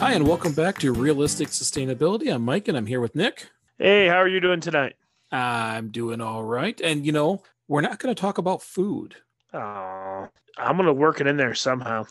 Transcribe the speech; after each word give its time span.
Hi, 0.00 0.14
and 0.14 0.26
welcome 0.26 0.54
back 0.54 0.78
to 0.78 0.94
Realistic 0.94 1.48
Sustainability. 1.48 2.34
I'm 2.34 2.42
Mike, 2.42 2.68
and 2.68 2.76
I'm 2.76 2.86
here 2.86 3.02
with 3.02 3.14
Nick. 3.14 3.50
Hey, 3.76 4.06
how 4.08 4.16
are 4.16 4.28
you 4.28 4.40
doing 4.40 4.60
tonight? 4.60 4.94
I'm 5.30 5.90
doing 5.90 6.22
all 6.22 6.42
right. 6.42 6.80
And, 6.80 7.04
you 7.04 7.12
know, 7.12 7.42
we're 7.68 7.82
not 7.82 7.98
going 7.98 8.14
to 8.14 8.18
talk 8.18 8.38
about 8.38 8.62
food. 8.62 9.14
Oh, 9.52 10.26
I'm 10.56 10.76
going 10.76 10.86
to 10.86 10.94
work 10.94 11.20
it 11.20 11.26
in 11.26 11.36
there 11.36 11.54
somehow. 11.54 12.06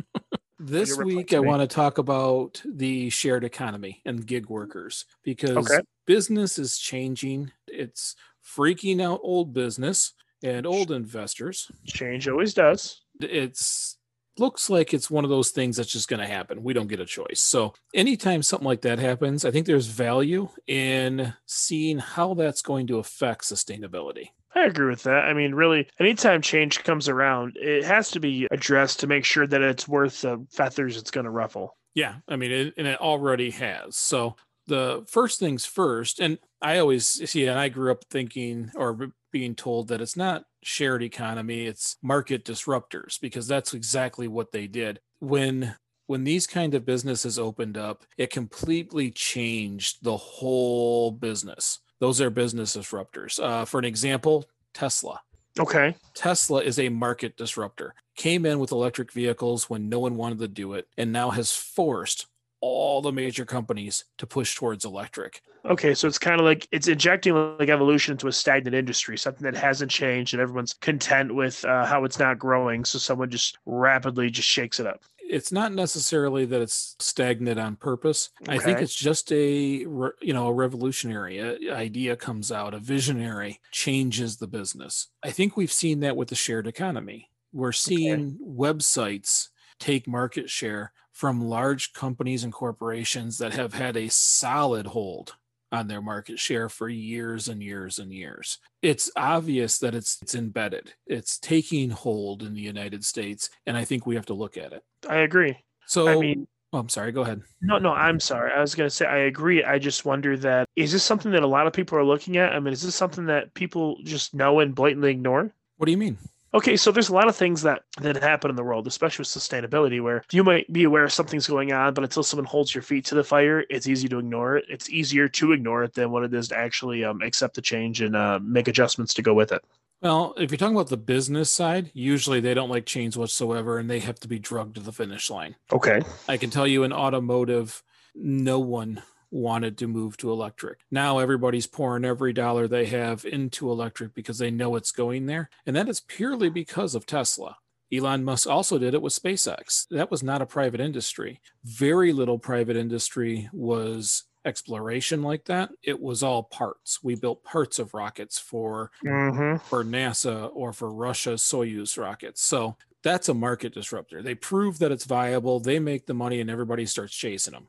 this 0.58 0.96
week, 0.96 1.34
I 1.34 1.40
want 1.40 1.60
to 1.60 1.66
talk 1.66 1.98
about 1.98 2.62
the 2.64 3.10
shared 3.10 3.44
economy 3.44 4.00
and 4.06 4.26
gig 4.26 4.48
workers 4.48 5.04
because 5.22 5.70
Okay. 5.70 5.82
business 6.06 6.58
is 6.58 6.78
changing. 6.78 7.52
It's 7.66 8.16
freaking 8.56 9.02
out 9.02 9.20
old 9.22 9.52
business 9.52 10.14
and 10.42 10.66
old 10.66 10.90
investors. 10.90 11.70
Change 11.84 12.26
always 12.26 12.54
does. 12.54 13.02
It's 13.20 13.98
looks 14.38 14.70
like 14.70 14.92
it's 14.92 15.10
one 15.10 15.24
of 15.24 15.30
those 15.30 15.50
things 15.50 15.76
that's 15.76 15.92
just 15.92 16.08
going 16.08 16.20
to 16.20 16.26
happen. 16.26 16.62
We 16.62 16.72
don't 16.72 16.88
get 16.88 17.00
a 17.00 17.06
choice. 17.06 17.40
So, 17.40 17.74
anytime 17.94 18.42
something 18.42 18.66
like 18.66 18.82
that 18.82 18.98
happens, 18.98 19.44
I 19.44 19.50
think 19.50 19.66
there's 19.66 19.86
value 19.86 20.48
in 20.66 21.34
seeing 21.46 21.98
how 21.98 22.34
that's 22.34 22.62
going 22.62 22.86
to 22.88 22.98
affect 22.98 23.44
sustainability. 23.44 24.28
I 24.54 24.66
agree 24.66 24.88
with 24.88 25.02
that. 25.02 25.24
I 25.24 25.32
mean, 25.32 25.54
really, 25.54 25.88
anytime 25.98 26.40
change 26.40 26.84
comes 26.84 27.08
around, 27.08 27.56
it 27.56 27.84
has 27.84 28.10
to 28.12 28.20
be 28.20 28.46
addressed 28.50 29.00
to 29.00 29.06
make 29.06 29.24
sure 29.24 29.46
that 29.46 29.62
it's 29.62 29.88
worth 29.88 30.22
the 30.22 30.46
feathers 30.50 30.96
it's 30.96 31.10
going 31.10 31.24
to 31.24 31.30
ruffle. 31.30 31.76
Yeah, 31.94 32.16
I 32.28 32.36
mean, 32.36 32.52
it, 32.52 32.74
and 32.76 32.86
it 32.86 33.00
already 33.00 33.50
has. 33.50 33.96
So, 33.96 34.36
the 34.66 35.04
first 35.08 35.38
things 35.38 35.66
first, 35.66 36.20
and 36.20 36.38
I 36.62 36.78
always 36.78 37.06
see, 37.06 37.46
and 37.46 37.58
I 37.58 37.68
grew 37.68 37.90
up 37.90 38.04
thinking 38.10 38.70
or 38.74 39.10
being 39.30 39.54
told 39.54 39.88
that 39.88 40.00
it's 40.00 40.16
not 40.16 40.44
shared 40.66 41.02
economy, 41.02 41.66
it's 41.66 41.96
market 42.02 42.44
disruptors, 42.44 43.20
because 43.20 43.46
that's 43.46 43.74
exactly 43.74 44.28
what 44.28 44.52
they 44.52 44.66
did. 44.66 45.00
When 45.20 45.76
when 46.06 46.24
these 46.24 46.46
kind 46.46 46.74
of 46.74 46.84
businesses 46.84 47.38
opened 47.38 47.78
up, 47.78 48.04
it 48.18 48.30
completely 48.30 49.10
changed 49.10 49.98
the 50.02 50.16
whole 50.16 51.10
business. 51.10 51.80
Those 51.98 52.20
are 52.20 52.28
business 52.28 52.76
disruptors. 52.76 53.42
Uh, 53.42 53.64
for 53.64 53.78
an 53.78 53.86
example, 53.86 54.44
Tesla. 54.74 55.20
Okay. 55.58 55.94
Tesla 56.14 56.60
is 56.60 56.78
a 56.78 56.88
market 56.88 57.36
disruptor. 57.36 57.94
Came 58.16 58.44
in 58.44 58.58
with 58.58 58.72
electric 58.72 59.12
vehicles 59.12 59.70
when 59.70 59.88
no 59.88 60.00
one 60.00 60.16
wanted 60.16 60.40
to 60.40 60.48
do 60.48 60.74
it, 60.74 60.88
and 60.98 61.12
now 61.12 61.30
has 61.30 61.52
forced 61.52 62.26
all 62.64 63.02
the 63.02 63.12
major 63.12 63.44
companies 63.44 64.04
to 64.16 64.26
push 64.26 64.54
towards 64.54 64.84
electric. 64.84 65.42
Okay. 65.66 65.94
So 65.94 66.08
it's 66.08 66.18
kind 66.18 66.40
of 66.40 66.46
like 66.46 66.66
it's 66.72 66.88
injecting 66.88 67.34
like 67.58 67.68
evolution 67.68 68.12
into 68.12 68.26
a 68.26 68.32
stagnant 68.32 68.74
industry, 68.74 69.18
something 69.18 69.44
that 69.44 69.54
hasn't 69.54 69.90
changed 69.90 70.32
and 70.32 70.40
everyone's 70.40 70.72
content 70.72 71.34
with 71.34 71.64
uh, 71.64 71.84
how 71.84 72.04
it's 72.04 72.18
not 72.18 72.38
growing. 72.38 72.84
So 72.84 72.98
someone 72.98 73.30
just 73.30 73.58
rapidly 73.66 74.30
just 74.30 74.48
shakes 74.48 74.80
it 74.80 74.86
up. 74.86 75.02
It's 75.26 75.52
not 75.52 75.72
necessarily 75.72 76.44
that 76.46 76.60
it's 76.60 76.96
stagnant 76.98 77.58
on 77.58 77.76
purpose. 77.76 78.30
I 78.46 78.58
think 78.58 78.80
it's 78.80 78.94
just 78.94 79.32
a 79.32 79.42
you 79.42 80.32
know 80.32 80.48
a 80.48 80.52
revolutionary 80.52 81.70
idea 81.70 82.16
comes 82.16 82.52
out, 82.52 82.74
a 82.74 82.78
visionary 82.78 83.60
changes 83.70 84.36
the 84.36 84.46
business. 84.46 85.08
I 85.22 85.30
think 85.30 85.56
we've 85.56 85.72
seen 85.72 86.00
that 86.00 86.16
with 86.16 86.28
the 86.28 86.34
shared 86.34 86.66
economy. 86.66 87.30
We're 87.52 87.72
seeing 87.72 88.38
websites 88.46 89.48
take 89.78 90.06
market 90.06 90.50
share 90.50 90.92
from 91.14 91.40
large 91.40 91.92
companies 91.92 92.42
and 92.42 92.52
corporations 92.52 93.38
that 93.38 93.54
have 93.54 93.72
had 93.72 93.96
a 93.96 94.10
solid 94.10 94.88
hold 94.88 95.36
on 95.70 95.86
their 95.86 96.02
market 96.02 96.38
share 96.38 96.68
for 96.68 96.88
years 96.88 97.48
and 97.48 97.62
years 97.62 97.98
and 97.98 98.12
years. 98.12 98.58
It's 98.82 99.10
obvious 99.16 99.78
that 99.78 99.94
it's 99.94 100.18
it's 100.20 100.34
embedded. 100.34 100.92
It's 101.06 101.38
taking 101.38 101.90
hold 101.90 102.42
in 102.42 102.52
the 102.52 102.60
United 102.60 103.04
States 103.04 103.48
and 103.64 103.76
I 103.76 103.84
think 103.84 104.06
we 104.06 104.16
have 104.16 104.26
to 104.26 104.34
look 104.34 104.56
at 104.56 104.72
it. 104.72 104.82
I 105.08 105.18
agree. 105.18 105.56
So 105.86 106.08
I 106.08 106.16
mean, 106.16 106.48
oh, 106.72 106.78
I'm 106.78 106.88
sorry, 106.88 107.12
go 107.12 107.22
ahead. 107.22 107.42
No, 107.62 107.78
no, 107.78 107.92
I'm 107.92 108.18
sorry. 108.18 108.52
I 108.52 108.60
was 108.60 108.74
going 108.74 108.88
to 108.88 108.94
say 108.94 109.06
I 109.06 109.18
agree. 109.18 109.62
I 109.62 109.78
just 109.78 110.04
wonder 110.04 110.36
that 110.38 110.68
is 110.74 110.92
this 110.92 111.04
something 111.04 111.30
that 111.30 111.44
a 111.44 111.46
lot 111.46 111.68
of 111.68 111.72
people 111.72 111.96
are 111.96 112.04
looking 112.04 112.38
at? 112.38 112.52
I 112.52 112.58
mean, 112.58 112.72
is 112.72 112.82
this 112.82 112.96
something 112.96 113.26
that 113.26 113.54
people 113.54 113.98
just 114.02 114.34
know 114.34 114.60
and 114.60 114.74
blatantly 114.74 115.12
ignore? 115.12 115.52
What 115.76 115.86
do 115.86 115.92
you 115.92 115.98
mean? 115.98 116.18
Okay, 116.54 116.76
so 116.76 116.92
there's 116.92 117.08
a 117.08 117.14
lot 117.14 117.28
of 117.28 117.34
things 117.34 117.62
that 117.62 117.82
that 118.00 118.22
happen 118.22 118.48
in 118.48 118.54
the 118.54 118.62
world, 118.62 118.86
especially 118.86 119.22
with 119.22 119.28
sustainability, 119.28 120.00
where 120.00 120.22
you 120.30 120.44
might 120.44 120.72
be 120.72 120.84
aware 120.84 121.08
something's 121.08 121.48
going 121.48 121.72
on, 121.72 121.94
but 121.94 122.04
until 122.04 122.22
someone 122.22 122.46
holds 122.46 122.72
your 122.72 122.82
feet 122.82 123.04
to 123.06 123.16
the 123.16 123.24
fire, 123.24 123.64
it's 123.70 123.88
easy 123.88 124.08
to 124.08 124.20
ignore 124.20 124.56
it. 124.56 124.64
It's 124.68 124.88
easier 124.88 125.28
to 125.28 125.52
ignore 125.52 125.82
it 125.82 125.94
than 125.94 126.12
what 126.12 126.22
it 126.22 126.32
is 126.32 126.48
to 126.48 126.56
actually 126.56 127.04
um, 127.04 127.22
accept 127.22 127.56
the 127.56 127.62
change 127.62 128.00
and 128.00 128.14
uh, 128.14 128.38
make 128.40 128.68
adjustments 128.68 129.14
to 129.14 129.22
go 129.22 129.34
with 129.34 129.50
it. 129.50 129.64
Well, 130.00 130.34
if 130.36 130.50
you're 130.50 130.58
talking 130.58 130.76
about 130.76 130.90
the 130.90 130.96
business 130.96 131.50
side, 131.50 131.90
usually 131.92 132.38
they 132.38 132.54
don't 132.54 132.68
like 132.68 132.86
change 132.86 133.16
whatsoever 133.16 133.78
and 133.78 133.90
they 133.90 134.00
have 134.00 134.20
to 134.20 134.28
be 134.28 134.38
drugged 134.38 134.76
to 134.76 134.80
the 134.80 134.92
finish 134.92 135.30
line. 135.30 135.56
Okay. 135.72 136.02
I 136.28 136.36
can 136.36 136.50
tell 136.50 136.66
you 136.66 136.84
in 136.84 136.92
automotive, 136.92 137.82
no 138.14 138.60
one 138.60 139.02
wanted 139.34 139.76
to 139.78 139.88
move 139.88 140.16
to 140.18 140.30
electric. 140.30 140.78
Now 140.90 141.18
everybody's 141.18 141.66
pouring 141.66 142.04
every 142.04 142.32
dollar 142.32 142.68
they 142.68 142.86
have 142.86 143.24
into 143.24 143.70
electric 143.70 144.14
because 144.14 144.38
they 144.38 144.50
know 144.50 144.76
it's 144.76 144.92
going 144.92 145.26
there. 145.26 145.50
And 145.66 145.74
that 145.74 145.88
is 145.88 146.00
purely 146.00 146.48
because 146.48 146.94
of 146.94 147.04
Tesla. 147.04 147.56
Elon 147.92 148.24
Musk 148.24 148.48
also 148.48 148.78
did 148.78 148.94
it 148.94 149.02
with 149.02 149.12
SpaceX. 149.12 149.86
That 149.90 150.10
was 150.10 150.22
not 150.22 150.40
a 150.40 150.46
private 150.46 150.80
industry. 150.80 151.40
Very 151.64 152.12
little 152.12 152.38
private 152.38 152.76
industry 152.76 153.48
was 153.52 154.22
exploration 154.44 155.22
like 155.22 155.44
that. 155.46 155.70
It 155.82 156.00
was 156.00 156.22
all 156.22 156.44
parts. 156.44 157.02
We 157.02 157.14
built 157.16 157.42
parts 157.44 157.78
of 157.78 157.92
rockets 157.94 158.38
for 158.38 158.90
Mm-hmm. 159.04 159.66
for 159.66 159.84
NASA 159.84 160.50
or 160.54 160.72
for 160.72 160.92
Russia's 160.92 161.42
Soyuz 161.42 161.98
rockets. 161.98 162.42
So 162.42 162.76
that's 163.02 163.28
a 163.28 163.34
market 163.34 163.74
disruptor. 163.74 164.22
They 164.22 164.34
prove 164.34 164.78
that 164.78 164.92
it's 164.92 165.04
viable, 165.04 165.60
they 165.60 165.78
make 165.78 166.06
the 166.06 166.14
money, 166.14 166.40
and 166.40 166.48
everybody 166.50 166.86
starts 166.86 167.14
chasing 167.14 167.52
them. 167.52 167.66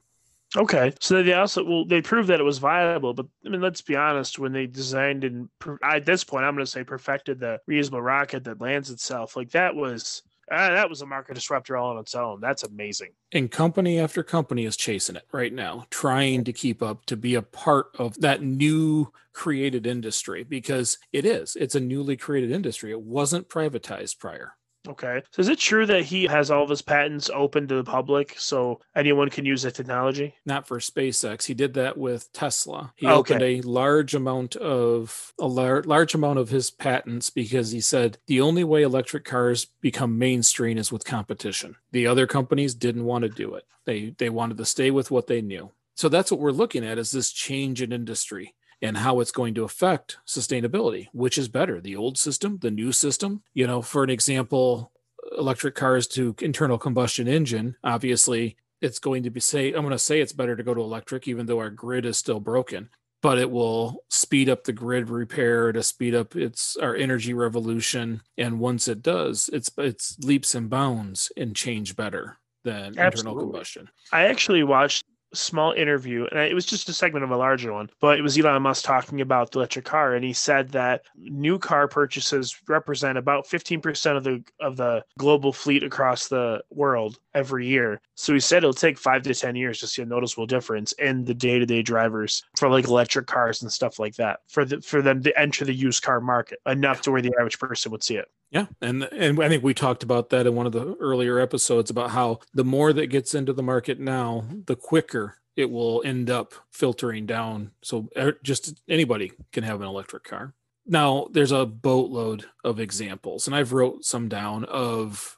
Okay, 0.57 0.93
so 0.99 1.21
they 1.21 1.33
also 1.33 1.63
well 1.63 1.85
they 1.85 2.01
proved 2.01 2.29
that 2.29 2.39
it 2.39 2.43
was 2.43 2.59
viable, 2.59 3.13
but 3.13 3.25
I 3.45 3.49
mean 3.49 3.61
let's 3.61 3.81
be 3.81 3.95
honest, 3.95 4.39
when 4.39 4.53
they 4.53 4.67
designed 4.67 5.23
and 5.23 5.49
at 5.83 6.05
this 6.05 6.23
point 6.23 6.45
I'm 6.45 6.55
going 6.55 6.65
to 6.65 6.71
say 6.71 6.83
perfected 6.83 7.39
the 7.39 7.59
reusable 7.69 8.03
rocket 8.03 8.43
that 8.45 8.61
lands 8.61 8.89
itself, 8.89 9.35
like 9.35 9.51
that 9.51 9.75
was 9.75 10.23
uh, 10.51 10.69
that 10.69 10.89
was 10.89 11.01
a 11.01 11.05
market 11.05 11.33
disruptor 11.33 11.75
all 11.75 11.91
on 11.91 11.97
its 11.97 12.13
own. 12.13 12.39
That's 12.39 12.63
amazing. 12.63 13.09
And 13.31 13.49
company 13.49 13.99
after 13.99 14.23
company 14.23 14.65
is 14.65 14.77
chasing 14.77 15.15
it 15.15 15.27
right 15.31 15.51
now, 15.51 15.85
trying 15.89 16.43
to 16.43 16.53
keep 16.53 16.83
up 16.83 17.05
to 17.07 17.17
be 17.17 17.35
a 17.35 17.41
part 17.41 17.87
of 17.97 18.19
that 18.21 18.43
new 18.43 19.11
created 19.33 19.87
industry 19.87 20.43
because 20.43 20.97
it 21.11 21.25
is. 21.25 21.57
It's 21.59 21.75
a 21.75 21.79
newly 21.79 22.15
created 22.15 22.51
industry. 22.51 22.91
It 22.91 23.01
wasn't 23.01 23.49
privatized 23.49 24.19
prior. 24.19 24.53
Okay, 24.87 25.21
so 25.31 25.39
is 25.41 25.49
it 25.49 25.59
true 25.59 25.85
that 25.85 26.03
he 26.03 26.25
has 26.25 26.51
all 26.51 26.63
of 26.63 26.69
his 26.69 26.81
patents 26.81 27.29
open 27.33 27.67
to 27.67 27.75
the 27.75 27.83
public 27.83 28.35
so 28.37 28.79
anyone 28.95 29.29
can 29.29 29.45
use 29.45 29.63
the 29.63 29.71
technology? 29.71 30.33
Not 30.45 30.67
for 30.67 30.79
SpaceX. 30.79 31.45
He 31.45 31.53
did 31.53 31.73
that 31.75 31.97
with 31.97 32.31
Tesla. 32.33 32.93
He 32.95 33.07
Okay. 33.07 33.15
opened 33.35 33.41
a 33.41 33.61
large 33.61 34.13
amount 34.15 34.55
of 34.57 35.33
a 35.39 35.47
lar- 35.47 35.83
large 35.83 36.13
amount 36.13 36.39
of 36.39 36.49
his 36.49 36.69
patents 36.71 37.29
because 37.29 37.71
he 37.71 37.81
said 37.81 38.17
the 38.27 38.41
only 38.41 38.63
way 38.63 38.83
electric 38.83 39.25
cars 39.25 39.65
become 39.81 40.17
mainstream 40.17 40.77
is 40.77 40.91
with 40.91 41.05
competition. 41.05 41.75
The 41.91 42.07
other 42.07 42.27
companies 42.27 42.73
didn't 42.75 43.05
want 43.05 43.23
to 43.23 43.29
do 43.29 43.55
it. 43.55 43.65
They 43.85 44.15
they 44.17 44.29
wanted 44.29 44.57
to 44.57 44.65
stay 44.65 44.91
with 44.91 45.11
what 45.11 45.27
they 45.27 45.41
knew. 45.41 45.71
So 45.95 46.09
that's 46.09 46.29
what 46.29 46.39
we're 46.41 46.51
looking 46.51 46.85
at 46.85 46.97
is 46.97 47.11
this 47.11 47.31
change 47.31 47.81
in 47.81 47.91
industry 47.93 48.53
and 48.81 48.97
how 48.97 49.19
it's 49.19 49.31
going 49.31 49.53
to 49.55 49.63
affect 49.63 50.17
sustainability, 50.27 51.07
which 51.13 51.37
is 51.37 51.47
better, 51.47 51.81
the 51.81 51.95
old 51.95 52.17
system, 52.17 52.57
the 52.61 52.71
new 52.71 52.91
system. 52.91 53.41
You 53.53 53.67
know, 53.67 53.81
for 53.81 54.03
an 54.03 54.09
example, 54.09 54.91
electric 55.37 55.75
cars 55.75 56.07
to 56.07 56.35
internal 56.41 56.77
combustion 56.77 57.27
engine, 57.27 57.75
obviously 57.83 58.57
it's 58.81 58.99
going 58.99 59.23
to 59.23 59.29
be 59.29 59.39
say 59.39 59.73
i'm 59.73 59.81
going 59.81 59.91
to 59.91 59.99
say 59.99 60.21
it's 60.21 60.33
better 60.33 60.55
to 60.55 60.63
go 60.63 60.73
to 60.73 60.81
electric 60.81 61.27
even 61.27 61.45
though 61.45 61.59
our 61.59 61.69
grid 61.69 62.05
is 62.05 62.17
still 62.17 62.39
broken 62.39 62.89
but 63.21 63.39
it 63.39 63.49
will 63.49 64.03
speed 64.09 64.49
up 64.49 64.63
the 64.63 64.73
grid 64.73 65.09
repair 65.09 65.71
to 65.71 65.81
speed 65.81 66.13
up 66.13 66.35
its 66.35 66.75
our 66.77 66.95
energy 66.95 67.33
revolution 67.33 68.21
and 68.37 68.59
once 68.59 68.87
it 68.87 69.01
does 69.01 69.49
it's 69.53 69.71
it's 69.77 70.17
leaps 70.19 70.55
and 70.55 70.69
bounds 70.69 71.31
and 71.37 71.55
change 71.55 71.95
better 71.95 72.37
than 72.63 72.97
Absolutely. 72.97 73.07
internal 73.07 73.35
combustion 73.39 73.89
i 74.11 74.25
actually 74.25 74.63
watched 74.63 75.05
small 75.33 75.71
interview, 75.73 76.25
and 76.31 76.39
it 76.39 76.53
was 76.53 76.65
just 76.65 76.89
a 76.89 76.93
segment 76.93 77.23
of 77.23 77.31
a 77.31 77.37
larger 77.37 77.73
one, 77.73 77.89
but 77.99 78.17
it 78.17 78.21
was 78.21 78.37
Elon 78.37 78.61
Musk 78.61 78.85
talking 78.85 79.21
about 79.21 79.51
the 79.51 79.59
electric 79.59 79.85
car, 79.85 80.15
and 80.15 80.23
he 80.23 80.33
said 80.33 80.69
that 80.69 81.03
new 81.15 81.59
car 81.59 81.87
purchases 81.87 82.55
represent 82.67 83.17
about 83.17 83.47
15% 83.47 84.17
of 84.17 84.23
the 84.23 84.43
of 84.59 84.77
the 84.77 85.03
global 85.17 85.51
fleet 85.51 85.83
across 85.83 86.27
the 86.27 86.61
world 86.69 87.17
every 87.33 87.67
year. 87.67 88.01
So 88.15 88.33
he 88.33 88.39
said 88.39 88.59
it'll 88.59 88.73
take 88.73 88.97
five 88.97 89.23
to 89.23 89.33
10 89.33 89.55
years 89.55 89.79
to 89.79 89.87
see 89.87 90.01
a 90.01 90.05
noticeable 90.05 90.45
difference 90.45 90.93
in 90.93 91.25
the 91.25 91.33
day 91.33 91.59
to 91.59 91.65
day 91.65 91.81
drivers 91.81 92.43
for 92.57 92.69
like 92.69 92.87
electric 92.87 93.27
cars 93.27 93.61
and 93.61 93.71
stuff 93.71 93.99
like 93.99 94.15
that 94.15 94.39
for 94.47 94.65
the, 94.65 94.81
for 94.81 95.01
them 95.01 95.21
to 95.23 95.39
enter 95.39 95.65
the 95.65 95.73
used 95.73 96.01
car 96.03 96.21
market 96.21 96.59
enough 96.65 97.01
to 97.01 97.11
where 97.11 97.21
the 97.21 97.33
average 97.39 97.59
person 97.59 97.91
would 97.91 98.03
see 98.03 98.15
it. 98.15 98.27
Yeah, 98.51 98.67
and 98.81 99.03
and 99.03 99.41
I 99.43 99.49
think 99.49 99.63
we 99.63 99.73
talked 99.73 100.03
about 100.03 100.29
that 100.29 100.47
in 100.47 100.55
one 100.55 100.65
of 100.65 100.71
the 100.71 100.95
earlier 100.99 101.39
episodes 101.39 101.89
about 101.89 102.11
how 102.11 102.39
the 102.53 102.63
more 102.63 102.93
that 102.93 103.07
gets 103.07 103.35
into 103.35 103.53
the 103.53 103.63
market 103.63 103.99
now, 103.99 104.45
the 104.65 104.75
quicker 104.75 105.37
it 105.55 105.69
will 105.69 106.01
end 106.05 106.29
up 106.29 106.53
filtering 106.71 107.25
down. 107.25 107.71
So 107.81 108.09
er, 108.17 108.37
just 108.43 108.81
anybody 108.89 109.31
can 109.51 109.63
have 109.63 109.81
an 109.81 109.87
electric 109.87 110.23
car. 110.23 110.53
Now, 110.85 111.27
there's 111.31 111.51
a 111.51 111.65
boatload 111.65 112.45
of 112.63 112.79
examples, 112.79 113.47
and 113.47 113.55
I've 113.55 113.73
wrote 113.73 114.05
some 114.05 114.29
down 114.29 114.65
of 114.65 115.37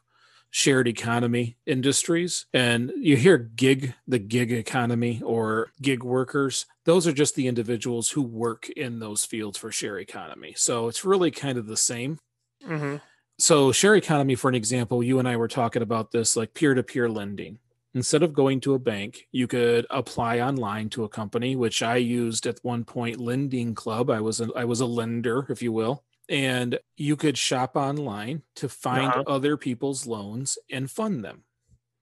shared 0.50 0.88
economy 0.88 1.58
industries 1.66 2.46
and 2.54 2.92
you 2.98 3.18
hear 3.18 3.38
gig 3.38 3.94
the 4.08 4.18
gig 4.18 4.52
economy 4.52 5.22
or 5.24 5.72
gig 5.82 6.04
workers 6.04 6.66
those 6.86 7.06
are 7.06 7.12
just 7.12 7.36
the 7.36 7.48
individuals 7.48 8.12
who 8.12 8.22
work 8.22 8.70
in 8.70 9.00
those 9.00 9.26
fields 9.26 9.58
for 9.58 9.72
share 9.72 10.00
economy 10.00 10.54
so 10.56 10.88
it's 10.88 11.04
really 11.04 11.32
kind 11.32 11.58
of 11.58 11.68
the 11.68 11.78
same 11.78 12.18
Mm-hmm. 12.66 12.98
So, 13.40 13.72
share 13.72 13.96
economy, 13.96 14.36
for 14.36 14.50
an 14.50 14.56
example, 14.56 15.04
you 15.04 15.20
and 15.20 15.28
I 15.28 15.36
were 15.36 15.48
talking 15.48 15.82
about 15.82 16.12
this 16.12 16.36
like 16.36 16.54
peer 16.54 16.74
to 16.74 16.84
peer 16.84 17.10
lending. 17.10 17.60
Instead 17.94 18.24
of 18.24 18.34
going 18.34 18.60
to 18.62 18.74
a 18.74 18.80
bank, 18.80 19.28
you 19.32 19.48
could 19.48 19.86
apply 19.90 20.40
online 20.40 20.90
to 20.90 21.04
a 21.04 21.10
company, 21.10 21.56
which 21.56 21.82
I 21.82 21.96
used 21.98 22.46
at 22.46 22.60
one 22.62 22.84
point, 22.84 23.20
Lending 23.20 23.74
Club. 23.74 24.10
I 24.10 24.22
was 24.22 24.42
a, 24.42 24.50
I 24.56 24.66
was 24.66 24.82
a 24.82 24.86
lender, 24.86 25.46
if 25.50 25.62
you 25.62 25.72
will, 25.72 26.04
and 26.30 26.78
you 26.96 27.16
could 27.16 27.38
shop 27.38 27.76
online 27.76 28.44
to 28.56 28.70
find 28.70 29.10
uh-huh. 29.10 29.24
other 29.28 29.58
people's 29.58 30.06
loans 30.06 30.58
and 30.72 30.92
fund 30.92 31.24
them. 31.24 31.44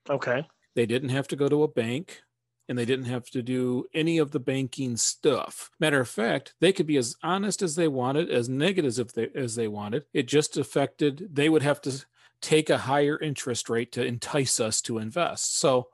Okay. 0.09 0.45
They 0.75 0.85
didn't 0.85 1.09
have 1.09 1.27
to 1.29 1.35
go 1.35 1.47
to 1.47 1.63
a 1.63 1.67
bank 1.67 2.21
and 2.67 2.77
they 2.77 2.85
didn't 2.85 3.06
have 3.06 3.29
to 3.31 3.41
do 3.41 3.85
any 3.94 4.17
of 4.17 4.31
the 4.31 4.39
banking 4.39 4.97
stuff. 4.97 5.69
Matter 5.79 6.00
of 6.00 6.09
fact, 6.09 6.53
they 6.59 6.73
could 6.73 6.88
be 6.88 6.97
as 6.97 7.15
honest 7.23 7.62
as 7.62 7.75
they 7.75 7.88
wanted, 7.88 8.29
as 8.29 8.50
negative 8.50 8.89
as 9.00 9.13
they, 9.13 9.29
as 9.35 9.56
they 9.56 9.67
wanted. 9.67 10.06
It 10.13 10.27
just 10.27 10.57
affected, 10.57 11.29
they 11.31 11.50
would 11.50 11.63
have 11.63 11.81
to 11.81 12.06
take 12.41 12.69
a 12.69 12.79
higher 12.79 13.19
interest 13.19 13.69
rate 13.69 13.91
to 13.94 14.06
entice 14.06 14.59
us 14.59 14.81
to 14.81 14.97
invest. 14.97 15.57
So, 15.57 15.88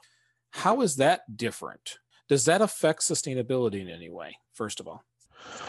how 0.51 0.81
is 0.81 0.97
that 0.97 1.37
different? 1.37 1.99
Does 2.27 2.45
that 2.45 2.61
affect 2.61 3.01
sustainability 3.01 3.81
in 3.81 3.89
any 3.89 4.09
way, 4.09 4.37
first 4.53 4.79
of 4.79 4.87
all? 4.87 5.03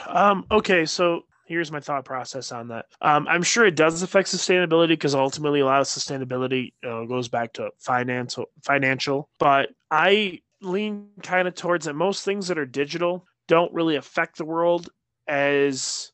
Um, 0.08 0.44
okay, 0.50 0.84
so 0.84 1.24
here's 1.46 1.70
my 1.70 1.80
thought 1.80 2.04
process 2.04 2.50
on 2.50 2.68
that. 2.68 2.86
Um, 3.00 3.26
I'm 3.28 3.42
sure 3.42 3.64
it 3.64 3.76
does 3.76 4.02
affect 4.02 4.28
sustainability 4.28 4.88
because 4.88 5.14
ultimately 5.14 5.60
a 5.60 5.66
lot 5.66 5.80
of 5.80 5.86
sustainability 5.86 6.72
uh, 6.84 7.04
goes 7.04 7.28
back 7.28 7.52
to 7.54 7.70
financial, 7.78 8.46
financial. 8.62 9.28
But 9.38 9.70
I 9.90 10.40
lean 10.64 11.08
kind 11.22 11.48
of 11.48 11.54
towards 11.54 11.86
that 11.86 11.94
most 11.94 12.24
things 12.24 12.48
that 12.48 12.58
are 12.58 12.66
digital 12.66 13.26
don't 13.48 13.72
really 13.72 13.96
affect 13.96 14.38
the 14.38 14.44
world 14.44 14.88
as 15.26 16.12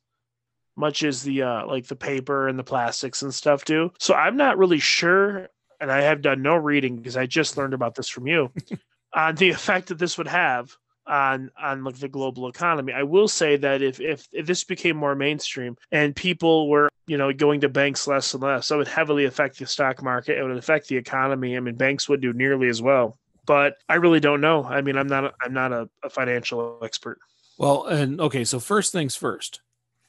much 0.76 1.02
as 1.02 1.22
the 1.22 1.42
uh, 1.42 1.66
like 1.66 1.86
the 1.86 1.96
paper 1.96 2.48
and 2.48 2.58
the 2.58 2.64
plastics 2.64 3.22
and 3.22 3.34
stuff 3.34 3.64
do. 3.64 3.90
So 3.98 4.14
I'm 4.14 4.36
not 4.36 4.58
really 4.58 4.78
sure, 4.78 5.48
and 5.80 5.90
I 5.90 6.02
have 6.02 6.22
done 6.22 6.42
no 6.42 6.54
reading 6.54 6.96
because 6.96 7.16
I 7.16 7.26
just 7.26 7.56
learned 7.56 7.74
about 7.74 7.94
this 7.94 8.08
from 8.08 8.26
you 8.26 8.50
on 9.14 9.34
the 9.34 9.50
effect 9.50 9.88
that 9.88 9.98
this 9.98 10.16
would 10.16 10.28
have 10.28 10.74
on 11.06 11.50
on 11.60 11.82
like 11.84 11.98
the 11.98 12.08
global 12.08 12.48
economy. 12.48 12.92
I 12.92 13.02
will 13.02 13.28
say 13.28 13.56
that 13.56 13.82
if, 13.82 14.00
if 14.00 14.28
if 14.32 14.46
this 14.46 14.64
became 14.64 14.96
more 14.96 15.14
mainstream 15.14 15.76
and 15.90 16.14
people 16.14 16.68
were 16.68 16.88
you 17.06 17.16
know 17.18 17.32
going 17.32 17.60
to 17.62 17.68
banks 17.68 18.06
less 18.06 18.32
and 18.34 18.42
less, 18.42 18.68
that 18.68 18.78
would 18.78 18.88
heavily 18.88 19.24
affect 19.24 19.58
the 19.58 19.66
stock 19.66 20.02
market. 20.02 20.38
It 20.38 20.42
would 20.44 20.56
affect 20.56 20.88
the 20.88 20.96
economy. 20.96 21.56
I 21.56 21.60
mean, 21.60 21.74
banks 21.74 22.08
would 22.08 22.20
do 22.20 22.32
nearly 22.32 22.68
as 22.68 22.80
well 22.80 23.18
but 23.48 23.78
I 23.88 23.94
really 23.94 24.20
don't 24.20 24.42
know. 24.42 24.62
I 24.62 24.82
mean, 24.82 24.98
I'm 24.98 25.08
not 25.08 25.24
a, 25.24 25.32
I'm 25.42 25.54
not 25.54 25.72
a, 25.72 25.88
a 26.04 26.10
financial 26.10 26.78
expert. 26.84 27.18
Well, 27.56 27.86
and 27.86 28.20
okay, 28.20 28.44
so 28.44 28.60
first 28.60 28.92
things 28.92 29.16
first. 29.16 29.62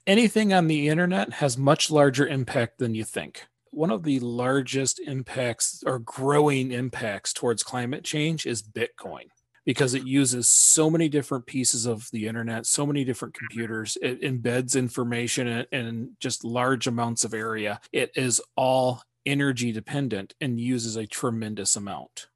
Anything 0.06 0.54
on 0.54 0.68
the 0.68 0.90
internet 0.90 1.34
has 1.34 1.58
much 1.58 1.90
larger 1.90 2.28
impact 2.28 2.80
than 2.80 2.94
you 2.94 3.06
think. 3.06 3.48
One 3.72 3.92
of 3.92 4.04
the 4.04 4.20
largest 4.20 5.00
impacts 5.00 5.84
or 5.86 6.00
growing 6.00 6.72
impacts 6.74 7.32
towards 7.32 7.64
climate 7.64 8.04
change 8.04 8.46
is 8.46 8.62
Bitcoin 8.62 9.30
because 9.66 9.94
it 9.94 10.06
uses 10.06 10.48
so 10.48 10.90
many 10.90 11.08
different 11.08 11.46
pieces 11.46 11.86
of 11.86 12.10
the 12.12 12.28
internet, 12.28 12.66
so 12.66 12.86
many 12.86 13.06
different 13.06 13.36
computers. 13.36 13.98
It 14.02 14.22
embeds 14.22 14.78
information 14.78 15.66
in, 15.72 16.18
just 16.20 16.44
large 16.44 16.88
amounts 16.88 17.24
of 17.24 17.34
area. 17.34 17.80
It 17.94 18.12
is 18.16 18.42
all 18.58 19.04
energy 19.26 19.72
dependent 19.72 20.34
and 20.42 20.60
uses 20.60 20.96
a 20.96 21.06
tremendous 21.06 21.76
amount. 21.76 22.28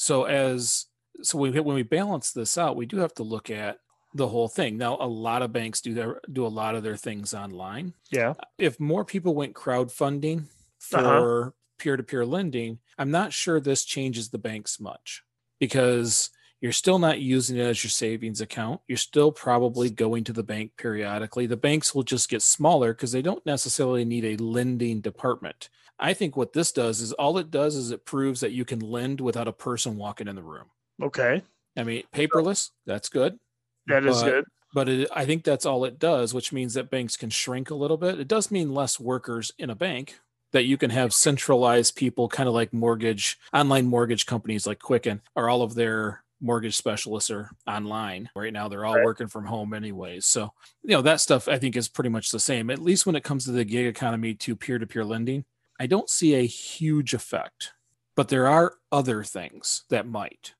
So 0.00 0.24
as 0.24 0.86
so 1.20 1.36
we, 1.36 1.50
when 1.50 1.74
we 1.76 1.82
balance 1.82 2.32
this 2.32 2.56
out, 2.56 2.74
we 2.74 2.86
do 2.86 2.96
have 2.96 3.12
to 3.16 3.22
look 3.22 3.50
at 3.50 3.80
the 4.14 4.28
whole 4.28 4.48
thing. 4.48 4.78
Now, 4.78 4.96
a 4.98 5.06
lot 5.06 5.42
of 5.42 5.52
banks 5.52 5.82
do 5.82 5.92
their, 5.92 6.22
do 6.32 6.46
a 6.46 6.48
lot 6.48 6.74
of 6.74 6.82
their 6.82 6.96
things 6.96 7.34
online. 7.34 7.92
Yeah. 8.10 8.32
If 8.56 8.80
more 8.80 9.04
people 9.04 9.34
went 9.34 9.52
crowdfunding 9.52 10.38
uh-huh. 10.38 11.02
for 11.02 11.40
uh-huh. 11.42 11.50
peer-to-peer 11.78 12.24
lending, 12.24 12.78
I'm 12.96 13.10
not 13.10 13.34
sure 13.34 13.60
this 13.60 13.84
changes 13.84 14.30
the 14.30 14.38
banks 14.38 14.80
much 14.80 15.22
because 15.58 16.30
you're 16.62 16.72
still 16.72 16.98
not 16.98 17.20
using 17.20 17.58
it 17.58 17.66
as 17.66 17.84
your 17.84 17.90
savings 17.90 18.40
account. 18.40 18.80
You're 18.88 18.96
still 18.96 19.30
probably 19.30 19.90
going 19.90 20.24
to 20.24 20.32
the 20.32 20.42
bank 20.42 20.72
periodically. 20.78 21.46
The 21.46 21.58
banks 21.58 21.94
will 21.94 22.04
just 22.04 22.30
get 22.30 22.40
smaller 22.40 22.94
because 22.94 23.12
they 23.12 23.22
don't 23.22 23.44
necessarily 23.44 24.06
need 24.06 24.24
a 24.24 24.42
lending 24.42 25.02
department. 25.02 25.68
I 26.00 26.14
think 26.14 26.36
what 26.36 26.52
this 26.52 26.72
does 26.72 27.00
is 27.00 27.12
all 27.12 27.38
it 27.38 27.50
does 27.50 27.76
is 27.76 27.90
it 27.90 28.04
proves 28.04 28.40
that 28.40 28.52
you 28.52 28.64
can 28.64 28.80
lend 28.80 29.20
without 29.20 29.48
a 29.48 29.52
person 29.52 29.96
walking 29.96 30.28
in 30.28 30.36
the 30.36 30.42
room. 30.42 30.66
Okay. 31.02 31.42
I 31.76 31.84
mean, 31.84 32.02
paperless, 32.12 32.70
that's 32.86 33.08
good. 33.08 33.38
That 33.86 34.04
is 34.04 34.22
but, 34.22 34.30
good. 34.30 34.44
But 34.72 34.88
it, 34.88 35.08
I 35.14 35.24
think 35.24 35.44
that's 35.44 35.66
all 35.66 35.84
it 35.84 35.98
does, 35.98 36.32
which 36.32 36.52
means 36.52 36.74
that 36.74 36.90
banks 36.90 37.16
can 37.16 37.30
shrink 37.30 37.70
a 37.70 37.74
little 37.74 37.96
bit. 37.96 38.18
It 38.18 38.28
does 38.28 38.50
mean 38.50 38.74
less 38.74 38.98
workers 38.98 39.52
in 39.58 39.70
a 39.70 39.74
bank, 39.74 40.18
that 40.52 40.64
you 40.64 40.76
can 40.76 40.90
have 40.90 41.14
centralized 41.14 41.96
people, 41.96 42.28
kind 42.28 42.48
of 42.48 42.54
like 42.54 42.72
mortgage, 42.72 43.38
online 43.52 43.86
mortgage 43.86 44.26
companies 44.26 44.66
like 44.66 44.80
Quicken, 44.80 45.20
are 45.36 45.48
all 45.48 45.62
of 45.62 45.74
their 45.74 46.22
mortgage 46.40 46.76
specialists 46.76 47.30
are 47.30 47.50
online 47.66 48.30
right 48.34 48.52
now 48.52 48.66
they're 48.66 48.86
all 48.86 48.96
right. 48.96 49.04
working 49.04 49.26
from 49.26 49.44
home 49.44 49.74
anyways 49.74 50.24
so 50.24 50.50
you 50.82 50.90
know 50.90 51.02
that 51.02 51.20
stuff 51.20 51.48
i 51.48 51.58
think 51.58 51.76
is 51.76 51.86
pretty 51.86 52.08
much 52.08 52.30
the 52.30 52.40
same 52.40 52.70
at 52.70 52.78
least 52.78 53.04
when 53.04 53.14
it 53.14 53.22
comes 53.22 53.44
to 53.44 53.52
the 53.52 53.64
gig 53.64 53.86
economy 53.86 54.32
to 54.32 54.56
peer-to-peer 54.56 55.04
lending 55.04 55.44
I 55.80 55.86
don't 55.86 56.10
see 56.10 56.34
a 56.34 56.46
huge 56.46 57.14
effect, 57.14 57.72
but 58.14 58.28
there 58.28 58.46
are 58.46 58.74
other 58.92 59.24
things 59.24 59.84
that 59.88 60.06
might. 60.06 60.52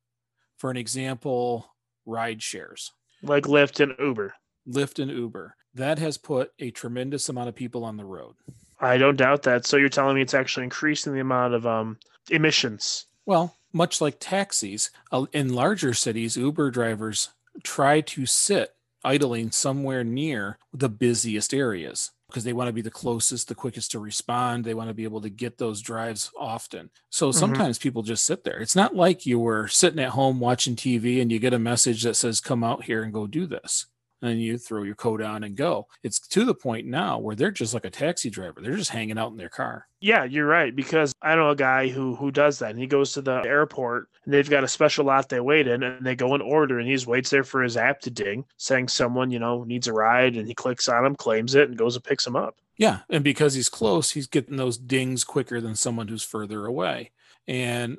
For 0.56 0.70
an 0.70 0.78
example, 0.78 1.74
ride 2.06 2.42
shares. 2.42 2.92
Like 3.22 3.44
Lyft 3.44 3.80
and 3.80 3.92
Uber. 3.98 4.32
Lyft 4.66 4.98
and 4.98 5.10
Uber. 5.10 5.56
That 5.74 5.98
has 5.98 6.16
put 6.16 6.52
a 6.58 6.70
tremendous 6.70 7.28
amount 7.28 7.50
of 7.50 7.54
people 7.54 7.84
on 7.84 7.98
the 7.98 8.04
road. 8.06 8.34
I 8.80 8.96
don't 8.96 9.16
doubt 9.16 9.42
that. 9.42 9.66
So 9.66 9.76
you're 9.76 9.90
telling 9.90 10.14
me 10.14 10.22
it's 10.22 10.32
actually 10.32 10.64
increasing 10.64 11.12
the 11.12 11.20
amount 11.20 11.52
of 11.52 11.66
um, 11.66 11.98
emissions. 12.30 13.04
Well, 13.26 13.58
much 13.74 14.00
like 14.00 14.20
taxis, 14.20 14.90
in 15.34 15.52
larger 15.52 15.92
cities, 15.92 16.38
Uber 16.38 16.70
drivers 16.70 17.28
try 17.62 18.00
to 18.00 18.24
sit 18.24 18.74
idling 19.04 19.50
somewhere 19.50 20.02
near 20.02 20.56
the 20.72 20.88
busiest 20.88 21.52
areas 21.52 22.10
because 22.30 22.44
they 22.44 22.52
want 22.52 22.68
to 22.68 22.72
be 22.72 22.82
the 22.82 22.90
closest, 22.90 23.48
the 23.48 23.54
quickest 23.54 23.90
to 23.90 23.98
respond. 23.98 24.64
They 24.64 24.74
want 24.74 24.88
to 24.88 24.94
be 24.94 25.04
able 25.04 25.20
to 25.20 25.30
get 25.30 25.58
those 25.58 25.80
drives 25.82 26.30
often. 26.38 26.90
So 27.10 27.28
mm-hmm. 27.28 27.38
sometimes 27.38 27.78
mm-hmm. 27.78 27.82
people 27.82 28.02
just 28.02 28.24
sit 28.24 28.44
there. 28.44 28.60
It's 28.60 28.76
not 28.76 28.96
like 28.96 29.26
you 29.26 29.38
were 29.38 29.68
sitting 29.68 30.00
at 30.00 30.10
home 30.10 30.40
watching 30.40 30.76
TV 30.76 31.20
and 31.20 31.30
you 31.30 31.38
get 31.38 31.52
a 31.52 31.58
message 31.58 32.02
that 32.04 32.16
says, 32.16 32.40
come 32.40 32.64
out 32.64 32.84
here 32.84 33.02
and 33.02 33.12
go 33.12 33.26
do 33.26 33.46
this 33.46 33.86
and 34.22 34.40
you 34.40 34.58
throw 34.58 34.82
your 34.82 34.94
coat 34.94 35.22
on 35.22 35.44
and 35.44 35.56
go. 35.56 35.86
It's 36.02 36.18
to 36.18 36.44
the 36.44 36.54
point 36.54 36.86
now 36.86 37.18
where 37.18 37.34
they're 37.34 37.50
just 37.50 37.74
like 37.74 37.84
a 37.84 37.90
taxi 37.90 38.30
driver. 38.30 38.60
They're 38.60 38.76
just 38.76 38.90
hanging 38.90 39.18
out 39.18 39.30
in 39.30 39.36
their 39.36 39.48
car. 39.48 39.86
Yeah, 40.00 40.24
you're 40.24 40.46
right. 40.46 40.74
Because 40.74 41.12
I 41.22 41.34
know 41.34 41.50
a 41.50 41.56
guy 41.56 41.88
who 41.88 42.14
who 42.14 42.30
does 42.30 42.58
that. 42.58 42.70
And 42.70 42.78
he 42.78 42.86
goes 42.86 43.12
to 43.12 43.22
the 43.22 43.42
airport 43.44 44.08
and 44.24 44.34
they've 44.34 44.48
got 44.48 44.64
a 44.64 44.68
special 44.68 45.04
lot 45.04 45.28
they 45.28 45.40
wait 45.40 45.66
in 45.66 45.82
and 45.82 46.04
they 46.04 46.14
go 46.14 46.34
and 46.34 46.42
order 46.42 46.78
and 46.78 46.88
he 46.88 46.94
just 46.94 47.06
waits 47.06 47.30
there 47.30 47.44
for 47.44 47.62
his 47.62 47.76
app 47.76 48.00
to 48.02 48.10
ding, 48.10 48.44
saying 48.56 48.88
someone, 48.88 49.30
you 49.30 49.38
know, 49.38 49.64
needs 49.64 49.88
a 49.88 49.92
ride 49.92 50.36
and 50.36 50.46
he 50.46 50.54
clicks 50.54 50.88
on 50.88 51.04
him, 51.04 51.16
claims 51.16 51.54
it, 51.54 51.68
and 51.68 51.78
goes 51.78 51.96
and 51.96 52.04
picks 52.04 52.26
him 52.26 52.36
up. 52.36 52.56
Yeah. 52.76 53.00
And 53.10 53.22
because 53.22 53.54
he's 53.54 53.68
close, 53.68 54.10
he's 54.12 54.26
getting 54.26 54.56
those 54.56 54.78
dings 54.78 55.24
quicker 55.24 55.60
than 55.60 55.74
someone 55.74 56.08
who's 56.08 56.24
further 56.24 56.64
away. 56.66 57.10
And 57.46 57.98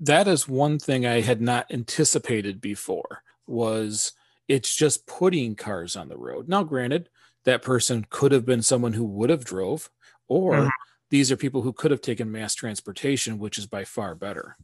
that 0.00 0.26
is 0.26 0.48
one 0.48 0.78
thing 0.78 1.04
I 1.04 1.20
had 1.20 1.42
not 1.42 1.70
anticipated 1.70 2.60
before 2.60 3.22
was 3.46 4.12
it's 4.48 4.74
just 4.74 5.06
putting 5.06 5.54
cars 5.54 5.96
on 5.96 6.08
the 6.08 6.16
road. 6.16 6.48
Now, 6.48 6.62
granted, 6.62 7.08
that 7.44 7.62
person 7.62 8.06
could 8.10 8.32
have 8.32 8.44
been 8.44 8.62
someone 8.62 8.92
who 8.92 9.04
would 9.04 9.30
have 9.30 9.44
drove, 9.44 9.90
or 10.28 10.54
mm-hmm. 10.54 10.68
these 11.10 11.32
are 11.32 11.36
people 11.36 11.62
who 11.62 11.72
could 11.72 11.90
have 11.90 12.00
taken 12.00 12.30
mass 12.30 12.54
transportation, 12.54 13.38
which 13.38 13.58
is 13.58 13.66
by 13.66 13.84
far 13.84 14.14
better. 14.14 14.56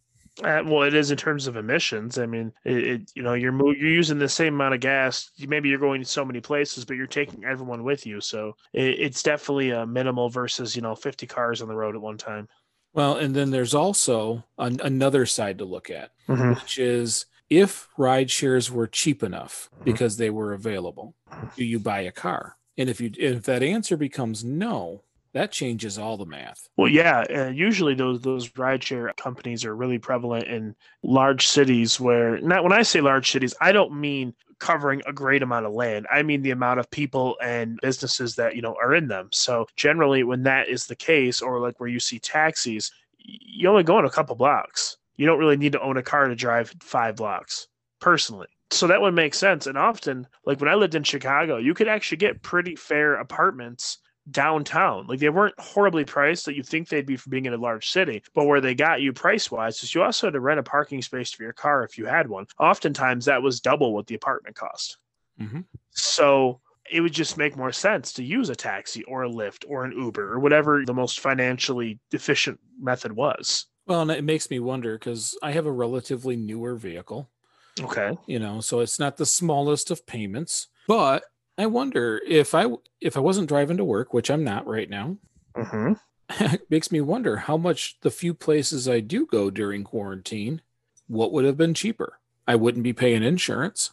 Uh, 0.43 0.63
well, 0.65 0.83
it 0.83 0.95
is 0.95 1.11
in 1.11 1.17
terms 1.17 1.49
of 1.49 1.57
emissions. 1.57 2.17
I 2.17 2.27
mean, 2.27 2.53
it, 2.65 2.77
it, 2.77 3.13
you 3.15 3.23
know 3.23 3.35
you're 3.35 3.53
you're 3.75 3.91
using 3.91 4.19
the 4.19 4.29
same 4.29 4.55
amount 4.55 4.75
of 4.75 4.81
gas. 4.81 5.31
Maybe 5.41 5.69
you're 5.69 5.81
going 5.81 6.01
to 6.01 6.07
so 6.07 6.25
many 6.25 6.41
places, 6.41 6.85
but 6.85 6.97
you're 6.97 7.09
taking 7.09 7.45
everyone 7.45 7.83
with 7.83 8.07
you. 8.07 8.21
So 8.21 8.55
it, 8.73 9.01
it's 9.01 9.23
definitely 9.23 9.71
a 9.71 9.85
minimal 9.85 10.29
versus 10.29 10.77
you 10.77 10.83
know 10.83 10.95
50 10.95 11.27
cars 11.27 11.61
on 11.61 11.69
the 11.69 11.75
road 11.75 11.97
at 11.97 12.01
one 12.01 12.19
time. 12.19 12.49
Well, 12.93 13.17
and 13.17 13.35
then 13.35 13.51
there's 13.51 13.75
also 13.75 14.45
an, 14.59 14.81
another 14.81 15.27
side 15.27 15.59
to 15.59 15.65
look 15.65 15.91
at, 15.91 16.13
mm-hmm. 16.29 16.51
which 16.51 16.79
is 16.79 17.27
if 17.51 17.89
ride 17.97 18.31
shares 18.31 18.71
were 18.71 18.87
cheap 18.87 19.23
enough 19.23 19.71
mm-hmm. 19.75 19.85
because 19.85 20.17
they 20.17 20.31
were 20.31 20.53
available, 20.53 21.15
do 21.57 21.65
you 21.65 21.79
buy 21.79 22.01
a 22.01 22.13
car? 22.13 22.57
And 22.77 22.89
if 22.89 23.01
you 23.01 23.11
if 23.19 23.45
that 23.45 23.63
answer 23.63 23.97
becomes 23.97 24.45
no, 24.45 25.03
that 25.33 25.53
changes 25.53 25.99
all 25.99 26.17
the 26.17 26.27
math. 26.27 26.69
Well, 26.77 26.89
yeah, 26.89 27.25
uh, 27.29 27.49
usually 27.49 27.95
those 27.95 28.21
those 28.21 28.51
rideshare 28.51 29.15
companies 29.17 29.65
are 29.65 29.75
really 29.75 29.99
prevalent 29.99 30.47
in 30.47 30.75
large 31.03 31.47
cities 31.47 31.99
where 31.99 32.41
not 32.41 32.63
when 32.63 32.73
I 32.73 32.83
say 32.83 33.01
large 33.01 33.31
cities, 33.31 33.55
I 33.61 33.73
don't 33.73 33.99
mean 33.99 34.35
covering 34.59 35.03
a 35.07 35.13
great 35.13 35.43
amount 35.43 35.67
of 35.67 35.73
land. 35.73 36.07
I 36.11 36.23
mean 36.23 36.43
the 36.43 36.51
amount 36.51 36.81
of 36.81 36.91
people 36.91 37.37
and 37.43 37.79
businesses 37.81 38.35
that, 38.37 38.57
you 38.57 38.63
know, 38.63 38.77
are 38.83 38.95
in 38.95 39.09
them. 39.09 39.29
So 39.33 39.67
generally 39.77 40.25
when 40.25 40.43
that 40.45 40.69
is 40.69 40.87
the 40.87 40.97
case 40.97 41.41
or 41.41 41.61
like 41.61 41.79
where 41.79 41.89
you 41.89 42.01
see 42.01 42.19
taxis, 42.19 42.93
you 43.19 43.69
only 43.69 43.85
go 43.85 43.99
in 43.99 44.05
a 44.05 44.11
couple 44.11 44.35
blocks. 44.35 44.98
You 45.19 45.27
don't 45.27 45.39
really 45.39 45.59
need 45.59 45.73
to 45.73 45.83
own 45.83 45.99
a 45.99 46.03
car 46.03 46.29
to 46.29 46.35
drive 46.35 46.73
5 46.81 47.17
blocks 47.17 47.69
personally. 48.01 48.49
So 48.71 48.87
that 48.87 49.01
would 49.01 49.15
make 49.15 49.35
sense. 49.35 49.67
And 49.67 49.77
often, 49.77 50.27
like 50.47 50.61
when 50.61 50.69
I 50.69 50.75
lived 50.75 50.95
in 50.95 51.03
Chicago, 51.03 51.59
you 51.59 51.75
could 51.75 51.89
actually 51.89 52.19
get 52.19 52.43
pretty 52.43 52.77
fair 52.77 53.15
apartments 53.15 53.99
downtown. 54.31 55.07
Like 55.07 55.21
they 55.21 55.31
weren't 55.31 55.59
horribly 55.59 56.05
priced 56.05 56.45
that 56.45 56.55
you 56.55 56.63
think 56.63 56.89
they'd 56.89 57.07
be 57.07 57.17
for 57.17 57.31
being 57.31 57.47
in 57.47 57.55
a 57.55 57.59
large 57.59 57.89
city, 57.89 58.23
but 58.35 58.45
where 58.45 58.61
they 58.61 58.75
got 58.75 59.01
you 59.01 59.13
price 59.15 59.51
wise 59.51 59.83
is 59.83 59.95
you 59.95 60.03
also 60.03 60.27
had 60.27 60.35
to 60.35 60.41
rent 60.41 60.61
a 60.61 60.63
parking 60.63 61.01
space 61.01 61.33
for 61.33 61.45
your 61.45 61.55
car 61.55 61.83
if 61.83 61.97
you 61.97 62.05
had 62.05 62.29
one. 62.29 62.47
Oftentimes 62.61 63.25
that 63.25 63.43
was 63.43 63.61
double 63.61 63.95
what 63.95 64.07
the 64.07 64.15
apartment 64.15 64.55
cost. 64.55 64.99
Mm-hmm. 65.41 65.61
So 65.93 66.61
it 66.91 67.01
would 67.01 67.13
just 67.15 67.39
make 67.39 67.57
more 67.57 67.73
sense 67.73 68.13
to 68.15 68.23
use 68.23 68.51
a 68.51 68.55
taxi 68.55 69.03
or 69.05 69.25
a 69.25 69.31
Lyft 69.31 69.65
or 69.67 69.85
an 69.85 69.93
Uber 69.93 70.33
or 70.33 70.39
whatever 70.39 70.85
the 70.85 70.95
most 70.95 71.21
financially 71.21 71.99
efficient 72.13 72.61
method 72.79 73.13
was. 73.13 73.65
Well, 73.89 74.03
and 74.03 74.11
it 74.11 74.23
makes 74.23 74.51
me 74.51 74.61
wonder 74.61 74.99
because 74.99 75.37
I 75.43 75.53
have 75.53 75.65
a 75.65 75.73
relatively 75.73 76.37
newer 76.37 76.77
vehicle. 76.77 77.31
Okay. 77.81 78.19
You 78.27 78.39
know, 78.39 78.61
so 78.61 78.81
it's 78.81 78.99
not 78.99 79.17
the 79.17 79.25
smallest 79.25 79.91
of 79.91 80.07
payments, 80.07 80.67
but 80.87 81.25
I 81.57 81.67
wonder 81.67 82.21
if 82.27 82.55
I 82.55 82.67
if 83.01 83.17
I 83.17 83.21
wasn't 83.21 83.49
driving 83.49 83.79
to 83.79 83.85
work, 83.85 84.13
which 84.13 84.31
I'm 84.31 84.45
not 84.45 84.67
right 84.67 84.91
now. 84.91 85.17
Mm-hmm. 85.57 85.93
it 86.45 86.71
makes 86.71 86.93
me 86.93 87.01
wonder 87.01 87.37
how 87.39 87.57
much 87.57 87.99
the 88.03 88.11
few 88.11 88.35
places 88.35 88.89
I 88.89 89.01
do 89.01 89.25
go 89.25 89.49
during 89.49 89.85
quarantine, 89.85 90.61
what 91.07 91.33
would 91.33 91.47
have 91.47 91.57
been 91.57 91.73
cheaper? 91.73 92.21
I 92.47 92.57
wouldn't 92.57 92.85
be 92.85 92.93
paying 92.93 93.23
insurance 93.23 93.93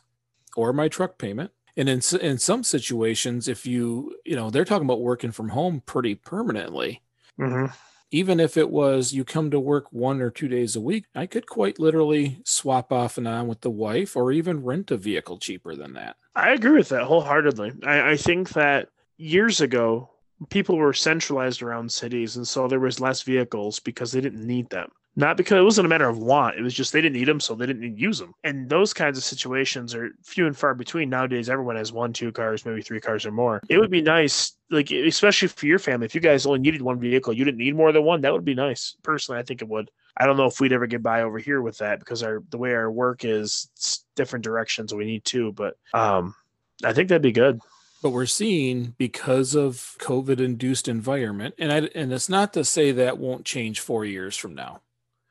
or 0.57 0.73
my 0.73 0.89
truck 0.89 1.17
payment. 1.17 1.51
And 1.77 1.87
in 1.87 2.01
in 2.19 2.37
some 2.37 2.63
situations, 2.65 3.47
if 3.47 3.65
you 3.65 4.17
you 4.25 4.35
know 4.35 4.49
they're 4.49 4.65
talking 4.65 4.87
about 4.87 5.01
working 5.01 5.31
from 5.31 5.49
home 5.49 5.81
pretty 5.85 6.15
permanently. 6.15 7.01
Mm-hmm 7.39 7.73
even 8.11 8.39
if 8.39 8.57
it 8.57 8.69
was 8.69 9.13
you 9.13 9.23
come 9.23 9.51
to 9.51 9.59
work 9.59 9.91
one 9.91 10.21
or 10.21 10.29
two 10.29 10.47
days 10.47 10.75
a 10.75 10.81
week, 10.81 11.05
I 11.13 11.25
could 11.25 11.47
quite 11.47 11.79
literally 11.79 12.41
swap 12.45 12.91
off 12.91 13.17
and 13.17 13.27
on 13.27 13.47
with 13.47 13.61
the 13.61 13.69
wife 13.69 14.15
or 14.15 14.31
even 14.31 14.63
rent 14.63 14.91
a 14.91 14.97
vehicle 14.97 15.37
cheaper 15.37 15.75
than 15.75 15.93
that. 15.93 16.17
I 16.35 16.51
agree 16.51 16.77
with 16.77 16.89
that 16.89 17.03
wholeheartedly. 17.03 17.73
I, 17.85 18.11
I 18.11 18.17
think 18.17 18.49
that 18.49 18.89
years 19.17 19.61
ago, 19.61 20.09
people 20.49 20.77
were 20.77 20.93
centralized 20.93 21.61
around 21.61 21.91
cities, 21.91 22.35
and 22.35 22.47
so 22.47 22.67
there 22.67 22.79
was 22.79 22.99
less 22.99 23.21
vehicles 23.21 23.79
because 23.79 24.11
they 24.11 24.21
didn't 24.21 24.45
need 24.45 24.69
them. 24.69 24.91
Not 25.17 25.37
because 25.37 25.57
it 25.57 25.63
wasn't 25.63 25.85
a 25.85 25.89
matter 25.89 26.09
of 26.09 26.17
want. 26.17 26.57
It 26.57 26.61
was 26.61 26.73
just 26.73 26.91
they 26.91 26.99
didn't 26.99 27.17
need 27.17 27.27
them, 27.27 27.39
so 27.39 27.55
they 27.55 27.65
didn't 27.65 27.97
use 27.97 28.19
them. 28.19 28.33
And 28.43 28.69
those 28.69 28.93
kinds 28.93 29.17
of 29.17 29.23
situations 29.23 29.95
are 29.95 30.09
few 30.23 30.45
and 30.45 30.57
far 30.57 30.73
between 30.73 31.09
nowadays. 31.09 31.49
Everyone 31.49 31.77
has 31.77 31.93
one, 31.93 32.11
two 32.11 32.33
cars, 32.33 32.65
maybe 32.65 32.81
three 32.81 32.99
cars 32.99 33.25
or 33.25 33.31
more. 33.31 33.61
It 33.69 33.77
would 33.77 33.89
be 33.89 34.01
nice, 34.01 34.57
like 34.69 34.91
especially 34.91 35.47
for 35.47 35.67
your 35.67 35.79
family, 35.79 36.05
if 36.05 36.15
you 36.15 36.21
guys 36.21 36.45
only 36.45 36.59
needed 36.59 36.81
one 36.81 36.99
vehicle, 36.99 37.31
you 37.31 37.45
didn't 37.45 37.59
need 37.59 37.75
more 37.75 37.93
than 37.93 38.03
one. 38.03 38.21
That 38.21 38.33
would 38.33 38.43
be 38.43 38.55
nice. 38.55 38.97
Personally, 39.03 39.39
I 39.39 39.43
think 39.43 39.61
it 39.61 39.69
would. 39.69 39.89
I 40.17 40.25
don't 40.25 40.37
know 40.37 40.47
if 40.47 40.59
we'd 40.59 40.73
ever 40.73 40.87
get 40.87 41.03
by 41.03 41.21
over 41.21 41.39
here 41.39 41.61
with 41.61 41.77
that 41.77 41.99
because 41.99 42.21
our 42.21 42.43
the 42.49 42.57
way 42.57 42.73
our 42.73 42.91
work 42.91 43.23
is, 43.23 43.69
different 44.15 44.43
directions. 44.43 44.93
We 44.93 45.05
need 45.05 45.23
two, 45.23 45.53
but 45.53 45.77
um, 45.93 46.35
I 46.83 46.91
think 46.91 47.07
that'd 47.09 47.21
be 47.21 47.31
good 47.31 47.61
but 48.01 48.11
we're 48.11 48.25
seeing 48.27 48.93
because 48.99 49.55
of 49.55 49.95
covid 49.99 50.39
induced 50.39 50.87
environment 50.87 51.55
and 51.57 51.71
I, 51.71 51.77
and 51.95 52.13
it's 52.13 52.29
not 52.29 52.53
to 52.53 52.63
say 52.63 52.91
that 52.91 53.17
won't 53.17 53.45
change 53.45 53.79
4 53.79 54.05
years 54.05 54.35
from 54.35 54.53
now 54.53 54.81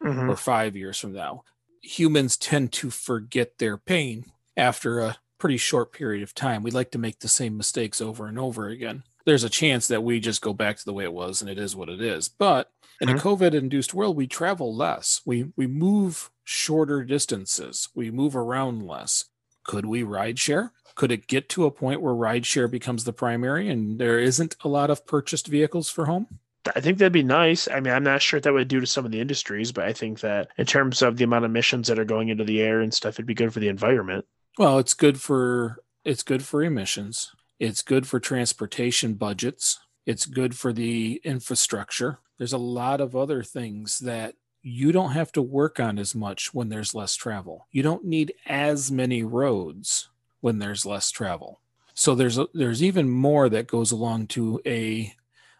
mm-hmm. 0.04 0.30
or 0.30 0.36
five 0.36 0.76
years 0.76 0.98
from 0.98 1.12
now. 1.12 1.44
Humans 1.82 2.36
tend 2.36 2.72
to 2.72 2.90
forget 2.90 3.58
their 3.58 3.76
pain 3.76 4.26
after 4.56 5.00
a 5.00 5.16
pretty 5.38 5.56
short 5.56 5.92
period 5.92 6.22
of 6.22 6.34
time. 6.34 6.62
We 6.62 6.70
like 6.70 6.90
to 6.92 6.98
make 6.98 7.18
the 7.18 7.28
same 7.28 7.56
mistakes 7.56 8.00
over 8.00 8.26
and 8.26 8.38
over 8.38 8.68
again. 8.68 9.02
There's 9.26 9.44
a 9.44 9.50
chance 9.50 9.88
that 9.88 10.02
we 10.02 10.20
just 10.20 10.42
go 10.42 10.52
back 10.52 10.76
to 10.78 10.84
the 10.84 10.92
way 10.92 11.04
it 11.04 11.12
was 11.12 11.40
and 11.40 11.50
it 11.50 11.58
is 11.58 11.74
what 11.74 11.88
it 11.88 12.00
is. 12.00 12.28
But 12.28 12.70
in 13.00 13.08
mm-hmm. 13.08 13.18
a 13.18 13.20
COVID 13.20 13.54
induced 13.54 13.94
world, 13.94 14.16
we 14.16 14.26
travel 14.26 14.74
less. 14.74 15.20
We 15.24 15.52
we 15.56 15.66
move 15.66 16.30
shorter 16.44 17.02
distances. 17.04 17.88
We 17.94 18.10
move 18.10 18.36
around 18.36 18.86
less. 18.86 19.26
Could 19.64 19.86
we 19.86 20.02
ride 20.02 20.38
share? 20.38 20.72
Could 20.94 21.10
it 21.10 21.26
get 21.26 21.48
to 21.50 21.64
a 21.64 21.70
point 21.70 22.00
where 22.00 22.14
ride 22.14 22.46
share 22.46 22.68
becomes 22.68 23.04
the 23.04 23.12
primary 23.12 23.68
and 23.68 23.98
there 23.98 24.18
isn't 24.18 24.56
a 24.62 24.68
lot 24.68 24.90
of 24.90 25.06
purchased 25.06 25.48
vehicles 25.48 25.90
for 25.90 26.06
home? 26.06 26.38
I 26.74 26.80
think 26.80 26.98
that'd 26.98 27.12
be 27.12 27.22
nice. 27.22 27.68
I 27.68 27.80
mean, 27.80 27.92
I'm 27.92 28.04
not 28.04 28.22
sure 28.22 28.38
what 28.38 28.44
that 28.44 28.52
would 28.52 28.68
do 28.68 28.80
to 28.80 28.86
some 28.86 29.04
of 29.04 29.12
the 29.12 29.20
industries, 29.20 29.72
but 29.72 29.84
I 29.84 29.92
think 29.92 30.20
that 30.20 30.48
in 30.56 30.66
terms 30.66 31.02
of 31.02 31.16
the 31.16 31.24
amount 31.24 31.44
of 31.44 31.50
emissions 31.50 31.88
that 31.88 31.98
are 31.98 32.04
going 32.04 32.28
into 32.28 32.44
the 32.44 32.62
air 32.62 32.80
and 32.80 32.92
stuff, 32.92 33.16
it'd 33.16 33.26
be 33.26 33.34
good 33.34 33.52
for 33.52 33.60
the 33.60 33.68
environment. 33.68 34.24
Well, 34.58 34.78
it's 34.78 34.94
good 34.94 35.20
for 35.20 35.82
it's 36.04 36.22
good 36.22 36.44
for 36.44 36.62
emissions. 36.62 37.32
It's 37.58 37.82
good 37.82 38.06
for 38.06 38.20
transportation 38.20 39.14
budgets. 39.14 39.80
It's 40.06 40.26
good 40.26 40.56
for 40.56 40.72
the 40.72 41.20
infrastructure. 41.24 42.18
There's 42.38 42.52
a 42.52 42.58
lot 42.58 43.00
of 43.00 43.16
other 43.16 43.42
things 43.42 44.00
that 44.00 44.34
you 44.62 44.92
don't 44.92 45.12
have 45.12 45.32
to 45.32 45.42
work 45.42 45.78
on 45.78 45.98
as 45.98 46.14
much 46.14 46.52
when 46.52 46.68
there's 46.68 46.94
less 46.94 47.14
travel. 47.14 47.68
You 47.70 47.82
don't 47.82 48.04
need 48.04 48.32
as 48.46 48.90
many 48.90 49.22
roads 49.22 50.08
when 50.40 50.58
there's 50.58 50.86
less 50.86 51.10
travel. 51.10 51.60
So 51.94 52.14
there's 52.14 52.38
a, 52.38 52.48
there's 52.52 52.82
even 52.82 53.08
more 53.08 53.48
that 53.48 53.66
goes 53.66 53.92
along 53.92 54.26
to 54.28 54.60
a 54.66 55.14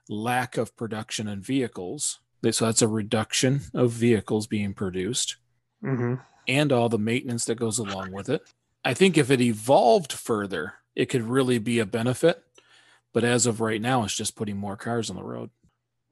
lack 0.09 0.57
of 0.57 0.77
production 0.77 1.29
in 1.29 1.41
vehicles. 1.41 2.21
So 2.51 2.67
that's 2.67 2.83
a 2.83 2.89
reduction 2.89 3.63
of 3.73 3.91
vehicles 3.91 4.47
being 4.47 4.75
produced 4.75 5.37
mm-hmm. 5.83 6.17
and 6.47 6.73
all 6.73 6.91
the 6.91 6.99
maintenance 6.99 7.47
that 7.47 7.55
goes 7.55 7.79
along 7.79 8.13
with 8.13 8.29
it. 8.29 8.43
I 8.85 8.93
think 8.93 9.17
if 9.17 9.31
it 9.31 9.41
evolved 9.41 10.13
further, 10.13 10.75
it 10.95 11.07
could 11.07 11.23
really 11.23 11.59
be 11.59 11.79
a 11.79 11.87
benefit. 11.87 12.43
But 13.15 13.25
as 13.25 13.47
of 13.47 13.61
right 13.61 13.81
now, 13.81 14.05
it's 14.05 14.17
just 14.17 14.37
putting 14.37 14.59
more 14.59 14.77
cars 14.77 15.09
on 15.09 15.17
the 15.17 15.23
road. 15.23 15.51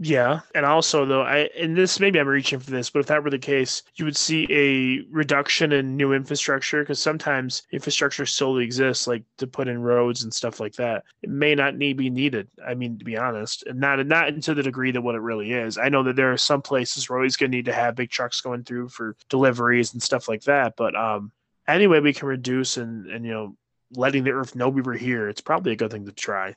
Yeah, 0.05 0.41
and 0.57 0.67
also 0.67 1.07
though, 1.07 1.23
I 1.23 1.49
and 1.57 1.77
this 1.77 2.01
maybe 2.01 2.19
I'm 2.19 2.27
reaching 2.27 2.59
for 2.59 2.73
this, 2.73 2.91
but 2.91 2.99
if 2.99 3.07
that 3.07 3.23
were 3.23 3.31
the 3.31 3.39
case, 3.39 3.85
you 3.95 4.05
would 4.05 4.17
see 4.17 4.49
a 4.51 5.07
reduction 5.13 5.71
in 5.71 5.97
new 5.97 6.13
infrastructure 6.13 6.83
because 6.83 6.99
sometimes 6.99 7.63
infrastructure 7.71 8.27
solely 8.27 8.65
exists, 8.65 9.07
like 9.07 9.23
to 9.39 9.47
put 9.47 9.69
in 9.69 9.81
roads 9.81 10.25
and 10.25 10.35
stuff 10.35 10.59
like 10.59 10.75
that. 10.75 11.05
It 11.23 11.31
may 11.31 11.55
not 11.55 11.77
need 11.77 11.99
be 11.99 12.11
needed. 12.11 12.49
I 12.67 12.75
mean, 12.75 12.99
to 12.99 13.05
be 13.05 13.17
honest, 13.17 13.63
and 13.67 13.79
not 13.79 14.05
not 14.05 14.43
to 14.43 14.55
the 14.55 14.63
degree 14.65 14.91
that 14.91 15.03
what 15.03 15.15
it 15.15 15.21
really 15.21 15.53
is. 15.53 15.79
I 15.79 15.89
know 15.89 16.03
that 16.03 16.17
there 16.17 16.33
are 16.33 16.37
some 16.39 16.63
places 16.63 17.09
where 17.09 17.19
always 17.19 17.37
going 17.37 17.53
to 17.53 17.57
need 17.57 17.67
to 17.67 17.73
have 17.73 17.95
big 17.95 18.11
trucks 18.11 18.41
going 18.41 18.65
through 18.65 18.89
for 18.89 19.17
deliveries 19.29 19.93
and 19.93 20.03
stuff 20.03 20.29
like 20.29 20.43
that, 20.45 20.75
but 20.77 20.97
um, 20.97 21.31
anyway, 21.69 22.01
we 22.01 22.13
can 22.13 22.27
reduce 22.27 22.77
and 22.77 23.07
and 23.07 23.25
you 23.25 23.31
know 23.31 23.57
letting 23.93 24.25
the 24.25 24.33
earth 24.33 24.57
know 24.57 24.69
we 24.69 24.83
were 24.83 24.95
here. 24.95 25.29
It's 25.29 25.41
probably 25.41 25.73
a 25.73 25.77
good 25.77 25.93
thing 25.93 26.07
to 26.07 26.13
try. 26.13 26.57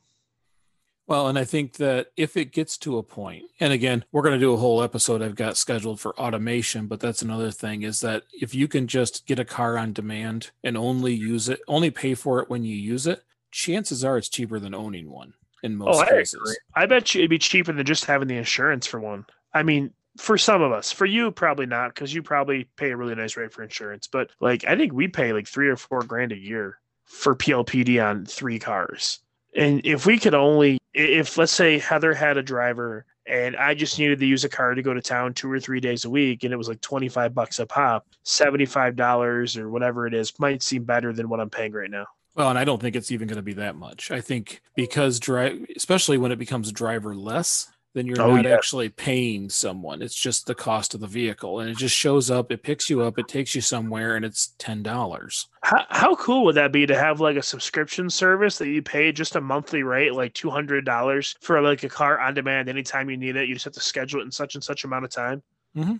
Well, 1.07 1.27
and 1.27 1.37
I 1.37 1.43
think 1.43 1.73
that 1.73 2.07
if 2.17 2.35
it 2.35 2.51
gets 2.51 2.77
to 2.79 2.97
a 2.97 3.03
point, 3.03 3.45
and 3.59 3.71
again, 3.71 4.05
we're 4.11 4.23
going 4.23 4.33
to 4.33 4.39
do 4.39 4.53
a 4.53 4.57
whole 4.57 4.81
episode 4.81 5.21
I've 5.21 5.35
got 5.35 5.55
scheduled 5.55 5.99
for 5.99 6.19
automation, 6.19 6.87
but 6.87 6.99
that's 6.99 7.21
another 7.21 7.51
thing 7.51 7.83
is 7.83 7.99
that 7.99 8.23
if 8.33 8.55
you 8.55 8.67
can 8.67 8.87
just 8.87 9.27
get 9.27 9.37
a 9.37 9.45
car 9.45 9.77
on 9.77 9.93
demand 9.93 10.49
and 10.63 10.75
only 10.75 11.13
use 11.13 11.47
it, 11.47 11.59
only 11.67 11.91
pay 11.91 12.15
for 12.15 12.39
it 12.41 12.49
when 12.49 12.63
you 12.63 12.75
use 12.75 13.05
it, 13.05 13.23
chances 13.51 14.03
are 14.03 14.17
it's 14.17 14.29
cheaper 14.29 14.59
than 14.59 14.73
owning 14.73 15.09
one 15.09 15.33
in 15.61 15.73
oh, 15.73 15.85
most 15.85 16.01
oh, 16.01 16.09
cases. 16.09 16.57
I, 16.75 16.83
I 16.83 16.85
bet 16.87 17.13
you 17.13 17.21
it'd 17.21 17.29
be 17.29 17.37
cheaper 17.37 17.71
than 17.71 17.85
just 17.85 18.05
having 18.05 18.27
the 18.27 18.37
insurance 18.37 18.87
for 18.87 18.99
one. 18.99 19.25
I 19.53 19.61
mean, 19.61 19.91
for 20.17 20.37
some 20.37 20.61
of 20.61 20.71
us, 20.71 20.91
for 20.91 21.05
you, 21.05 21.29
probably 21.29 21.67
not, 21.67 21.93
because 21.93 22.13
you 22.13 22.23
probably 22.23 22.65
pay 22.77 22.91
a 22.91 22.97
really 22.97 23.15
nice 23.15 23.37
rate 23.37 23.53
for 23.53 23.63
insurance. 23.63 24.07
But 24.07 24.31
like, 24.39 24.65
I 24.65 24.75
think 24.75 24.93
we 24.93 25.07
pay 25.07 25.33
like 25.33 25.47
three 25.47 25.67
or 25.67 25.75
four 25.75 26.01
grand 26.01 26.31
a 26.31 26.37
year 26.37 26.79
for 27.05 27.35
PLPD 27.35 28.03
on 28.03 28.25
three 28.25 28.57
cars. 28.57 29.19
And 29.55 29.81
if 29.85 30.05
we 30.05 30.19
could 30.19 30.35
only, 30.35 30.79
if 30.93 31.37
let's 31.37 31.51
say 31.51 31.79
Heather 31.79 32.13
had 32.13 32.37
a 32.37 32.43
driver 32.43 33.05
and 33.27 33.55
I 33.55 33.73
just 33.73 33.97
needed 33.97 34.19
to 34.19 34.25
use 34.25 34.43
a 34.43 34.49
car 34.49 34.75
to 34.75 34.81
go 34.81 34.93
to 34.93 35.01
town 35.01 35.33
two 35.33 35.51
or 35.51 35.59
three 35.59 35.79
days 35.79 36.05
a 36.05 36.09
week, 36.09 36.43
and 36.43 36.53
it 36.53 36.57
was 36.57 36.67
like 36.67 36.81
25 36.81 37.33
bucks 37.33 37.59
a 37.59 37.65
pop, 37.65 38.05
$75 38.25 39.57
or 39.57 39.69
whatever 39.69 40.05
it 40.05 40.13
is, 40.13 40.37
might 40.39 40.61
seem 40.61 40.83
better 40.83 41.11
than 41.11 41.29
what 41.29 41.39
I'm 41.39 41.49
paying 41.49 41.71
right 41.71 41.89
now. 41.89 42.05
Well, 42.35 42.49
and 42.49 42.59
I 42.59 42.65
don't 42.65 42.81
think 42.81 42.95
it's 42.95 43.11
even 43.11 43.27
going 43.27 43.37
to 43.37 43.43
be 43.43 43.53
that 43.53 43.75
much. 43.75 44.11
I 44.11 44.19
think 44.19 44.61
because 44.75 45.19
drive, 45.19 45.65
especially 45.75 46.17
when 46.17 46.31
it 46.33 46.37
becomes 46.37 46.71
driverless, 46.71 47.67
then 47.95 48.05
you're 48.05 48.21
Oh, 48.21 48.35
not 48.35 48.45
yeah. 48.45 48.53
actually 48.53 48.89
paying 48.89 49.49
someone. 49.49 50.01
It's 50.03 50.13
just 50.13 50.45
the 50.45 50.53
cost 50.53 50.93
of 50.93 50.99
the 50.99 51.07
vehicle, 51.07 51.61
and 51.61 51.69
it 51.69 51.77
just 51.77 51.95
shows 51.95 52.29
up. 52.29 52.51
It 52.51 52.61
picks 52.61 52.89
you 52.89 53.01
up. 53.01 53.17
It 53.17 53.27
takes 53.27 53.55
you 53.55 53.61
somewhere, 53.61 54.15
and 54.17 54.23
it's 54.23 54.53
ten 54.59 54.83
dollars. 54.83 55.47
How, 55.63 55.85
how 55.89 56.15
cool 56.15 56.43
would 56.45 56.55
that 56.55 56.71
be 56.71 56.85
to 56.85 56.95
have 56.99 57.19
like 57.21 57.37
a 57.37 57.41
subscription 57.41 58.09
service 58.09 58.57
that 58.59 58.67
you 58.67 58.83
pay 58.83 59.11
just 59.11 59.35
a 59.37 59.41
monthly 59.41 59.81
rate, 59.81 60.13
like 60.13 60.33
two 60.35 60.49
hundred 60.51 60.85
dollars 60.85 61.35
for 61.41 61.59
like 61.61 61.83
a 61.83 61.89
car 61.89 62.19
on 62.19 62.33
demand 62.35 62.69
anytime 62.69 63.09
you 63.09 63.17
need 63.17 63.35
it? 63.37 63.47
You 63.47 63.55
just 63.55 63.65
have 63.65 63.73
to 63.73 63.79
schedule 63.79 64.19
it 64.19 64.25
in 64.25 64.31
such 64.31 64.53
and 64.55 64.63
such 64.63 64.83
amount 64.83 65.05
of 65.05 65.11
time. 65.11 65.41
Mhm. 65.75 65.99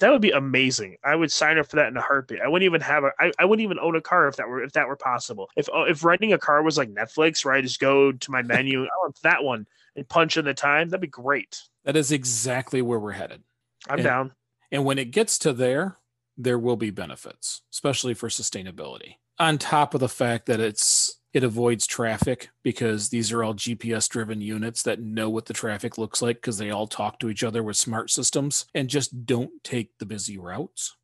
That 0.00 0.10
would 0.10 0.20
be 0.22 0.32
amazing. 0.32 0.96
I 1.04 1.14
would 1.16 1.30
sign 1.32 1.58
up 1.58 1.66
for 1.68 1.76
that 1.76 1.88
in 1.88 1.96
a 1.96 2.00
heartbeat. 2.00 2.40
I 2.40 2.48
wouldn't 2.48 2.66
even 2.66 2.80
have 2.80 3.04
a. 3.04 3.10
I, 3.18 3.32
I 3.38 3.44
wouldn't 3.44 3.64
even 3.64 3.78
own 3.78 3.96
a 3.96 4.00
car 4.00 4.26
if 4.28 4.36
that 4.36 4.48
were 4.48 4.62
if 4.62 4.72
that 4.72 4.86
were 4.88 4.96
possible. 4.96 5.48
If 5.56 5.68
uh, 5.74 5.82
if 5.84 6.04
renting 6.04 6.32
a 6.32 6.38
car 6.38 6.62
was 6.62 6.76
like 6.78 6.90
Netflix, 6.90 7.44
where 7.44 7.54
I 7.54 7.60
just 7.62 7.80
go 7.80 8.12
to 8.12 8.30
my 8.30 8.42
menu, 8.42 8.82
I 8.84 8.88
want 9.02 9.18
that 9.22 9.42
one 9.42 9.66
and 9.96 10.08
punch 10.08 10.36
in 10.36 10.44
the 10.44 10.54
time. 10.54 10.88
That'd 10.88 11.00
be 11.02 11.06
great. 11.08 11.60
That 11.84 11.96
is 11.96 12.12
exactly 12.12 12.82
where 12.82 12.98
we're 12.98 13.12
headed. 13.12 13.42
I'm 13.88 13.98
And- 13.98 14.04
down. 14.04 14.32
And 14.70 14.84
when 14.84 14.98
it 14.98 15.10
gets 15.10 15.38
to 15.40 15.52
there, 15.52 15.98
there 16.38 16.58
will 16.58 16.76
be 16.76 16.90
benefits, 16.90 17.60
especially 17.72 18.14
for 18.14 18.28
sustainability. 18.30 19.16
On 19.38 19.58
top 19.58 19.92
of 19.94 20.00
the 20.00 20.08
fact 20.08 20.46
that 20.46 20.60
it's 20.60 21.18
it 21.34 21.42
avoids 21.44 21.86
traffic 21.86 22.50
because 22.62 23.08
these 23.08 23.32
are 23.32 23.42
all 23.42 23.54
GPS 23.54 24.06
driven 24.06 24.42
units 24.42 24.82
that 24.82 25.00
know 25.00 25.30
what 25.30 25.46
the 25.46 25.54
traffic 25.54 25.96
looks 25.96 26.20
like 26.20 26.36
because 26.36 26.58
they 26.58 26.70
all 26.70 26.86
talk 26.86 27.18
to 27.18 27.30
each 27.30 27.42
other 27.42 27.62
with 27.62 27.74
smart 27.78 28.10
systems 28.10 28.66
and 28.74 28.90
just 28.90 29.24
don't 29.24 29.50
take 29.64 29.96
the 29.98 30.04
busy 30.04 30.36
routes. 30.36 30.94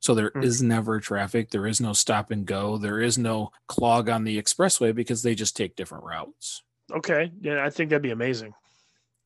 So 0.00 0.14
there 0.14 0.30
Mhm. 0.32 0.44
is 0.44 0.62
never 0.62 1.00
traffic, 1.00 1.50
there 1.50 1.66
is 1.66 1.80
no 1.80 1.94
stop 1.94 2.30
and 2.30 2.44
go, 2.46 2.76
there 2.76 3.00
is 3.00 3.16
no 3.16 3.50
clog 3.66 4.10
on 4.10 4.24
the 4.24 4.40
expressway 4.40 4.94
because 4.94 5.22
they 5.22 5.34
just 5.34 5.56
take 5.56 5.74
different 5.74 6.04
routes. 6.04 6.62
Okay, 6.92 7.32
yeah, 7.40 7.64
I 7.64 7.70
think 7.70 7.90
that'd 7.90 8.02
be 8.02 8.10
amazing. 8.10 8.54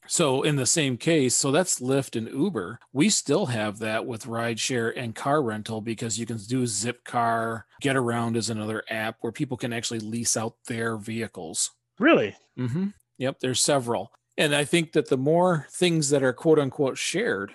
So 0.08 0.42
in 0.42 0.56
the 0.56 0.66
same 0.66 0.96
case, 0.96 1.36
so 1.36 1.52
that's 1.52 1.78
Lyft 1.78 2.16
and 2.16 2.28
Uber. 2.28 2.80
We 2.92 3.08
still 3.08 3.46
have 3.46 3.78
that 3.78 4.04
with 4.04 4.26
rideshare 4.26 4.92
and 4.96 5.14
car 5.14 5.42
rental 5.42 5.80
because 5.80 6.18
you 6.18 6.26
can 6.26 6.38
do 6.38 6.64
Zipcar. 6.64 7.62
Getaround 7.80 8.36
is 8.36 8.50
another 8.50 8.82
app 8.90 9.18
where 9.20 9.32
people 9.32 9.56
can 9.56 9.72
actually 9.72 10.00
lease 10.00 10.36
out 10.36 10.56
their 10.66 10.96
vehicles. 10.96 11.70
Really? 12.00 12.34
Mm-hmm. 12.58 12.88
Yep, 13.18 13.38
there's 13.40 13.60
several, 13.60 14.10
and 14.36 14.54
I 14.54 14.64
think 14.64 14.92
that 14.92 15.08
the 15.08 15.16
more 15.16 15.68
things 15.70 16.10
that 16.10 16.24
are 16.24 16.32
quote 16.32 16.58
unquote 16.58 16.98
shared, 16.98 17.52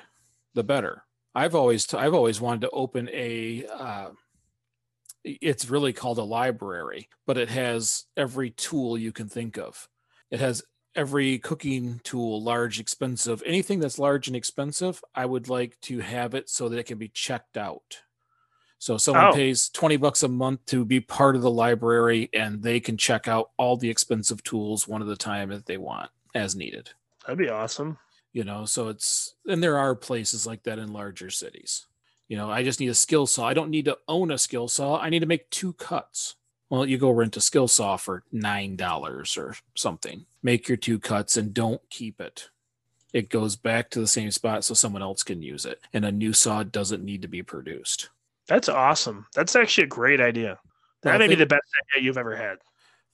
the 0.54 0.64
better. 0.64 1.04
I've 1.36 1.56
always 1.56 1.86
t- 1.86 1.98
I've 1.98 2.14
always 2.14 2.40
wanted 2.40 2.62
to 2.62 2.70
open 2.70 3.10
a. 3.12 3.66
Uh, 3.68 4.10
it's 5.24 5.70
really 5.70 5.92
called 5.92 6.20
a 6.20 6.24
library, 6.24 7.10
but 7.26 7.38
it 7.38 7.50
has 7.50 8.06
every 8.16 8.52
tool 8.52 8.98
you 8.98 9.12
can 9.12 9.28
think 9.28 9.58
of. 9.58 9.90
It 10.32 10.40
has 10.40 10.64
every 10.96 11.38
cooking 11.40 12.02
tool, 12.04 12.42
large, 12.42 12.80
expensive, 12.80 13.44
anything 13.46 13.80
that's 13.80 14.00
large 14.00 14.28
and 14.28 14.36
expensive. 14.36 15.04
I 15.14 15.26
would 15.26 15.48
like 15.48 15.80
to 15.82 16.00
have 16.00 16.34
it 16.34 16.50
so 16.50 16.70
that 16.70 16.80
it 16.80 16.86
can 16.86 16.98
be 16.98 17.10
checked 17.10 17.58
out. 17.58 18.00
So 18.80 18.98
someone 18.98 19.28
Oh. 19.28 19.34
pays 19.34 19.70
20 19.70 19.98
bucks 19.98 20.22
a 20.24 20.28
month 20.28 20.66
to 20.68 20.86
be 20.86 21.00
part 21.00 21.36
of 21.36 21.42
the 21.42 21.50
library 21.52 22.30
and 22.34 22.62
they 22.62 22.80
can 22.80 22.98
check 22.98 23.28
out 23.28 23.52
all 23.58 23.76
the 23.78 23.90
expensive 23.90 24.44
tools 24.44 24.88
one 24.88 25.02
at 25.02 25.08
a 25.08 25.16
time 25.18 25.50
that 25.50 25.66
they 25.66 25.78
want 25.78 26.12
as 26.36 26.56
needed. 26.56 26.92
That'd 27.26 27.40
be 27.40 27.50
awesome. 27.50 27.98
You 28.34 28.44
know, 28.44 28.66
so 28.66 28.90
it's 28.90 29.36
and 29.48 29.64
there 29.64 29.78
are 29.80 29.96
places 29.96 30.46
like 30.46 30.64
that 30.64 30.78
in 30.78 30.94
larger 30.94 31.30
cities. 31.32 31.88
You 32.28 32.38
know, 32.38 32.52
I 32.52 32.62
just 32.64 32.80
need 32.80 32.90
a 32.90 32.94
skill 32.94 33.26
saw. 33.26 33.48
I 33.48 33.54
don't 33.56 33.72
need 33.72 33.86
to 33.86 33.98
own 34.08 34.30
a 34.32 34.38
skill 34.38 34.68
saw. 34.68 35.00
I 35.00 35.10
need 35.10 35.20
to 35.22 35.26
make 35.26 35.50
two 35.50 35.74
cuts. 35.74 36.36
Well, 36.70 36.86
you 36.86 36.98
go 36.98 37.12
rent 37.12 37.38
a 37.38 37.42
skill 37.42 37.68
saw 37.68 37.96
for 37.98 38.24
nine 38.32 38.76
dollars 38.76 39.38
or 39.38 39.56
something. 39.76 40.26
Make 40.44 40.68
your 40.68 40.78
two 40.78 41.00
cuts 41.00 41.38
and 41.38 41.54
don't 41.54 41.82
keep 41.90 42.20
it. 42.20 42.50
It 43.14 43.30
goes 43.30 43.56
back 43.56 43.90
to 43.92 44.00
the 44.02 44.08
same 44.08 44.32
spot 44.32 44.66
so 44.66 44.74
someone 44.74 45.02
else 45.02 45.24
can 45.24 45.42
use 45.42 45.66
it. 45.66 45.80
And 45.94 46.04
a 46.06 46.12
new 46.12 46.34
saw 46.34 46.64
doesn't 46.64 47.06
need 47.06 47.22
to 47.22 47.28
be 47.30 47.42
produced. 47.42 48.10
That's 48.48 48.68
awesome. 48.70 49.26
That's 49.34 49.56
actually 49.56 49.86
a 49.86 49.88
great 49.88 50.20
idea. 50.20 50.60
That 51.04 51.12
Well, 51.12 51.20
may 51.20 51.28
be 51.28 51.36
the 51.36 51.46
best 51.46 51.64
idea 51.96 52.04
you've 52.06 52.18
ever 52.18 52.36
had. 52.36 52.58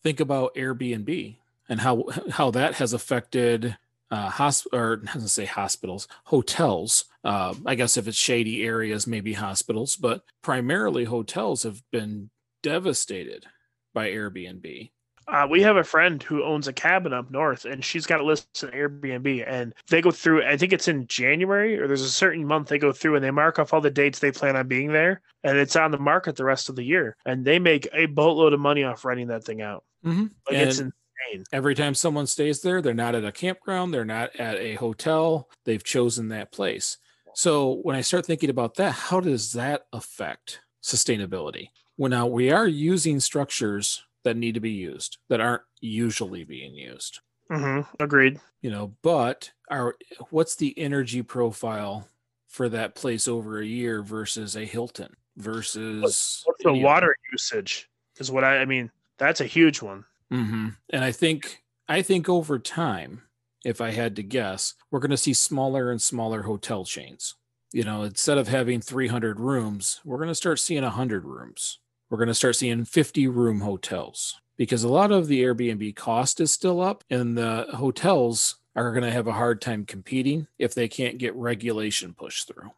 think 0.01 0.19
about 0.19 0.55
Airbnb 0.55 1.37
and 1.69 1.79
how 1.79 2.05
how 2.31 2.51
that 2.51 2.75
has 2.75 2.93
affected 2.93 3.77
uh, 4.11 4.29
hosp- 4.29 4.67
or 4.73 4.97
gonna 4.97 5.27
say 5.27 5.45
hospitals, 5.45 6.07
hotels. 6.25 7.05
Uh, 7.23 7.53
I 7.65 7.75
guess 7.75 7.97
if 7.97 8.07
it's 8.07 8.17
shady 8.17 8.63
areas, 8.63 9.07
maybe 9.07 9.33
hospitals, 9.33 9.95
but 9.95 10.23
primarily 10.41 11.05
hotels 11.05 11.63
have 11.63 11.81
been 11.91 12.29
devastated 12.63 13.45
by 13.93 14.09
Airbnb. 14.09 14.89
Uh, 15.25 15.47
we 15.49 15.61
have 15.61 15.77
a 15.77 15.83
friend 15.83 16.21
who 16.21 16.43
owns 16.43 16.67
a 16.67 16.73
cabin 16.73 17.13
up 17.13 17.31
north, 17.31 17.63
and 17.63 17.83
she's 17.83 18.05
got 18.05 18.19
it 18.19 18.23
listed 18.23 18.69
on 18.69 18.77
Airbnb. 18.77 19.45
And 19.47 19.73
they 19.89 20.01
go 20.01 20.11
through. 20.11 20.43
I 20.43 20.57
think 20.57 20.73
it's 20.73 20.87
in 20.87 21.07
January, 21.07 21.79
or 21.79 21.87
there's 21.87 22.01
a 22.01 22.09
certain 22.09 22.45
month 22.45 22.67
they 22.67 22.77
go 22.77 22.91
through, 22.91 23.15
and 23.15 23.23
they 23.23 23.31
mark 23.31 23.57
off 23.57 23.73
all 23.73 23.79
the 23.79 23.89
dates 23.89 24.19
they 24.19 24.31
plan 24.31 24.55
on 24.55 24.67
being 24.67 24.91
there, 24.91 25.21
and 25.43 25.57
it's 25.57 25.75
on 25.75 25.91
the 25.91 25.97
market 25.97 26.35
the 26.35 26.43
rest 26.43 26.67
of 26.67 26.75
the 26.75 26.83
year. 26.83 27.15
And 27.25 27.45
they 27.45 27.59
make 27.59 27.87
a 27.93 28.07
boatload 28.07 28.53
of 28.53 28.59
money 28.59 28.83
off 28.83 29.05
renting 29.05 29.27
that 29.27 29.45
thing 29.45 29.61
out. 29.61 29.85
Mm-hmm. 30.05 30.23
Like 30.49 30.57
it's 30.57 30.79
insane. 30.79 31.45
every 31.53 31.75
time 31.75 31.95
someone 31.95 32.27
stays 32.27 32.61
there, 32.61 32.81
they're 32.81 32.93
not 32.93 33.15
at 33.15 33.23
a 33.23 33.31
campground, 33.31 33.93
they're 33.93 34.03
not 34.03 34.35
at 34.35 34.57
a 34.57 34.75
hotel, 34.75 35.49
they've 35.63 35.83
chosen 35.83 36.29
that 36.29 36.51
place. 36.51 36.97
So 37.33 37.79
when 37.81 37.95
I 37.95 38.01
start 38.01 38.25
thinking 38.25 38.49
about 38.49 38.75
that, 38.75 38.91
how 38.91 39.19
does 39.21 39.53
that 39.53 39.85
affect 39.93 40.59
sustainability? 40.83 41.69
Well, 42.03 42.09
now 42.09 42.27
we 42.27 42.51
are 42.51 42.67
using 42.67 43.21
structures 43.21 44.03
that 44.25 44.35
need 44.35 44.55
to 44.55 44.59
be 44.59 44.71
used 44.71 45.19
that 45.29 45.39
aren't 45.39 45.61
usually 45.79 46.43
being 46.43 46.73
used, 46.75 47.21
hmm 47.49 47.79
Agreed. 47.97 48.41
you 48.61 48.69
know, 48.69 48.93
but 49.03 49.49
our 49.71 49.95
what's 50.29 50.57
the 50.57 50.77
energy 50.77 51.21
profile 51.21 52.05
for 52.49 52.67
that 52.67 52.95
place 52.95 53.25
over 53.25 53.59
a 53.61 53.65
year 53.65 54.01
versus 54.03 54.57
a 54.57 54.65
Hilton 54.65 55.15
versus 55.37 56.01
What's 56.01 56.43
the 56.61 56.71
any 56.71 56.79
other- 56.79 56.85
water 56.85 57.15
usage? 57.31 57.89
Is 58.17 58.29
what 58.29 58.43
I. 58.43 58.57
I 58.57 58.65
mean, 58.65 58.91
that's 59.17 59.39
a 59.39 59.45
huge 59.45 59.81
one. 59.81 60.03
hmm 60.29 60.71
And 60.89 61.05
I 61.05 61.13
think 61.13 61.63
I 61.87 62.01
think 62.01 62.27
over 62.27 62.59
time, 62.59 63.21
if 63.63 63.79
I 63.79 63.91
had 63.91 64.17
to 64.17 64.23
guess, 64.23 64.73
we're 64.91 64.99
going 64.99 65.11
to 65.11 65.15
see 65.15 65.33
smaller 65.33 65.89
and 65.89 66.01
smaller 66.01 66.41
hotel 66.41 66.83
chains. 66.83 67.35
You 67.71 67.85
know, 67.85 68.03
instead 68.03 68.37
of 68.37 68.49
having 68.49 68.81
300 68.81 69.39
rooms, 69.39 70.01
we're 70.03 70.17
going 70.17 70.27
to 70.27 70.35
start 70.35 70.59
seeing 70.59 70.83
100 70.83 71.23
rooms. 71.23 71.79
We're 72.13 72.19
going 72.19 72.27
to 72.27 72.35
start 72.35 72.57
seeing 72.57 72.85
50 72.85 73.27
room 73.27 73.61
hotels 73.61 74.39
because 74.55 74.83
a 74.83 74.87
lot 74.87 75.11
of 75.11 75.25
the 75.25 75.41
Airbnb 75.41 75.95
cost 75.95 76.39
is 76.39 76.51
still 76.51 76.79
up, 76.79 77.03
and 77.09 77.35
the 77.35 77.65
hotels 77.73 78.57
are 78.75 78.91
going 78.91 79.03
to 79.03 79.09
have 79.09 79.25
a 79.25 79.31
hard 79.31 79.61
time 79.61 79.83
competing 79.83 80.45
if 80.59 80.75
they 80.75 80.87
can't 80.87 81.17
get 81.17 81.33
regulation 81.33 82.13
pushed 82.13 82.47
through. 82.47 82.69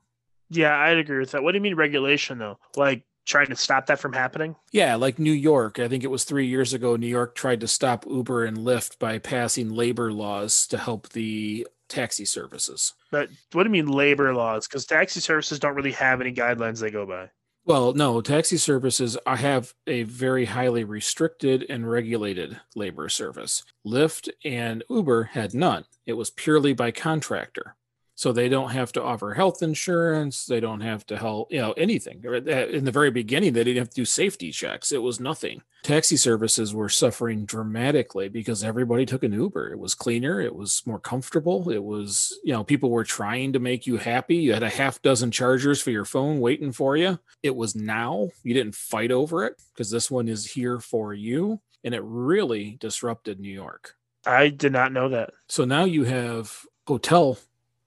Yeah, 0.49 0.73
I'd 0.77 0.99
agree 0.99 1.19
with 1.19 1.31
that. 1.31 1.43
What 1.43 1.51
do 1.51 1.57
you 1.57 1.61
mean 1.61 1.75
regulation 1.75 2.37
though? 2.37 2.59
Like 2.77 3.03
trying 3.25 3.47
to 3.47 3.57
stop 3.57 3.87
that 3.87 3.99
from 3.99 4.13
happening? 4.13 4.55
Yeah, 4.71 4.95
like 4.95 5.19
New 5.19 5.33
York. 5.33 5.79
I 5.79 5.89
think 5.89 6.05
it 6.05 6.11
was 6.11 6.23
three 6.23 6.47
years 6.47 6.73
ago. 6.73 6.95
New 6.95 7.05
York 7.05 7.35
tried 7.35 7.59
to 7.59 7.67
stop 7.67 8.05
Uber 8.07 8.45
and 8.45 8.59
Lyft 8.59 8.99
by 8.99 9.19
passing 9.19 9.69
labor 9.69 10.13
laws 10.13 10.65
to 10.67 10.77
help 10.77 11.09
the 11.09 11.67
taxi 11.89 12.23
services. 12.23 12.93
But 13.11 13.27
what 13.51 13.63
do 13.63 13.67
you 13.67 13.83
mean 13.83 13.87
labor 13.87 14.33
laws? 14.33 14.65
Because 14.65 14.85
taxi 14.85 15.19
services 15.19 15.59
don't 15.59 15.75
really 15.75 15.91
have 15.91 16.21
any 16.21 16.31
guidelines 16.31 16.79
they 16.79 16.89
go 16.89 17.05
by. 17.05 17.31
Well, 17.65 17.93
no, 17.93 18.21
taxi 18.21 18.57
services 18.57 19.17
I 19.25 19.37
have 19.37 19.73
a 19.87 20.03
very 20.03 20.45
highly 20.45 20.83
restricted 20.83 21.65
and 21.67 21.89
regulated 21.89 22.59
labor 22.75 23.09
service. 23.09 23.63
Lyft 23.85 24.29
and 24.45 24.83
Uber 24.89 25.23
had 25.33 25.53
none. 25.55 25.85
It 26.05 26.13
was 26.13 26.29
purely 26.29 26.73
by 26.73 26.91
contractor. 26.91 27.75
So 28.17 28.31
they 28.31 28.47
don't 28.47 28.71
have 28.71 28.93
to 28.93 29.03
offer 29.03 29.33
health 29.33 29.61
insurance. 29.61 30.45
They 30.45 30.61
don't 30.61 30.79
have 30.79 31.05
to 31.07 31.17
help, 31.17 31.51
you 31.51 31.59
know, 31.59 31.73
anything. 31.73 32.23
Uh, 32.25 32.37
in 32.67 32.85
the 32.85 32.91
very 32.91 33.11
beginning, 33.11 33.51
they 33.51 33.65
didn't 33.65 33.79
have 33.79 33.89
to 33.89 33.95
do 33.95 34.05
safety 34.05 34.51
checks. 34.51 34.93
It 34.93 35.01
was 35.01 35.19
nothing. 35.19 35.61
Taxi 35.83 36.15
services 36.15 36.73
were 36.73 36.87
suffering 36.87 37.45
dramatically 37.45 38.29
because 38.29 38.63
everybody 38.63 39.05
took 39.05 39.23
an 39.23 39.33
Uber. 39.33 39.73
It 39.73 39.79
was 39.79 39.93
cleaner. 39.93 40.39
It 40.39 40.55
was 40.55 40.81
more 40.85 40.99
comfortable. 40.99 41.69
It 41.69 41.83
was, 41.83 42.39
you 42.43 42.53
know, 42.53 42.63
people 42.63 42.89
were 42.89 43.03
trying 43.03 43.51
to 43.53 43.59
make 43.59 43.85
you 43.85 43.97
happy. 43.97 44.37
You 44.37 44.53
had 44.53 44.63
a 44.63 44.69
half 44.69 45.01
dozen 45.01 45.29
chargers 45.29 45.81
for 45.81 45.91
your 45.91 46.05
phone 46.05 46.39
waiting 46.39 46.71
for 46.71 46.95
you. 46.95 47.19
It 47.43 47.55
was 47.55 47.75
now. 47.75 48.29
You 48.43 48.53
didn't 48.53 48.75
fight 48.75 49.11
over 49.11 49.45
it 49.45 49.61
because 49.73 49.91
this 49.91 50.09
one 50.09 50.29
is 50.29 50.49
here 50.49 50.79
for 50.79 51.13
you. 51.13 51.59
And 51.83 51.93
it 51.93 52.01
really 52.03 52.77
disrupted 52.79 53.39
New 53.41 53.53
York. 53.53 53.95
I 54.25 54.49
did 54.49 54.71
not 54.71 54.91
know 54.91 55.09
that. 55.09 55.31
So 55.49 55.65
now 55.65 55.83
you 55.83 56.05
have 56.05 56.65
hotel 56.87 57.37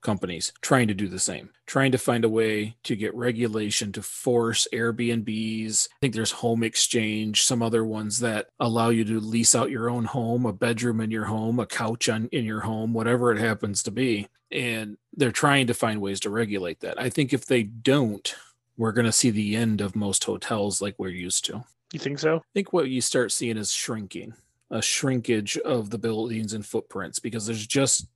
companies 0.01 0.53
trying 0.61 0.87
to 0.87 0.93
do 0.93 1.07
the 1.07 1.19
same, 1.19 1.49
trying 1.65 1.91
to 1.91 1.97
find 1.97 2.23
a 2.23 2.29
way 2.29 2.75
to 2.83 2.95
get 2.95 3.13
regulation 3.15 3.91
to 3.91 4.01
force 4.01 4.67
Airbnbs. 4.73 5.87
I 5.91 5.95
think 6.01 6.13
there's 6.13 6.31
home 6.31 6.63
exchange, 6.63 7.43
some 7.43 7.61
other 7.61 7.83
ones 7.83 8.19
that 8.19 8.49
allow 8.59 8.89
you 8.89 9.03
to 9.05 9.19
lease 9.19 9.55
out 9.55 9.71
your 9.71 9.89
own 9.89 10.05
home, 10.05 10.45
a 10.45 10.53
bedroom 10.53 11.01
in 11.01 11.11
your 11.11 11.25
home, 11.25 11.59
a 11.59 11.65
couch 11.65 12.09
on, 12.09 12.27
in 12.31 12.45
your 12.45 12.61
home, 12.61 12.93
whatever 12.93 13.31
it 13.31 13.39
happens 13.39 13.83
to 13.83 13.91
be. 13.91 14.27
And 14.51 14.97
they're 15.15 15.31
trying 15.31 15.67
to 15.67 15.73
find 15.73 16.01
ways 16.01 16.19
to 16.21 16.29
regulate 16.29 16.79
that. 16.79 16.99
I 16.99 17.09
think 17.09 17.33
if 17.33 17.45
they 17.45 17.63
don't, 17.63 18.35
we're 18.77 18.93
going 18.93 19.05
to 19.05 19.11
see 19.11 19.29
the 19.29 19.55
end 19.55 19.81
of 19.81 19.95
most 19.95 20.23
hotels 20.23 20.81
like 20.81 20.95
we're 20.97 21.09
used 21.09 21.45
to. 21.45 21.63
You 21.91 21.99
think 21.99 22.19
so? 22.19 22.37
I 22.37 22.41
think 22.53 22.71
what 22.71 22.89
you 22.89 23.01
start 23.01 23.31
seeing 23.31 23.57
is 23.57 23.71
shrinking, 23.71 24.33
a 24.71 24.81
shrinkage 24.81 25.57
of 25.57 25.89
the 25.89 25.97
buildings 25.97 26.53
and 26.53 26.65
footprints 26.65 27.19
because 27.19 27.45
there's 27.45 27.67
just 27.67 28.07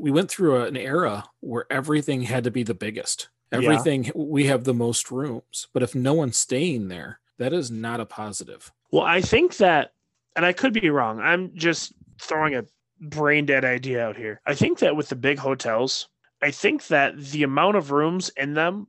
we 0.00 0.10
went 0.10 0.30
through 0.30 0.62
an 0.62 0.76
era 0.76 1.24
where 1.40 1.66
everything 1.70 2.22
had 2.22 2.44
to 2.44 2.50
be 2.50 2.62
the 2.62 2.74
biggest. 2.74 3.28
Everything 3.52 4.04
yeah. 4.04 4.12
we 4.14 4.46
have 4.46 4.64
the 4.64 4.74
most 4.74 5.10
rooms, 5.10 5.66
but 5.72 5.82
if 5.82 5.94
no 5.94 6.14
one's 6.14 6.36
staying 6.36 6.88
there, 6.88 7.18
that 7.38 7.52
is 7.52 7.70
not 7.70 8.00
a 8.00 8.06
positive. 8.06 8.70
Well, 8.92 9.02
I 9.02 9.20
think 9.20 9.56
that, 9.56 9.92
and 10.36 10.46
I 10.46 10.52
could 10.52 10.72
be 10.72 10.90
wrong. 10.90 11.20
I'm 11.20 11.52
just 11.56 11.92
throwing 12.20 12.54
a 12.54 12.64
brain 13.00 13.46
dead 13.46 13.64
idea 13.64 14.06
out 14.06 14.16
here. 14.16 14.40
I 14.46 14.54
think 14.54 14.78
that 14.80 14.94
with 14.94 15.08
the 15.08 15.16
big 15.16 15.38
hotels, 15.38 16.08
I 16.40 16.52
think 16.52 16.86
that 16.88 17.18
the 17.18 17.42
amount 17.42 17.76
of 17.76 17.90
rooms 17.90 18.30
in 18.36 18.54
them 18.54 18.86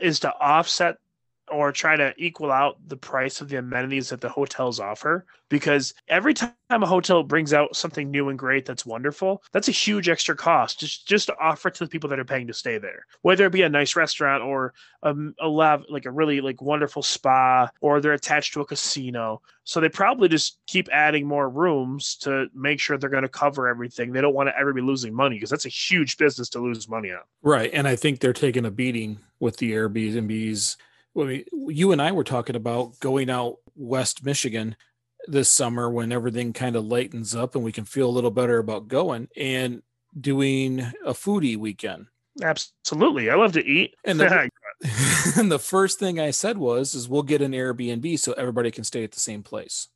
is 0.00 0.20
to 0.20 0.34
offset 0.34 0.98
or 1.52 1.72
try 1.72 1.96
to 1.96 2.14
equal 2.16 2.50
out 2.50 2.76
the 2.88 2.96
price 2.96 3.40
of 3.40 3.48
the 3.48 3.56
amenities 3.56 4.08
that 4.08 4.20
the 4.20 4.28
hotels 4.28 4.80
offer 4.80 5.26
because 5.48 5.92
every 6.08 6.32
time 6.32 6.52
a 6.70 6.86
hotel 6.86 7.22
brings 7.22 7.52
out 7.52 7.76
something 7.76 8.10
new 8.10 8.30
and 8.30 8.38
great 8.38 8.64
that's 8.64 8.86
wonderful 8.86 9.42
that's 9.52 9.68
a 9.68 9.72
huge 9.72 10.08
extra 10.08 10.34
cost 10.34 10.80
just 10.80 11.06
just 11.06 11.26
to 11.26 11.36
offer 11.38 11.68
it 11.68 11.74
to 11.74 11.84
the 11.84 11.90
people 11.90 12.08
that 12.08 12.18
are 12.18 12.24
paying 12.24 12.46
to 12.46 12.54
stay 12.54 12.78
there. 12.78 13.06
Whether 13.22 13.46
it 13.46 13.52
be 13.52 13.62
a 13.62 13.68
nice 13.68 13.96
restaurant 13.96 14.42
or 14.42 14.72
a, 15.02 15.14
a 15.40 15.48
like 15.48 16.06
a 16.06 16.10
really 16.10 16.40
like 16.40 16.62
wonderful 16.62 17.02
spa 17.02 17.68
or 17.80 18.00
they're 18.00 18.12
attached 18.12 18.54
to 18.54 18.60
a 18.60 18.66
casino. 18.66 19.42
So 19.64 19.80
they 19.80 19.88
probably 19.88 20.28
just 20.28 20.58
keep 20.66 20.88
adding 20.90 21.26
more 21.26 21.48
rooms 21.48 22.16
to 22.18 22.46
make 22.54 22.80
sure 22.80 22.98
they're 22.98 23.10
going 23.10 23.22
to 23.22 23.28
cover 23.28 23.68
everything. 23.68 24.12
They 24.12 24.20
don't 24.20 24.34
want 24.34 24.48
to 24.48 24.58
ever 24.58 24.72
be 24.72 24.80
losing 24.80 25.14
money 25.14 25.36
because 25.36 25.50
that's 25.50 25.66
a 25.66 25.70
huge 25.70 26.16
business 26.16 26.48
to 26.50 26.60
lose 26.60 26.88
money 26.88 27.10
on. 27.10 27.20
Right 27.42 27.70
and 27.72 27.88
i 27.88 27.96
think 27.96 28.20
they're 28.20 28.32
taking 28.32 28.64
a 28.64 28.70
beating 28.70 29.18
with 29.40 29.56
the 29.56 29.72
airbnbs 29.72 30.76
well, 31.14 31.30
you 31.52 31.92
and 31.92 32.00
I 32.00 32.12
were 32.12 32.24
talking 32.24 32.56
about 32.56 32.98
going 33.00 33.30
out 33.30 33.56
West 33.74 34.24
Michigan 34.24 34.76
this 35.26 35.48
summer 35.48 35.90
when 35.90 36.12
everything 36.12 36.52
kind 36.52 36.76
of 36.76 36.84
lightens 36.84 37.34
up 37.34 37.54
and 37.54 37.64
we 37.64 37.72
can 37.72 37.84
feel 37.84 38.08
a 38.08 38.10
little 38.10 38.30
better 38.30 38.58
about 38.58 38.88
going 38.88 39.28
and 39.36 39.82
doing 40.18 40.80
a 41.04 41.12
foodie 41.12 41.56
weekend. 41.56 42.06
Absolutely. 42.42 43.30
I 43.30 43.34
love 43.34 43.52
to 43.52 43.64
eat. 43.64 43.94
And 44.04 44.18
the, 44.18 44.48
and 45.36 45.52
the 45.52 45.58
first 45.58 45.98
thing 45.98 46.18
I 46.18 46.30
said 46.30 46.58
was 46.58 46.94
is 46.94 47.08
we'll 47.08 47.22
get 47.22 47.42
an 47.42 47.52
Airbnb 47.52 48.18
so 48.18 48.32
everybody 48.32 48.70
can 48.70 48.84
stay 48.84 49.04
at 49.04 49.12
the 49.12 49.20
same 49.20 49.42
place. 49.42 49.88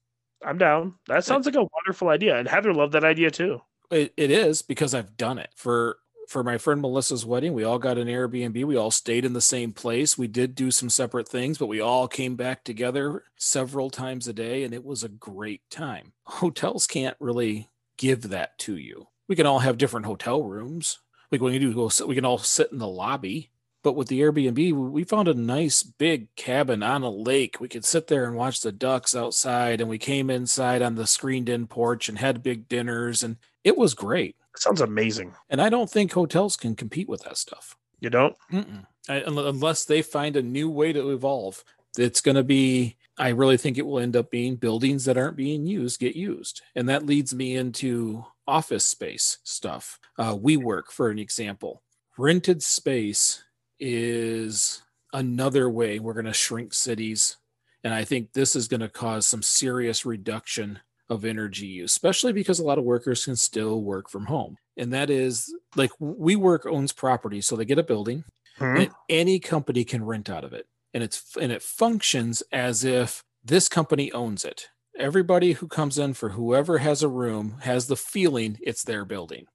I'm 0.44 0.58
down. 0.58 0.94
That 1.08 1.24
sounds 1.24 1.46
like 1.46 1.56
a 1.56 1.66
wonderful 1.72 2.08
idea. 2.08 2.38
And 2.38 2.46
Heather 2.46 2.74
loved 2.74 2.92
that 2.92 3.04
idea 3.04 3.30
too. 3.30 3.60
It, 3.90 4.12
it 4.16 4.30
is 4.30 4.62
because 4.62 4.94
I've 4.94 5.16
done 5.16 5.38
it 5.38 5.50
for 5.56 5.98
for 6.28 6.42
my 6.42 6.58
friend 6.58 6.80
Melissa's 6.80 7.24
wedding, 7.24 7.52
we 7.52 7.64
all 7.64 7.78
got 7.78 7.98
an 7.98 8.08
Airbnb. 8.08 8.64
We 8.64 8.76
all 8.76 8.90
stayed 8.90 9.24
in 9.24 9.32
the 9.32 9.40
same 9.40 9.72
place. 9.72 10.18
We 10.18 10.26
did 10.26 10.54
do 10.54 10.70
some 10.70 10.90
separate 10.90 11.28
things, 11.28 11.58
but 11.58 11.66
we 11.66 11.80
all 11.80 12.08
came 12.08 12.36
back 12.36 12.64
together 12.64 13.24
several 13.36 13.90
times 13.90 14.28
a 14.28 14.32
day, 14.32 14.64
and 14.64 14.74
it 14.74 14.84
was 14.84 15.02
a 15.04 15.08
great 15.08 15.68
time. 15.70 16.12
Hotels 16.24 16.86
can't 16.86 17.16
really 17.20 17.68
give 17.96 18.28
that 18.30 18.58
to 18.58 18.76
you. 18.76 19.08
We 19.28 19.36
can 19.36 19.46
all 19.46 19.60
have 19.60 19.78
different 19.78 20.06
hotel 20.06 20.42
rooms. 20.42 20.98
When 21.30 21.52
you 21.52 21.72
do, 21.72 21.90
we 22.06 22.14
can 22.14 22.24
all 22.24 22.38
sit 22.38 22.70
in 22.72 22.78
the 22.78 22.86
lobby. 22.86 23.50
But 23.82 23.94
with 23.94 24.08
the 24.08 24.20
Airbnb, 24.20 24.90
we 24.90 25.04
found 25.04 25.28
a 25.28 25.34
nice 25.34 25.84
big 25.84 26.34
cabin 26.34 26.82
on 26.82 27.02
a 27.02 27.10
lake. 27.10 27.60
We 27.60 27.68
could 27.68 27.84
sit 27.84 28.08
there 28.08 28.24
and 28.24 28.34
watch 28.34 28.60
the 28.60 28.72
ducks 28.72 29.14
outside, 29.14 29.80
and 29.80 29.88
we 29.88 29.98
came 29.98 30.28
inside 30.28 30.82
on 30.82 30.96
the 30.96 31.06
screened 31.06 31.48
in 31.48 31.68
porch 31.68 32.08
and 32.08 32.18
had 32.18 32.42
big 32.42 32.68
dinners, 32.68 33.22
and 33.22 33.36
it 33.62 33.76
was 33.76 33.94
great 33.94 34.34
sounds 34.58 34.80
amazing. 34.80 35.34
And 35.50 35.60
I 35.60 35.68
don't 35.68 35.90
think 35.90 36.12
hotels 36.12 36.56
can 36.56 36.74
compete 36.74 37.08
with 37.08 37.22
that 37.24 37.36
stuff. 37.36 37.76
You 38.00 38.10
don't? 38.10 38.36
I, 39.08 39.22
unless 39.26 39.84
they 39.84 40.02
find 40.02 40.36
a 40.36 40.42
new 40.42 40.68
way 40.70 40.92
to 40.92 41.10
evolve. 41.10 41.64
It's 41.98 42.20
going 42.20 42.34
to 42.34 42.44
be, 42.44 42.96
I 43.16 43.28
really 43.30 43.56
think 43.56 43.78
it 43.78 43.86
will 43.86 43.98
end 43.98 44.16
up 44.16 44.30
being 44.30 44.56
buildings 44.56 45.06
that 45.06 45.16
aren't 45.16 45.36
being 45.36 45.66
used 45.66 46.00
get 46.00 46.14
used. 46.14 46.60
And 46.74 46.88
that 46.88 47.06
leads 47.06 47.34
me 47.34 47.56
into 47.56 48.24
office 48.46 48.84
space 48.84 49.38
stuff. 49.44 49.98
Uh, 50.18 50.34
WeWork, 50.34 50.88
for 50.90 51.08
an 51.08 51.18
example. 51.18 51.82
Rented 52.18 52.62
space 52.62 53.42
is 53.80 54.82
another 55.12 55.70
way 55.70 55.98
we're 55.98 56.12
going 56.12 56.26
to 56.26 56.32
shrink 56.32 56.74
cities. 56.74 57.38
And 57.82 57.94
I 57.94 58.04
think 58.04 58.32
this 58.32 58.56
is 58.56 58.68
going 58.68 58.80
to 58.80 58.88
cause 58.88 59.26
some 59.26 59.42
serious 59.42 60.04
reduction 60.04 60.80
of 61.08 61.24
energy 61.24 61.66
use, 61.66 61.92
especially 61.92 62.32
because 62.32 62.58
a 62.58 62.64
lot 62.64 62.78
of 62.78 62.84
workers 62.84 63.24
can 63.24 63.36
still 63.36 63.82
work 63.82 64.08
from 64.08 64.26
home. 64.26 64.56
And 64.76 64.92
that 64.92 65.10
is 65.10 65.54
like 65.74 65.90
WeWork 66.00 66.66
owns 66.66 66.92
property, 66.92 67.40
so 67.40 67.56
they 67.56 67.64
get 67.64 67.78
a 67.78 67.82
building, 67.82 68.24
hmm 68.58 68.76
and 68.76 68.90
any 69.08 69.38
company 69.38 69.84
can 69.84 70.04
rent 70.04 70.28
out 70.30 70.44
of 70.44 70.52
it, 70.52 70.66
and 70.94 71.02
it's 71.02 71.36
and 71.40 71.52
it 71.52 71.62
functions 71.62 72.42
as 72.52 72.84
if 72.84 73.22
this 73.44 73.68
company 73.68 74.10
owns 74.12 74.44
it. 74.44 74.68
Everybody 74.98 75.52
who 75.52 75.68
comes 75.68 75.98
in 75.98 76.14
for 76.14 76.30
whoever 76.30 76.78
has 76.78 77.02
a 77.02 77.08
room 77.08 77.58
has 77.60 77.86
the 77.86 77.96
feeling 77.96 78.58
it's 78.62 78.82
their 78.82 79.04
building. 79.04 79.46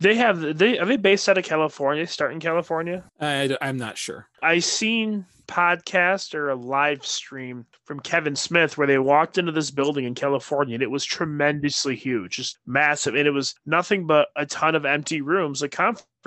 They 0.00 0.14
have 0.14 0.58
they 0.58 0.78
are 0.78 0.86
they 0.86 0.96
based 0.96 1.28
out 1.28 1.38
of 1.38 1.44
California? 1.44 2.06
Start 2.06 2.32
in 2.32 2.40
California? 2.40 3.04
I, 3.20 3.56
I'm 3.60 3.78
not 3.78 3.98
sure. 3.98 4.28
I 4.42 4.60
seen 4.60 5.26
podcast 5.48 6.34
or 6.34 6.50
a 6.50 6.54
live 6.54 7.04
stream 7.04 7.66
from 7.84 8.00
Kevin 8.00 8.36
Smith 8.36 8.78
where 8.78 8.86
they 8.86 8.98
walked 8.98 9.38
into 9.38 9.50
this 9.50 9.70
building 9.70 10.04
in 10.04 10.14
California 10.14 10.74
and 10.74 10.82
it 10.82 10.90
was 10.90 11.04
tremendously 11.04 11.96
huge, 11.96 12.36
just 12.36 12.58
massive. 12.66 13.14
And 13.14 13.26
it 13.26 13.32
was 13.32 13.54
nothing 13.66 14.06
but 14.06 14.28
a 14.36 14.46
ton 14.46 14.74
of 14.74 14.84
empty 14.84 15.20
rooms, 15.20 15.62
like 15.62 15.72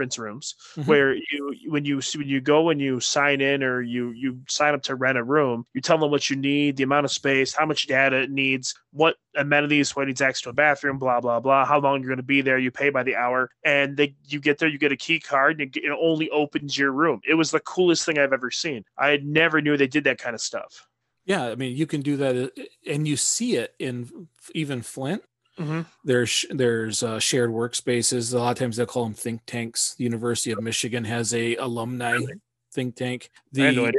conference 0.01 0.17
rooms, 0.17 0.55
mm-hmm. 0.75 0.89
where 0.89 1.15
you 1.15 1.55
when 1.67 1.85
you 1.85 2.01
when 2.15 2.27
you 2.27 2.41
go 2.41 2.69
and 2.69 2.81
you 2.81 2.99
sign 2.99 3.41
in 3.41 3.63
or 3.63 3.81
you 3.81 4.11
you 4.11 4.41
sign 4.47 4.73
up 4.73 4.81
to 4.83 4.95
rent 4.95 5.17
a 5.17 5.23
room, 5.23 5.65
you 5.73 5.81
tell 5.81 5.97
them 5.97 6.11
what 6.11 6.29
you 6.29 6.35
need, 6.35 6.77
the 6.77 6.83
amount 6.83 7.05
of 7.05 7.11
space, 7.11 7.53
how 7.53 7.65
much 7.65 7.87
data 7.87 8.21
it 8.21 8.31
needs, 8.31 8.73
what 8.91 9.15
amenities, 9.35 9.95
what 9.95 10.07
needs 10.07 10.21
access 10.21 10.41
to 10.41 10.49
a 10.49 10.53
bathroom, 10.53 10.97
blah 10.97 11.19
blah 11.21 11.39
blah, 11.39 11.65
how 11.65 11.79
long 11.79 11.99
you're 11.99 12.09
going 12.09 12.17
to 12.17 12.23
be 12.23 12.41
there. 12.41 12.57
You 12.57 12.71
pay 12.71 12.89
by 12.89 13.03
the 13.03 13.15
hour, 13.15 13.49
and 13.63 13.95
they 13.95 14.15
you 14.25 14.39
get 14.39 14.57
there, 14.57 14.69
you 14.69 14.79
get 14.79 14.91
a 14.91 14.97
key 14.97 15.19
card, 15.19 15.61
and 15.61 15.75
it, 15.75 15.91
only 16.01 16.29
opens 16.29 16.77
your 16.77 16.91
room. 16.91 17.21
It 17.27 17.35
was 17.35 17.51
the 17.51 17.59
coolest 17.59 18.05
thing 18.05 18.17
I've 18.17 18.33
ever 18.33 18.51
seen. 18.51 18.83
I 18.97 19.19
never 19.23 19.61
knew 19.61 19.77
they 19.77 19.87
did 19.87 20.05
that 20.05 20.17
kind 20.17 20.33
of 20.33 20.41
stuff. 20.41 20.87
Yeah, 21.25 21.45
I 21.45 21.55
mean, 21.55 21.77
you 21.77 21.85
can 21.85 22.01
do 22.01 22.17
that, 22.17 22.35
uh, 22.35 22.63
and 22.89 23.07
you 23.07 23.15
see 23.15 23.55
it 23.55 23.75
in 23.77 24.27
even 24.55 24.81
Flint. 24.81 25.23
Mm-hmm. 25.59 25.81
There's 26.03 26.45
there's 26.49 27.03
uh, 27.03 27.19
shared 27.19 27.51
workspaces. 27.51 28.33
A 28.33 28.39
lot 28.39 28.51
of 28.51 28.57
times 28.57 28.77
they'll 28.77 28.85
call 28.85 29.03
them 29.03 29.13
think 29.13 29.41
tanks. 29.45 29.95
The 29.95 30.03
University 30.03 30.51
of 30.51 30.61
Michigan 30.61 31.03
has 31.03 31.33
a 31.33 31.55
alumni 31.55 32.17
think 32.73 32.95
tank. 32.95 33.29
The, 33.51 33.71
no 33.71 33.91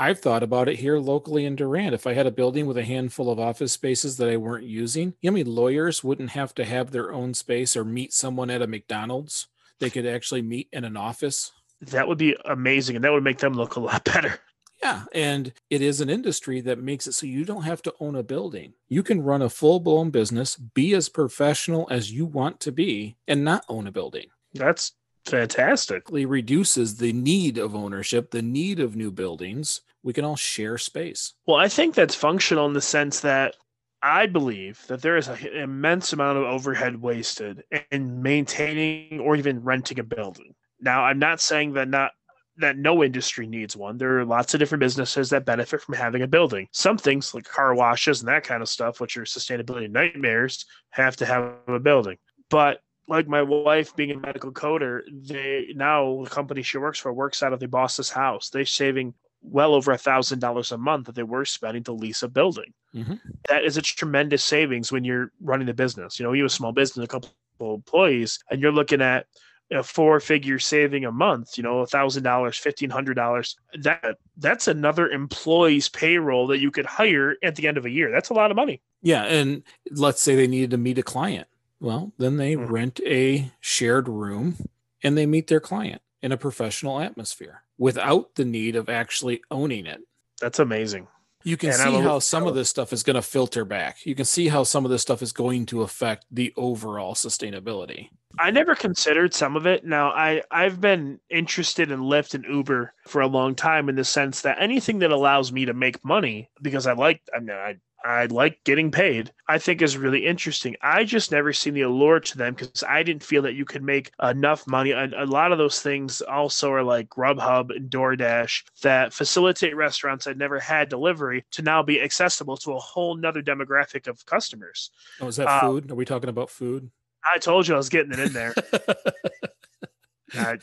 I've 0.00 0.20
thought 0.20 0.44
about 0.44 0.68
it 0.68 0.78
here 0.78 0.98
locally 0.98 1.44
in 1.44 1.56
Durand. 1.56 1.92
If 1.92 2.06
I 2.06 2.12
had 2.12 2.28
a 2.28 2.30
building 2.30 2.66
with 2.66 2.78
a 2.78 2.84
handful 2.84 3.32
of 3.32 3.40
office 3.40 3.72
spaces 3.72 4.16
that 4.18 4.28
I 4.28 4.36
weren't 4.36 4.64
using, 4.64 5.12
you 5.20 5.28
know, 5.28 5.34
I 5.34 5.42
mean, 5.42 5.52
lawyers 5.52 6.04
wouldn't 6.04 6.30
have 6.30 6.54
to 6.54 6.64
have 6.64 6.92
their 6.92 7.12
own 7.12 7.34
space 7.34 7.76
or 7.76 7.84
meet 7.84 8.12
someone 8.12 8.48
at 8.48 8.62
a 8.62 8.68
McDonald's. 8.68 9.48
They 9.80 9.90
could 9.90 10.06
actually 10.06 10.42
meet 10.42 10.68
in 10.72 10.84
an 10.84 10.96
office. 10.96 11.50
That 11.80 12.06
would 12.06 12.18
be 12.18 12.36
amazing, 12.44 12.94
and 12.94 13.04
that 13.04 13.10
would 13.10 13.24
make 13.24 13.38
them 13.38 13.54
look 13.54 13.74
a 13.74 13.80
lot 13.80 14.04
better. 14.14 14.38
Yeah, 14.82 15.04
and 15.12 15.52
it 15.70 15.82
is 15.82 16.00
an 16.00 16.08
industry 16.08 16.60
that 16.62 16.78
makes 16.78 17.06
it 17.06 17.12
so 17.12 17.26
you 17.26 17.44
don't 17.44 17.62
have 17.62 17.82
to 17.82 17.94
own 18.00 18.14
a 18.14 18.22
building. 18.22 18.74
You 18.88 19.02
can 19.02 19.22
run 19.22 19.42
a 19.42 19.48
full 19.48 19.80
blown 19.80 20.10
business, 20.10 20.56
be 20.56 20.94
as 20.94 21.08
professional 21.08 21.88
as 21.90 22.12
you 22.12 22.26
want 22.26 22.60
to 22.60 22.72
be, 22.72 23.16
and 23.26 23.44
not 23.44 23.64
own 23.68 23.86
a 23.86 23.92
building. 23.92 24.26
That's 24.54 24.92
fantastically 25.26 26.26
reduces 26.26 26.96
the 26.96 27.12
need 27.12 27.58
of 27.58 27.74
ownership, 27.74 28.30
the 28.30 28.42
need 28.42 28.80
of 28.80 28.96
new 28.96 29.10
buildings. 29.10 29.82
We 30.02 30.12
can 30.12 30.24
all 30.24 30.36
share 30.36 30.78
space. 30.78 31.34
Well, 31.46 31.58
I 31.58 31.68
think 31.68 31.94
that's 31.94 32.14
functional 32.14 32.66
in 32.66 32.72
the 32.72 32.80
sense 32.80 33.20
that 33.20 33.56
I 34.00 34.26
believe 34.26 34.86
that 34.86 35.02
there 35.02 35.16
is 35.16 35.28
an 35.28 35.44
immense 35.48 36.12
amount 36.12 36.38
of 36.38 36.44
overhead 36.44 37.00
wasted 37.00 37.64
in 37.90 38.22
maintaining 38.22 39.18
or 39.20 39.34
even 39.34 39.64
renting 39.64 39.98
a 39.98 40.04
building. 40.04 40.54
Now, 40.80 41.02
I'm 41.02 41.18
not 41.18 41.40
saying 41.40 41.72
that 41.72 41.88
not 41.88 42.12
that 42.58 42.76
no 42.76 43.02
industry 43.02 43.46
needs 43.46 43.76
one. 43.76 43.96
There 43.96 44.18
are 44.18 44.24
lots 44.24 44.52
of 44.52 44.60
different 44.60 44.80
businesses 44.80 45.30
that 45.30 45.44
benefit 45.44 45.80
from 45.80 45.94
having 45.94 46.22
a 46.22 46.26
building. 46.26 46.68
Some 46.72 46.98
things 46.98 47.34
like 47.34 47.44
car 47.44 47.74
washes 47.74 48.20
and 48.20 48.28
that 48.28 48.44
kind 48.44 48.62
of 48.62 48.68
stuff, 48.68 49.00
which 49.00 49.16
are 49.16 49.22
sustainability 49.22 49.90
nightmares, 49.90 50.66
have 50.90 51.16
to 51.16 51.26
have 51.26 51.54
a 51.68 51.78
building. 51.78 52.18
But 52.50 52.80
like 53.06 53.26
my 53.26 53.42
wife 53.42 53.96
being 53.96 54.10
a 54.10 54.18
medical 54.18 54.52
coder, 54.52 55.00
they 55.26 55.72
now 55.74 56.22
the 56.24 56.30
company 56.30 56.62
she 56.62 56.78
works 56.78 56.98
for 56.98 57.12
works 57.12 57.42
out 57.42 57.52
of 57.52 57.60
the 57.60 57.68
boss's 57.68 58.10
house. 58.10 58.50
They're 58.50 58.64
saving 58.64 59.14
well 59.40 59.74
over 59.74 59.92
a 59.92 59.98
thousand 59.98 60.40
dollars 60.40 60.72
a 60.72 60.78
month 60.78 61.06
that 61.06 61.14
they 61.14 61.22
were 61.22 61.44
spending 61.44 61.84
to 61.84 61.92
lease 61.92 62.22
a 62.22 62.28
building. 62.28 62.72
Mm-hmm. 62.94 63.14
That 63.48 63.64
is 63.64 63.76
a 63.76 63.82
tremendous 63.82 64.42
savings 64.42 64.90
when 64.90 65.04
you're 65.04 65.32
running 65.40 65.66
the 65.66 65.74
business. 65.74 66.18
You 66.18 66.26
know, 66.26 66.32
you 66.32 66.42
have 66.42 66.50
a 66.50 66.54
small 66.54 66.72
business, 66.72 67.04
a 67.04 67.08
couple 67.08 67.30
employees, 67.60 68.40
and 68.50 68.60
you're 68.60 68.72
looking 68.72 69.00
at 69.00 69.26
a 69.70 69.82
four 69.82 70.20
figure 70.20 70.58
saving 70.58 71.04
a 71.04 71.12
month, 71.12 71.56
you 71.56 71.62
know, 71.62 71.80
a 71.80 71.86
thousand 71.86 72.22
dollars, 72.22 72.56
fifteen 72.56 72.90
hundred 72.90 73.14
dollars. 73.14 73.56
That 73.80 74.16
that's 74.36 74.68
another 74.68 75.08
employee's 75.08 75.88
payroll 75.88 76.46
that 76.48 76.58
you 76.58 76.70
could 76.70 76.86
hire 76.86 77.36
at 77.42 77.56
the 77.56 77.68
end 77.68 77.76
of 77.76 77.84
a 77.84 77.90
year. 77.90 78.10
That's 78.10 78.30
a 78.30 78.34
lot 78.34 78.50
of 78.50 78.56
money. 78.56 78.80
Yeah, 79.02 79.24
and 79.24 79.62
let's 79.90 80.22
say 80.22 80.34
they 80.34 80.46
needed 80.46 80.70
to 80.70 80.78
meet 80.78 80.98
a 80.98 81.02
client. 81.02 81.48
Well, 81.80 82.12
then 82.18 82.36
they 82.36 82.54
mm-hmm. 82.54 82.72
rent 82.72 83.00
a 83.06 83.52
shared 83.60 84.08
room 84.08 84.56
and 85.02 85.16
they 85.16 85.26
meet 85.26 85.46
their 85.46 85.60
client 85.60 86.02
in 86.22 86.32
a 86.32 86.36
professional 86.36 87.00
atmosphere 87.00 87.62
without 87.76 88.34
the 88.34 88.44
need 88.44 88.74
of 88.74 88.88
actually 88.88 89.42
owning 89.50 89.86
it. 89.86 90.00
That's 90.40 90.58
amazing. 90.58 91.06
You 91.44 91.56
can 91.56 91.70
and 91.70 91.78
see 91.78 92.00
how 92.00 92.18
some 92.18 92.46
of 92.46 92.54
this 92.54 92.68
stuff 92.68 92.92
is 92.92 93.02
going 93.02 93.14
to 93.14 93.22
filter 93.22 93.64
back. 93.64 94.04
You 94.04 94.14
can 94.14 94.24
see 94.24 94.48
how 94.48 94.64
some 94.64 94.84
of 94.84 94.90
this 94.90 95.02
stuff 95.02 95.22
is 95.22 95.32
going 95.32 95.66
to 95.66 95.82
affect 95.82 96.26
the 96.30 96.52
overall 96.56 97.14
sustainability. 97.14 98.08
I 98.38 98.50
never 98.50 98.74
considered 98.74 99.34
some 99.34 99.56
of 99.56 99.66
it. 99.66 99.84
Now, 99.84 100.10
I 100.10 100.42
I've 100.50 100.80
been 100.80 101.18
interested 101.30 101.90
in 101.90 102.00
Lyft 102.00 102.34
and 102.34 102.44
Uber 102.44 102.92
for 103.06 103.20
a 103.20 103.26
long 103.26 103.54
time 103.54 103.88
in 103.88 103.96
the 103.96 104.04
sense 104.04 104.42
that 104.42 104.60
anything 104.60 104.98
that 105.00 105.10
allows 105.10 105.50
me 105.50 105.64
to 105.64 105.72
make 105.72 106.04
money 106.04 106.50
because 106.60 106.86
I 106.86 106.92
like 106.92 107.22
I 107.34 107.40
mean 107.40 107.56
I 107.56 107.76
I 108.04 108.26
like 108.26 108.62
getting 108.64 108.90
paid, 108.90 109.32
I 109.48 109.58
think 109.58 109.82
is 109.82 109.96
really 109.96 110.24
interesting. 110.24 110.76
I 110.80 111.04
just 111.04 111.32
never 111.32 111.52
seen 111.52 111.74
the 111.74 111.82
allure 111.82 112.20
to 112.20 112.38
them 112.38 112.54
because 112.54 112.84
I 112.84 113.02
didn't 113.02 113.24
feel 113.24 113.42
that 113.42 113.54
you 113.54 113.64
could 113.64 113.82
make 113.82 114.12
enough 114.22 114.66
money. 114.66 114.92
A, 114.92 115.10
a, 115.16 115.26
lot 115.26 115.50
of 115.50 115.58
those 115.58 115.82
things 115.82 116.22
also 116.22 116.70
are 116.72 116.84
like 116.84 117.08
Grubhub 117.08 117.74
and 117.74 117.90
DoorDash 117.90 118.62
that 118.82 119.12
facilitate 119.12 119.74
restaurants 119.74 120.26
that 120.26 120.38
never 120.38 120.60
had 120.60 120.88
delivery 120.88 121.44
to 121.52 121.62
now 121.62 121.82
be 121.82 122.00
accessible 122.00 122.56
to 122.58 122.72
a 122.72 122.78
whole 122.78 123.16
nother 123.16 123.42
demographic 123.42 124.06
of 124.06 124.24
customers. 124.26 124.90
Oh, 125.20 125.26
is 125.26 125.36
that 125.36 125.48
uh, 125.48 125.60
food? 125.60 125.90
Are 125.90 125.96
we 125.96 126.04
talking 126.04 126.30
about 126.30 126.50
food? 126.50 126.90
I 127.24 127.38
told 127.38 127.66
you 127.66 127.74
I 127.74 127.78
was 127.78 127.88
getting 127.88 128.12
it 128.12 128.20
in 128.20 128.32
there. 128.32 128.54
I, 130.34 130.52
I 130.52 130.58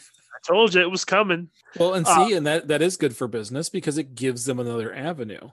told 0.47 0.73
you 0.73 0.81
it 0.81 0.91
was 0.91 1.03
coming. 1.03 1.49
Well, 1.77 1.95
and 1.95 2.07
uh, 2.07 2.27
see, 2.27 2.33
uh, 2.33 2.37
and 2.37 2.47
that 2.47 2.69
that 2.69 2.81
is 2.81 2.95
good 2.95 3.15
for 3.15 3.27
business 3.27 3.69
because 3.69 3.97
it 3.97 4.15
gives 4.15 4.45
them 4.45 4.59
another 4.59 4.93
avenue, 4.93 5.49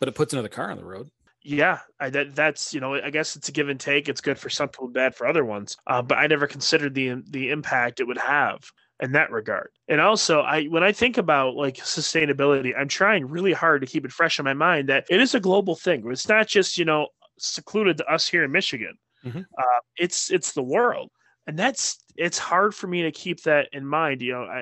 but 0.00 0.08
it 0.08 0.14
puts 0.16 0.32
another 0.32 0.48
car 0.48 0.70
on 0.70 0.76
the 0.76 0.84
road. 0.84 1.10
Yeah, 1.42 1.78
I, 1.98 2.10
that 2.10 2.34
that's 2.34 2.74
you 2.74 2.80
know 2.80 2.94
I 2.94 3.10
guess 3.10 3.34
it's 3.34 3.48
a 3.48 3.52
give 3.52 3.68
and 3.68 3.80
take. 3.80 4.08
It's 4.08 4.20
good 4.20 4.38
for 4.38 4.50
some 4.50 4.68
people, 4.68 4.88
bad 4.88 5.14
for 5.14 5.26
other 5.26 5.44
ones. 5.44 5.76
Uh, 5.86 6.02
but 6.02 6.18
I 6.18 6.26
never 6.26 6.46
considered 6.46 6.94
the 6.94 7.22
the 7.30 7.50
impact 7.50 8.00
it 8.00 8.06
would 8.06 8.18
have 8.18 8.60
in 9.00 9.12
that 9.12 9.30
regard. 9.30 9.70
And 9.88 10.00
also, 10.00 10.40
I 10.40 10.64
when 10.64 10.82
I 10.82 10.92
think 10.92 11.16
about 11.16 11.54
like 11.54 11.76
sustainability, 11.76 12.72
I'm 12.78 12.88
trying 12.88 13.26
really 13.26 13.52
hard 13.52 13.80
to 13.80 13.86
keep 13.86 14.04
it 14.04 14.12
fresh 14.12 14.38
in 14.38 14.44
my 14.44 14.54
mind 14.54 14.88
that 14.90 15.06
it 15.08 15.20
is 15.20 15.34
a 15.34 15.40
global 15.40 15.74
thing. 15.76 16.02
It's 16.10 16.28
not 16.28 16.46
just 16.46 16.76
you 16.76 16.84
know 16.84 17.08
secluded 17.38 17.96
to 17.98 18.12
us 18.12 18.28
here 18.28 18.44
in 18.44 18.52
Michigan. 18.52 18.98
Mm-hmm. 19.24 19.40
Uh, 19.58 19.80
it's 19.96 20.30
it's 20.30 20.52
the 20.52 20.62
world, 20.62 21.10
and 21.46 21.58
that's 21.58 22.04
it's 22.20 22.38
hard 22.38 22.74
for 22.74 22.86
me 22.86 23.00
to 23.02 23.10
keep 23.10 23.42
that 23.44 23.68
in 23.72 23.86
mind. 23.86 24.20
You 24.20 24.34
know, 24.34 24.42
I, 24.42 24.58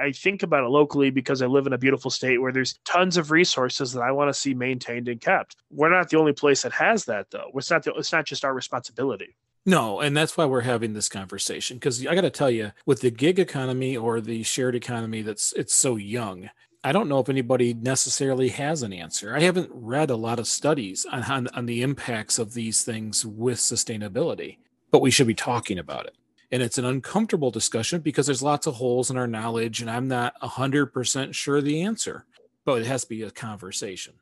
I, 0.00 0.04
I 0.04 0.12
think 0.12 0.42
about 0.42 0.64
it 0.64 0.68
locally 0.68 1.10
because 1.10 1.42
I 1.42 1.46
live 1.46 1.66
in 1.66 1.74
a 1.74 1.78
beautiful 1.78 2.10
state 2.10 2.40
where 2.40 2.52
there's 2.52 2.78
tons 2.86 3.18
of 3.18 3.30
resources 3.30 3.92
that 3.92 4.00
I 4.00 4.10
want 4.12 4.30
to 4.30 4.34
see 4.34 4.54
maintained 4.54 5.08
and 5.08 5.20
kept. 5.20 5.56
We're 5.70 5.90
not 5.90 6.08
the 6.08 6.18
only 6.18 6.32
place 6.32 6.62
that 6.62 6.72
has 6.72 7.04
that, 7.04 7.30
though. 7.30 7.50
It's 7.54 7.70
not 7.70 7.82
the, 7.82 7.92
it's 7.92 8.12
not 8.12 8.24
just 8.24 8.46
our 8.46 8.54
responsibility. 8.54 9.36
No, 9.66 10.00
and 10.00 10.16
that's 10.16 10.38
why 10.38 10.46
we're 10.46 10.62
having 10.62 10.94
this 10.94 11.10
conversation 11.10 11.76
because 11.76 12.04
I 12.06 12.14
got 12.14 12.22
to 12.22 12.30
tell 12.30 12.50
you, 12.50 12.72
with 12.86 13.02
the 13.02 13.10
gig 13.10 13.38
economy 13.38 13.94
or 13.94 14.22
the 14.22 14.42
shared 14.42 14.74
economy, 14.74 15.20
that's 15.20 15.52
it's 15.52 15.74
so 15.74 15.96
young. 15.96 16.48
I 16.82 16.92
don't 16.92 17.10
know 17.10 17.20
if 17.20 17.28
anybody 17.28 17.74
necessarily 17.74 18.48
has 18.48 18.82
an 18.82 18.94
answer. 18.94 19.36
I 19.36 19.40
haven't 19.40 19.70
read 19.70 20.08
a 20.08 20.16
lot 20.16 20.38
of 20.38 20.48
studies 20.48 21.06
on, 21.12 21.22
on, 21.24 21.48
on 21.48 21.66
the 21.66 21.82
impacts 21.82 22.38
of 22.38 22.54
these 22.54 22.82
things 22.82 23.24
with 23.24 23.58
sustainability, 23.58 24.56
but 24.90 25.02
we 25.02 25.10
should 25.10 25.26
be 25.28 25.34
talking 25.34 25.78
about 25.78 26.06
it 26.06 26.16
and 26.52 26.62
it's 26.62 26.76
an 26.76 26.84
uncomfortable 26.84 27.50
discussion 27.50 28.00
because 28.00 28.26
there's 28.26 28.42
lots 28.42 28.66
of 28.66 28.74
holes 28.74 29.10
in 29.10 29.16
our 29.16 29.26
knowledge 29.26 29.80
and 29.80 29.90
i'm 29.90 30.06
not 30.06 30.34
100% 30.40 31.34
sure 31.34 31.60
the 31.60 31.82
answer 31.82 32.26
but 32.64 32.80
it 32.80 32.86
has 32.86 33.02
to 33.02 33.08
be 33.08 33.22
a 33.22 33.30
conversation. 33.30 34.14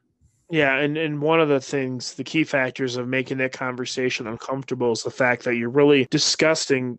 Yeah 0.48 0.76
and, 0.78 0.96
and 0.96 1.20
one 1.20 1.40
of 1.40 1.48
the 1.48 1.60
things 1.60 2.14
the 2.14 2.24
key 2.24 2.44
factors 2.44 2.96
of 2.96 3.06
making 3.06 3.38
that 3.38 3.52
conversation 3.52 4.26
uncomfortable 4.26 4.92
is 4.92 5.02
the 5.02 5.10
fact 5.10 5.44
that 5.44 5.56
you're 5.56 5.68
really 5.68 6.06
discussing 6.10 6.98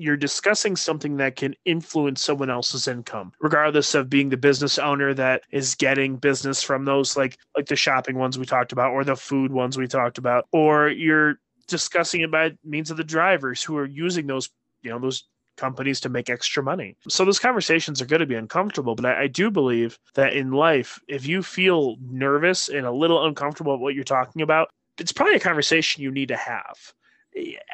you're 0.00 0.16
discussing 0.16 0.76
something 0.76 1.16
that 1.16 1.34
can 1.34 1.56
influence 1.64 2.22
someone 2.22 2.50
else's 2.50 2.88
income 2.88 3.32
regardless 3.40 3.94
of 3.94 4.08
being 4.08 4.28
the 4.28 4.36
business 4.36 4.78
owner 4.78 5.12
that 5.12 5.42
is 5.50 5.74
getting 5.74 6.16
business 6.16 6.62
from 6.62 6.84
those 6.84 7.16
like 7.16 7.36
like 7.56 7.66
the 7.66 7.76
shopping 7.76 8.16
ones 8.16 8.38
we 8.38 8.46
talked 8.46 8.72
about 8.72 8.92
or 8.92 9.04
the 9.04 9.16
food 9.16 9.52
ones 9.52 9.76
we 9.76 9.86
talked 9.86 10.18
about 10.18 10.46
or 10.52 10.88
you're 10.88 11.38
discussing 11.68 12.22
it 12.22 12.30
by 12.30 12.52
means 12.64 12.90
of 12.90 12.96
the 12.96 13.04
drivers 13.04 13.62
who 13.62 13.76
are 13.76 13.86
using 13.86 14.26
those 14.26 14.50
you 14.82 14.90
know 14.90 14.98
those 14.98 15.24
companies 15.58 16.00
to 16.00 16.08
make 16.08 16.30
extra 16.30 16.62
money. 16.62 16.96
So 17.08 17.24
those 17.24 17.38
conversations 17.38 18.00
are 18.00 18.06
going 18.06 18.20
to 18.20 18.26
be 18.26 18.36
uncomfortable, 18.36 18.94
but 18.94 19.04
I, 19.04 19.22
I, 19.22 19.26
do 19.26 19.50
believe 19.50 19.98
that 20.14 20.32
in 20.32 20.52
life, 20.52 21.00
if 21.08 21.26
you 21.26 21.42
feel 21.42 21.96
nervous 22.00 22.68
and 22.68 22.86
a 22.86 22.92
little 22.92 23.26
uncomfortable 23.26 23.74
about 23.74 23.82
what 23.82 23.94
you're 23.94 24.04
talking 24.04 24.40
about, 24.40 24.70
it's 24.98 25.12
probably 25.12 25.34
a 25.34 25.40
conversation 25.40 26.02
you 26.02 26.10
need 26.10 26.28
to 26.28 26.36
have. 26.36 26.76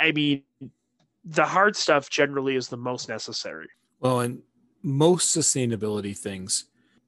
I 0.00 0.12
mean, 0.12 0.42
the 1.24 1.44
hard 1.44 1.76
stuff 1.76 2.10
generally 2.10 2.56
is 2.56 2.68
the 2.68 2.76
most 2.76 3.08
necessary. 3.08 3.68
Well, 4.00 4.20
and 4.20 4.42
most 4.82 5.36
sustainability 5.36 6.16
things 6.16 6.64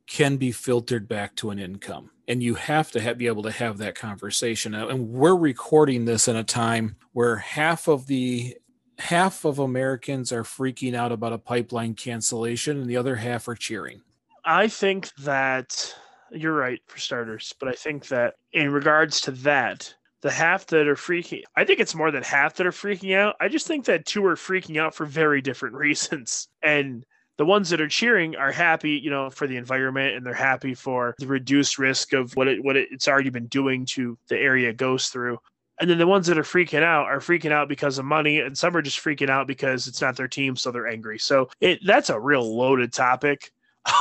can 0.07 0.37
be 0.37 0.53
filtered 0.53 1.09
back 1.09 1.35
to 1.37 1.51
an 1.51 1.59
income 1.59 2.11
and 2.29 2.43
you 2.43 2.55
have 2.55 2.91
to 2.93 3.01
have, 3.01 3.19
be 3.19 3.27
able 3.27 3.43
to 3.43 3.51
have 3.51 3.79
that 3.79 3.95
conversation 3.95 4.73
and 4.73 5.09
we're 5.09 5.37
recording 5.37 6.05
this 6.05 6.29
in 6.29 6.37
a 6.37 6.45
time 6.45 6.97
where 7.13 7.37
half 7.37 7.89
of 7.89 8.07
the 8.07 8.57
half 8.99 9.45
of 9.45 9.59
Americans 9.59 10.33
are 10.33 10.43
freaking 10.43 10.95
out 10.95 11.13
about 11.13 11.33
a 11.33 11.39
pipeline 11.39 11.95
cancellation 11.95 12.81
and 12.81 12.89
the 12.89 12.97
other 12.97 13.17
half 13.17 13.49
are 13.49 13.55
cheering. 13.55 14.03
I 14.45 14.69
think 14.69 15.13
that 15.17 15.95
you're 16.31 16.55
right 16.55 16.81
for 16.87 16.99
starters, 16.99 17.53
but 17.59 17.69
I 17.69 17.73
think 17.73 18.09
that 18.09 18.35
in 18.53 18.71
regards 18.71 19.21
to 19.23 19.31
that, 19.33 19.95
the 20.23 20.31
half 20.31 20.67
that 20.67 20.89
are 20.89 20.95
freaking 20.95 21.43
I 21.57 21.65
think 21.65 21.79
it's 21.79 21.95
more 21.95 22.11
than 22.11 22.23
half 22.23 22.55
that 22.57 22.67
are 22.67 22.73
freaking 22.73 23.17
out. 23.17 23.37
I 23.41 23.49
just 23.49 23.67
think 23.67 23.85
that 23.85 24.07
two 24.07 24.25
are 24.27 24.35
freaking 24.35 24.81
out 24.81 24.95
for 24.95 25.05
very 25.05 25.41
different 25.41 25.75
reasons. 25.77 26.49
And 26.63 27.05
the 27.39 27.45
ones 27.45 27.69
that 27.69 27.81
are 27.81 27.89
cheering 27.89 28.35
are 28.35 28.51
happy, 28.51 28.93
you 28.93 29.11
know, 29.11 29.29
for 29.29 29.47
the 29.47 29.57
environment 29.57 30.17
and 30.17 30.25
they're 30.25 30.33
happy 30.33 30.75
for 30.75 31.15
the 31.19 31.27
reduced 31.27 31.79
risk 31.79 32.13
of 32.13 32.35
what 32.35 32.49
it 32.49 32.65
what 32.65 32.77
it's 32.77 33.09
already 33.09 33.31
been 33.31 33.47
doing 33.47 33.85
to 33.87 34.19
the 34.29 34.39
area 34.39 34.71
it 34.71 34.79
goes 34.79 35.09
through. 35.09 35.39
And 35.79 35.91
then 35.91 35.99
the 35.99 36.07
ones 36.07 36.27
that 36.27 36.39
are 36.39 36.43
freaking 36.43 36.83
out 36.83 37.07
are 37.07 37.19
freaking 37.19 37.53
out 37.53 37.69
because 37.69 37.99
of 37.99 38.05
money, 38.05 38.41
and 38.41 38.57
some 38.57 38.77
are 38.77 38.83
just 38.83 38.99
freaking 38.99 39.29
out 39.29 39.47
because 39.47 39.87
it's 39.87 40.01
not 40.01 40.17
their 40.17 40.29
team, 40.29 40.57
so 40.57 40.71
they're 40.71 40.89
angry. 40.89 41.19
So 41.19 41.51
it 41.61 41.81
that's 41.85 42.11
a 42.11 42.19
real 42.19 42.57
loaded 42.57 42.93
topic. 42.93 43.53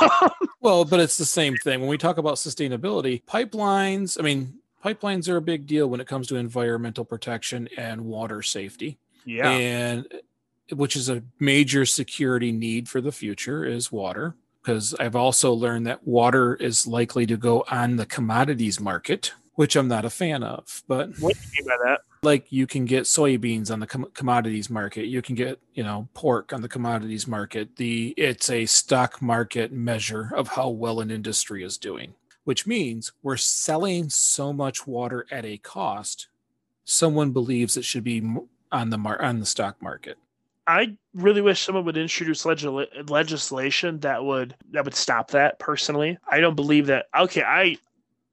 well, 0.60 0.84
but 0.84 1.00
it's 1.00 1.18
the 1.18 1.24
same 1.24 1.56
thing 1.56 1.80
when 1.80 1.88
we 1.88 1.98
talk 1.98 2.18
about 2.18 2.36
sustainability. 2.36 3.22
Pipelines, 3.24 4.18
I 4.18 4.22
mean, 4.22 4.54
pipelines 4.84 5.28
are 5.28 5.36
a 5.36 5.42
big 5.42 5.66
deal 5.66 5.88
when 5.88 6.00
it 6.00 6.06
comes 6.06 6.26
to 6.28 6.36
environmental 6.36 7.04
protection 7.04 7.68
and 7.76 8.04
water 8.04 8.42
safety. 8.42 8.98
Yeah. 9.24 9.50
And 9.50 10.06
which 10.72 10.96
is 10.96 11.08
a 11.08 11.22
major 11.38 11.84
security 11.84 12.52
need 12.52 12.88
for 12.88 13.00
the 13.00 13.12
future 13.12 13.64
is 13.64 13.92
water 13.92 14.34
because 14.62 14.94
I've 14.98 15.14
also 15.14 15.52
learned 15.52 15.86
that 15.86 16.06
water 16.06 16.54
is 16.56 16.86
likely 16.86 17.26
to 17.26 17.36
go 17.36 17.64
on 17.70 17.96
the 17.96 18.06
commodities 18.06 18.80
market 18.80 19.32
which 19.56 19.74
I'm 19.74 19.88
not 19.88 20.04
a 20.04 20.10
fan 20.10 20.42
of. 20.42 20.82
But 20.86 21.18
what 21.18 21.34
do 21.34 21.40
you 21.40 21.64
mean 21.64 21.68
by 21.68 21.84
that? 21.84 22.00
Like 22.22 22.50
you 22.50 22.66
can 22.66 22.84
get 22.84 23.04
soybeans 23.04 23.70
on 23.70 23.80
the 23.80 23.86
com- 23.86 24.10
commodities 24.14 24.70
market. 24.70 25.06
You 25.06 25.20
can 25.20 25.34
get 25.34 25.58
you 25.74 25.82
know 25.82 26.08
pork 26.14 26.52
on 26.52 26.62
the 26.62 26.68
commodities 26.68 27.26
market. 27.26 27.76
The 27.76 28.14
it's 28.16 28.48
a 28.48 28.66
stock 28.66 29.20
market 29.20 29.72
measure 29.72 30.30
of 30.34 30.48
how 30.48 30.68
well 30.68 31.00
an 31.00 31.10
industry 31.10 31.64
is 31.64 31.76
doing, 31.76 32.14
which 32.44 32.66
means 32.66 33.12
we're 33.22 33.36
selling 33.36 34.08
so 34.08 34.52
much 34.52 34.86
water 34.86 35.26
at 35.30 35.44
a 35.44 35.58
cost. 35.58 36.28
Someone 36.84 37.32
believes 37.32 37.76
it 37.76 37.84
should 37.84 38.04
be 38.04 38.22
on 38.70 38.90
the 38.90 38.98
mar- 38.98 39.20
on 39.20 39.40
the 39.40 39.46
stock 39.46 39.82
market. 39.82 40.18
I 40.68 40.96
really 41.14 41.42
wish 41.42 41.62
someone 41.62 41.84
would 41.84 41.96
introduce 41.96 42.44
legis- 42.44 42.88
legislation 43.08 44.00
that 44.00 44.24
would 44.24 44.56
that 44.72 44.84
would 44.84 44.94
stop 44.96 45.30
that. 45.30 45.58
Personally, 45.58 46.18
I 46.28 46.40
don't 46.40 46.56
believe 46.56 46.86
that. 46.86 47.06
Okay, 47.16 47.42
I 47.42 47.78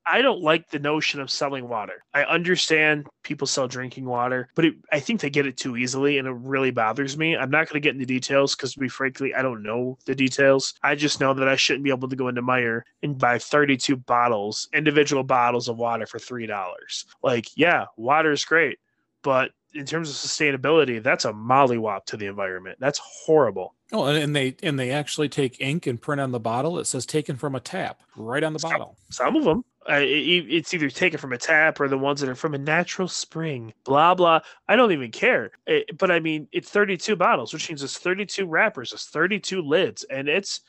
I 0.05 0.21
don't 0.21 0.41
like 0.41 0.69
the 0.69 0.79
notion 0.79 1.19
of 1.21 1.31
selling 1.31 1.69
water. 1.69 2.03
I 2.13 2.23
understand 2.23 3.07
people 3.23 3.47
sell 3.47 3.67
drinking 3.67 4.05
water, 4.05 4.49
but 4.55 4.65
it, 4.65 4.75
I 4.91 4.99
think 4.99 5.21
they 5.21 5.29
get 5.29 5.47
it 5.47 5.57
too 5.57 5.77
easily 5.77 6.17
and 6.17 6.27
it 6.27 6.35
really 6.35 6.71
bothers 6.71 7.17
me. 7.17 7.37
I'm 7.37 7.49
not 7.49 7.67
going 7.67 7.81
to 7.81 7.85
get 7.85 7.93
into 7.93 8.05
details 8.05 8.55
because, 8.55 8.73
to 8.73 8.79
be 8.79 8.89
frankly, 8.89 9.33
I 9.33 9.41
don't 9.41 9.63
know 9.63 9.97
the 10.05 10.15
details. 10.15 10.73
I 10.83 10.95
just 10.95 11.19
know 11.19 11.33
that 11.33 11.47
I 11.47 11.55
shouldn't 11.55 11.83
be 11.83 11.89
able 11.89 12.09
to 12.09 12.15
go 12.15 12.27
into 12.27 12.41
Meijer 12.41 12.81
and 13.01 13.17
buy 13.17 13.39
32 13.39 13.95
bottles, 13.95 14.67
individual 14.73 15.23
bottles 15.23 15.69
of 15.69 15.77
water 15.77 16.05
for 16.05 16.19
$3. 16.19 17.05
Like, 17.21 17.47
yeah, 17.55 17.85
water 17.97 18.31
is 18.31 18.45
great, 18.45 18.79
but 19.21 19.51
in 19.73 19.86
terms 19.86 20.09
of 20.09 20.15
sustainability, 20.15 21.01
that's 21.01 21.25
a 21.25 21.33
mollywop 21.33 22.05
to 22.05 22.17
the 22.17 22.25
environment. 22.27 22.77
That's 22.79 22.99
horrible. 23.03 23.73
Oh, 23.91 24.05
and 24.05 24.36
they 24.36 24.55
and 24.63 24.79
they 24.79 24.91
actually 24.91 25.29
take 25.29 25.62
ink 25.62 25.88
and 25.88 26.01
print 26.01 26.19
on 26.21 26.31
the 26.31 26.39
bottle. 26.39 26.79
It 26.79 26.86
says 26.86 27.05
taken 27.05 27.36
from 27.36 27.55
a 27.55 27.59
tap 27.59 28.01
right 28.15 28.43
on 28.43 28.53
the 28.53 28.59
Some- 28.59 28.71
bottle. 28.71 28.97
Some 29.09 29.36
of 29.36 29.43
them, 29.43 29.63
uh, 29.89 29.93
it- 29.95 30.09
it- 30.09 30.53
it's 30.53 30.73
either 30.73 30.89
taken 30.89 31.19
from 31.19 31.33
a 31.33 31.38
tap 31.38 31.79
or 31.79 31.88
the 31.88 31.97
ones 31.97 32.19
that 32.21 32.29
are 32.29 32.36
from 32.36 32.53
a 32.53 32.57
natural 32.57 33.07
spring. 33.07 33.73
Blah 33.83 34.15
blah. 34.15 34.39
I 34.67 34.75
don't 34.75 34.91
even 34.91 35.12
care. 35.12 35.51
It- 35.67 35.97
but 35.97 36.09
I 36.12 36.19
mean, 36.19 36.47
it's 36.51 36.69
32 36.69 37.15
bottles, 37.15 37.53
which 37.53 37.69
means 37.69 37.83
it's 37.83 37.97
32 37.97 38.45
wrappers, 38.47 38.91
it's 38.93 39.05
32 39.07 39.62
lids, 39.62 40.03
and 40.05 40.27
it's 40.27 40.62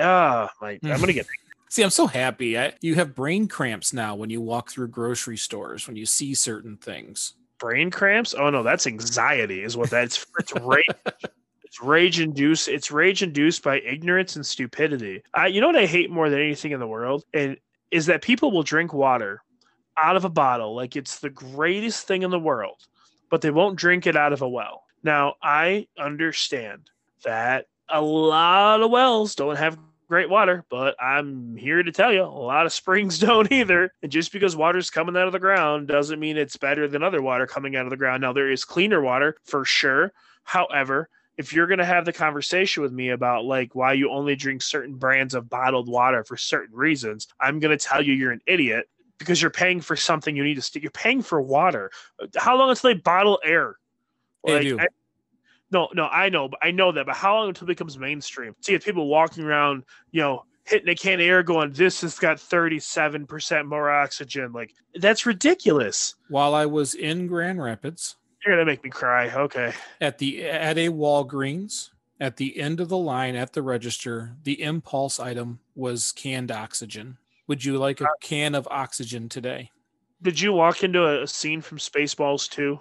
ah, 0.00 0.50
my. 0.60 0.78
I'm 0.82 1.00
gonna 1.00 1.12
get 1.12 1.26
See, 1.70 1.82
I'm 1.82 1.90
so 1.90 2.06
happy. 2.06 2.56
I, 2.56 2.72
you 2.82 2.94
have 2.94 3.16
brain 3.16 3.48
cramps 3.48 3.92
now 3.92 4.14
when 4.14 4.30
you 4.30 4.40
walk 4.40 4.70
through 4.70 4.88
grocery 4.88 5.36
stores 5.36 5.88
when 5.88 5.96
you 5.96 6.06
see 6.06 6.32
certain 6.34 6.76
things. 6.76 7.32
Brain 7.58 7.90
cramps. 7.90 8.34
Oh 8.34 8.50
no, 8.50 8.62
that's 8.62 8.86
anxiety, 8.86 9.62
is 9.62 9.76
what 9.76 9.90
that's. 9.90 10.26
It's 10.38 10.54
rage. 10.54 10.86
It's 11.64 11.82
rage 11.82 12.20
induced. 12.20 12.68
It's 12.68 12.90
rage 12.90 13.22
induced 13.22 13.62
by 13.64 13.80
ignorance 13.80 14.36
and 14.36 14.46
stupidity. 14.46 15.22
I, 15.34 15.48
you 15.48 15.60
know 15.60 15.66
what 15.66 15.76
I 15.76 15.86
hate 15.86 16.10
more 16.10 16.30
than 16.30 16.40
anything 16.40 16.70
in 16.70 16.80
the 16.80 16.86
world, 16.86 17.24
and 17.34 17.56
is 17.90 18.06
that 18.06 18.22
people 18.22 18.52
will 18.52 18.62
drink 18.62 18.92
water 18.92 19.42
out 19.96 20.16
of 20.16 20.24
a 20.24 20.28
bottle 20.28 20.74
like 20.74 20.96
it's 20.96 21.20
the 21.20 21.30
greatest 21.30 22.06
thing 22.06 22.22
in 22.22 22.30
the 22.30 22.38
world, 22.38 22.86
but 23.30 23.40
they 23.40 23.50
won't 23.50 23.78
drink 23.78 24.06
it 24.06 24.16
out 24.16 24.32
of 24.32 24.42
a 24.42 24.48
well. 24.48 24.84
Now 25.02 25.34
I 25.42 25.86
understand 25.98 26.90
that 27.24 27.66
a 27.88 28.00
lot 28.00 28.80
of 28.82 28.90
wells 28.90 29.34
don't 29.34 29.56
have 29.56 29.78
great 30.08 30.30
water, 30.30 30.64
but 30.68 30.94
I'm 31.02 31.56
here 31.56 31.82
to 31.82 31.92
tell 31.92 32.12
you 32.12 32.22
a 32.22 32.26
lot 32.26 32.66
of 32.66 32.72
springs 32.72 33.18
don't 33.20 33.50
either. 33.50 33.92
And 34.02 34.10
just 34.10 34.32
because 34.32 34.56
water's 34.56 34.90
coming 34.90 35.16
out 35.16 35.26
of 35.26 35.32
the 35.32 35.38
ground 35.38 35.88
doesn't 35.88 36.20
mean 36.20 36.36
it's 36.36 36.56
better 36.56 36.88
than 36.88 37.02
other 37.02 37.22
water 37.22 37.46
coming 37.46 37.76
out 37.76 37.86
of 37.86 37.90
the 37.90 37.96
ground. 37.96 38.20
Now, 38.22 38.32
there 38.32 38.50
is 38.50 38.64
cleaner 38.64 39.00
water 39.00 39.36
for 39.44 39.64
sure. 39.64 40.12
However, 40.44 41.08
if 41.36 41.52
you're 41.52 41.66
going 41.66 41.78
to 41.78 41.84
have 41.84 42.04
the 42.04 42.12
conversation 42.12 42.82
with 42.82 42.92
me 42.92 43.10
about 43.10 43.44
like 43.44 43.74
why 43.74 43.92
you 43.94 44.10
only 44.10 44.36
drink 44.36 44.62
certain 44.62 44.94
brands 44.94 45.34
of 45.34 45.50
bottled 45.50 45.88
water 45.88 46.22
for 46.24 46.36
certain 46.36 46.76
reasons, 46.76 47.26
I'm 47.40 47.58
going 47.58 47.76
to 47.76 47.84
tell 47.84 48.02
you 48.02 48.12
you're 48.12 48.32
an 48.32 48.42
idiot 48.46 48.88
because 49.18 49.40
you're 49.40 49.50
paying 49.50 49.80
for 49.80 49.96
something 49.96 50.36
you 50.36 50.44
need 50.44 50.54
to 50.54 50.62
stick. 50.62 50.82
You're 50.82 50.90
paying 50.92 51.22
for 51.22 51.40
water. 51.40 51.90
How 52.36 52.56
long 52.56 52.70
until 52.70 52.90
they 52.90 53.00
bottle 53.00 53.40
air? 53.44 53.76
They 54.44 54.62
do. 54.62 54.78
I- 54.78 54.86
no, 55.74 55.88
no, 55.92 56.06
I 56.06 56.28
know, 56.28 56.48
but 56.48 56.60
I 56.62 56.70
know 56.70 56.92
that. 56.92 57.04
But 57.04 57.16
how 57.16 57.34
long 57.34 57.48
until 57.48 57.66
it 57.66 57.68
becomes 57.68 57.98
mainstream? 57.98 58.54
See, 58.62 58.74
if 58.74 58.84
people 58.84 59.08
walking 59.08 59.44
around, 59.44 59.84
you 60.12 60.22
know, 60.22 60.44
hitting 60.64 60.88
a 60.88 60.94
can 60.94 61.20
of 61.20 61.26
air, 61.26 61.42
going, 61.42 61.72
"This 61.72 62.00
has 62.00 62.18
got 62.18 62.40
thirty-seven 62.40 63.26
percent 63.26 63.66
more 63.66 63.90
oxygen," 63.90 64.52
like 64.52 64.72
that's 64.94 65.26
ridiculous. 65.26 66.14
While 66.28 66.54
I 66.54 66.64
was 66.66 66.94
in 66.94 67.26
Grand 67.26 67.62
Rapids 67.62 68.16
You're 68.46 68.56
gonna 68.56 68.64
make 68.64 68.82
me 68.82 68.90
cry. 68.90 69.28
Okay, 69.30 69.74
at 70.00 70.18
the 70.18 70.44
at 70.44 70.78
a 70.78 70.88
Walgreens 70.88 71.90
at 72.20 72.36
the 72.36 72.58
end 72.58 72.80
of 72.80 72.88
the 72.88 72.96
line 72.96 73.34
at 73.34 73.52
the 73.52 73.62
register, 73.62 74.36
the 74.44 74.62
impulse 74.62 75.18
item 75.18 75.58
was 75.74 76.12
canned 76.12 76.50
oxygen. 76.50 77.18
Would 77.48 77.64
you 77.64 77.76
like 77.76 78.00
a 78.00 78.06
can 78.22 78.54
of 78.54 78.66
oxygen 78.70 79.28
today? 79.28 79.70
did 80.24 80.40
you 80.40 80.52
walk 80.52 80.82
into 80.82 81.04
a, 81.04 81.22
a 81.22 81.26
scene 81.26 81.60
from 81.60 81.78
Spaceballs 81.78 82.48
too? 82.50 82.80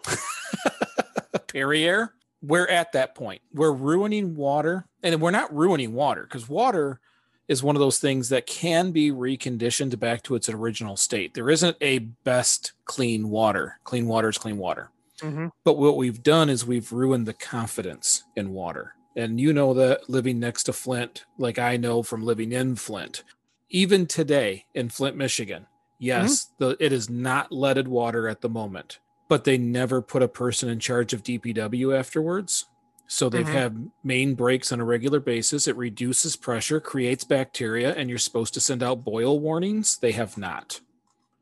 Perrier, 1.47 2.13
we're 2.43 2.67
at 2.67 2.91
that 2.91 3.15
point. 3.15 3.41
We're 3.53 3.71
ruining 3.71 4.35
water, 4.35 4.85
and 5.01 5.19
we're 5.21 5.31
not 5.31 5.55
ruining 5.55 5.93
water 5.93 6.23
because 6.23 6.49
water 6.49 6.99
is 7.47 7.63
one 7.63 7.75
of 7.75 7.79
those 7.79 7.99
things 7.99 8.29
that 8.29 8.45
can 8.45 8.91
be 8.91 9.11
reconditioned 9.11 9.97
back 9.99 10.23
to 10.23 10.35
its 10.35 10.49
original 10.49 10.97
state. 10.97 11.33
There 11.33 11.49
isn't 11.49 11.77
a 11.81 11.99
best 11.99 12.73
clean 12.85 13.29
water. 13.29 13.79
Clean 13.83 14.07
water 14.07 14.29
is 14.29 14.37
clean 14.37 14.57
water. 14.57 14.91
Mm-hmm. 15.21 15.47
But 15.63 15.77
what 15.77 15.97
we've 15.97 16.21
done 16.21 16.49
is 16.49 16.65
we've 16.65 16.91
ruined 16.91 17.25
the 17.25 17.33
confidence 17.33 18.23
in 18.35 18.51
water. 18.51 18.95
And 19.15 19.39
you 19.39 19.53
know 19.53 19.73
that 19.75 20.09
living 20.09 20.39
next 20.39 20.63
to 20.63 20.73
Flint, 20.73 21.25
like 21.37 21.59
I 21.59 21.77
know 21.77 22.03
from 22.03 22.23
living 22.23 22.51
in 22.51 22.75
Flint, 22.75 23.23
even 23.69 24.05
today 24.05 24.65
in 24.73 24.89
Flint, 24.89 25.15
Michigan, 25.15 25.67
yes, 25.99 26.49
the, 26.57 26.75
it 26.79 26.91
is 26.91 27.09
not 27.09 27.51
leaded 27.51 27.87
water 27.87 28.27
at 28.27 28.41
the 28.41 28.49
moment, 28.49 28.99
but 29.27 29.43
they 29.43 29.57
never 29.57 30.01
put 30.01 30.21
a 30.21 30.27
person 30.27 30.69
in 30.69 30.79
charge 30.79 31.13
of 31.13 31.23
DPW 31.23 31.97
afterwards. 31.97 32.65
So 33.07 33.29
they've 33.29 33.45
Mhm. 33.45 33.51
had 33.51 33.91
main 34.03 34.33
breaks 34.33 34.71
on 34.71 34.79
a 34.79 34.85
regular 34.85 35.19
basis. 35.19 35.67
It 35.67 35.75
reduces 35.75 36.35
pressure, 36.35 36.79
creates 36.79 37.23
bacteria, 37.23 37.93
and 37.93 38.09
you're 38.09 38.17
supposed 38.17 38.53
to 38.55 38.61
send 38.61 38.81
out 38.81 39.03
boil 39.03 39.39
warnings. 39.39 39.97
They 39.97 40.13
have 40.13 40.37
not. 40.37 40.79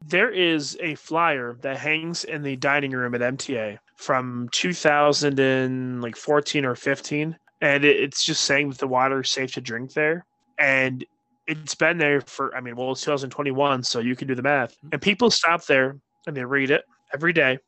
There 0.04 0.32
is 0.32 0.78
a 0.82 0.96
flyer 0.96 1.58
that 1.62 1.78
hangs 1.78 2.24
in 2.24 2.42
the 2.42 2.56
dining 2.56 2.92
room 2.92 3.14
at 3.14 3.22
MTA 3.22 3.78
from 3.96 4.50
2014 4.52 6.66
or 6.66 6.76
15, 6.76 7.38
and 7.62 7.86
it's 7.86 8.24
just 8.24 8.44
saying 8.44 8.70
that 8.70 8.80
the 8.80 8.88
water 8.88 9.22
is 9.22 9.30
safe 9.30 9.54
to 9.54 9.62
drink 9.62 9.94
there. 9.94 10.26
And 10.58 11.06
it's 11.48 11.76
been 11.76 12.00
there 12.00 12.22
for, 12.22 12.56
I 12.56 12.62
mean, 12.62 12.76
well, 12.76 12.94
it's 12.94 13.02
2021, 13.02 13.84
so 13.84 14.00
you 14.00 14.16
can 14.16 14.28
do 14.28 14.36
the 14.36 14.42
math. 14.42 14.76
And 14.92 15.02
people 15.02 15.30
stop 15.30 15.66
there 15.66 15.98
and 16.26 16.36
they 16.36 16.46
read 16.46 16.72
it 16.72 16.84
every 17.14 17.34
day, 17.34 17.60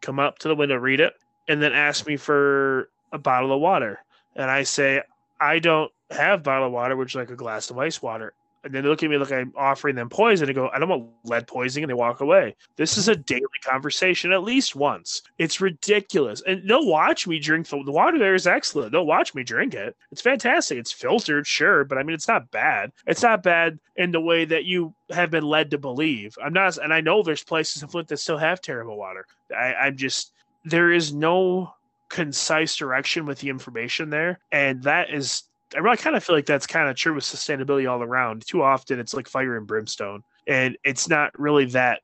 come 0.00 0.18
up 0.18 0.38
to 0.40 0.48
the 0.48 0.54
window, 0.54 0.76
read 0.76 1.00
it, 1.00 1.14
and 1.48 1.62
then 1.62 1.72
ask 1.72 2.06
me 2.06 2.16
for 2.16 2.90
a 3.12 3.18
bottle 3.18 3.52
of 3.52 3.60
water. 3.60 4.00
And 4.36 4.50
I 4.50 4.62
say, 4.62 5.02
I 5.40 5.58
don't 5.58 5.90
have 6.10 6.42
bottled 6.42 6.72
water, 6.72 6.96
which 6.96 7.12
is 7.12 7.16
like 7.16 7.30
a 7.30 7.36
glass 7.36 7.70
of 7.70 7.78
ice 7.78 8.02
water 8.02 8.34
and 8.64 8.74
then 8.74 8.82
they 8.82 8.88
look 8.88 9.02
at 9.02 9.10
me 9.10 9.16
like 9.16 9.32
I'm 9.32 9.52
offering 9.56 9.94
them 9.94 10.08
poison 10.08 10.48
and 10.48 10.54
go, 10.54 10.68
I 10.68 10.78
don't 10.78 10.88
want 10.88 11.08
lead 11.24 11.46
poisoning, 11.46 11.84
and 11.84 11.90
they 11.90 11.94
walk 11.94 12.20
away. 12.20 12.56
This 12.76 12.96
is 12.96 13.08
a 13.08 13.16
daily 13.16 13.42
conversation 13.62 14.32
at 14.32 14.42
least 14.42 14.74
once. 14.74 15.22
It's 15.38 15.60
ridiculous. 15.60 16.42
And 16.46 16.68
they'll 16.68 16.86
watch 16.86 17.26
me 17.26 17.38
drink 17.38 17.68
the, 17.68 17.82
the 17.84 17.92
water 17.92 18.18
there 18.18 18.34
is 18.34 18.46
excellent. 18.46 18.92
They'll 18.92 19.06
watch 19.06 19.34
me 19.34 19.44
drink 19.44 19.74
it. 19.74 19.96
It's 20.10 20.22
fantastic. 20.22 20.78
It's 20.78 20.92
filtered, 20.92 21.46
sure, 21.46 21.84
but 21.84 21.98
I 21.98 22.02
mean 22.02 22.14
it's 22.14 22.28
not 22.28 22.50
bad. 22.50 22.92
It's 23.06 23.22
not 23.22 23.42
bad 23.42 23.78
in 23.96 24.10
the 24.10 24.20
way 24.20 24.44
that 24.44 24.64
you 24.64 24.94
have 25.10 25.30
been 25.30 25.44
led 25.44 25.70
to 25.70 25.78
believe. 25.78 26.36
I'm 26.42 26.52
not 26.52 26.78
and 26.78 26.92
I 26.92 27.00
know 27.00 27.22
there's 27.22 27.44
places 27.44 27.82
in 27.82 27.88
Flint 27.88 28.08
that 28.08 28.18
still 28.18 28.38
have 28.38 28.60
terrible 28.60 28.96
water. 28.96 29.26
I, 29.56 29.74
I'm 29.74 29.96
just 29.96 30.32
there 30.64 30.92
is 30.92 31.12
no 31.12 31.72
concise 32.08 32.76
direction 32.76 33.26
with 33.26 33.38
the 33.38 33.48
information 33.48 34.10
there. 34.10 34.38
And 34.52 34.82
that 34.82 35.10
is 35.10 35.44
I 35.74 35.80
really 35.80 35.96
kind 35.96 36.16
of 36.16 36.24
feel 36.24 36.34
like 36.36 36.46
that's 36.46 36.66
kind 36.66 36.88
of 36.88 36.96
true 36.96 37.14
with 37.14 37.24
sustainability 37.24 37.90
all 37.90 38.02
around. 38.02 38.46
Too 38.46 38.62
often 38.62 38.98
it's 38.98 39.14
like 39.14 39.28
fire 39.28 39.56
and 39.56 39.66
brimstone, 39.66 40.22
and 40.46 40.76
it's 40.84 41.08
not 41.08 41.38
really 41.38 41.66
that. 41.66 42.00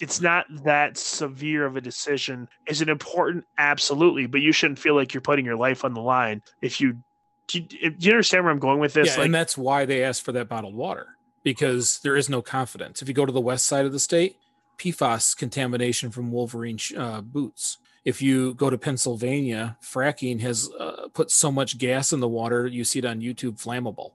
It's 0.00 0.20
not 0.20 0.46
that 0.64 0.98
severe 0.98 1.64
of 1.64 1.76
a 1.76 1.80
decision. 1.80 2.48
Is 2.66 2.82
it 2.82 2.88
important? 2.88 3.44
Absolutely, 3.58 4.26
but 4.26 4.40
you 4.40 4.50
shouldn't 4.50 4.80
feel 4.80 4.96
like 4.96 5.14
you're 5.14 5.20
putting 5.20 5.44
your 5.44 5.56
life 5.56 5.84
on 5.84 5.94
the 5.94 6.00
line 6.00 6.42
if 6.60 6.80
you. 6.80 6.98
Do 7.46 7.58
you, 7.58 7.90
do 7.90 8.06
you 8.06 8.12
understand 8.12 8.44
where 8.44 8.52
I'm 8.52 8.58
going 8.58 8.80
with 8.80 8.94
this? 8.94 9.08
yeah, 9.08 9.16
like, 9.16 9.26
and 9.26 9.34
that's 9.34 9.56
why 9.56 9.84
they 9.84 10.02
asked 10.02 10.22
for 10.22 10.32
that 10.32 10.48
bottled 10.48 10.74
water 10.74 11.08
because 11.42 12.00
there 12.00 12.16
is 12.16 12.28
no 12.28 12.42
confidence. 12.42 13.02
If 13.02 13.06
you 13.06 13.14
go 13.14 13.26
to 13.26 13.32
the 13.32 13.40
west 13.40 13.66
side 13.66 13.84
of 13.84 13.92
the 13.92 14.00
state, 14.00 14.38
PFAS 14.78 15.36
contamination 15.36 16.10
from 16.10 16.32
Wolverine 16.32 16.78
uh, 16.96 17.20
boots. 17.20 17.78
If 18.04 18.20
you 18.20 18.54
go 18.54 18.68
to 18.68 18.76
Pennsylvania, 18.76 19.78
fracking 19.82 20.40
has 20.40 20.70
uh, 20.78 21.08
put 21.14 21.30
so 21.30 21.50
much 21.50 21.78
gas 21.78 22.12
in 22.12 22.20
the 22.20 22.28
water. 22.28 22.66
You 22.66 22.84
see 22.84 22.98
it 22.98 23.04
on 23.04 23.20
YouTube, 23.20 23.62
flammable. 23.62 24.12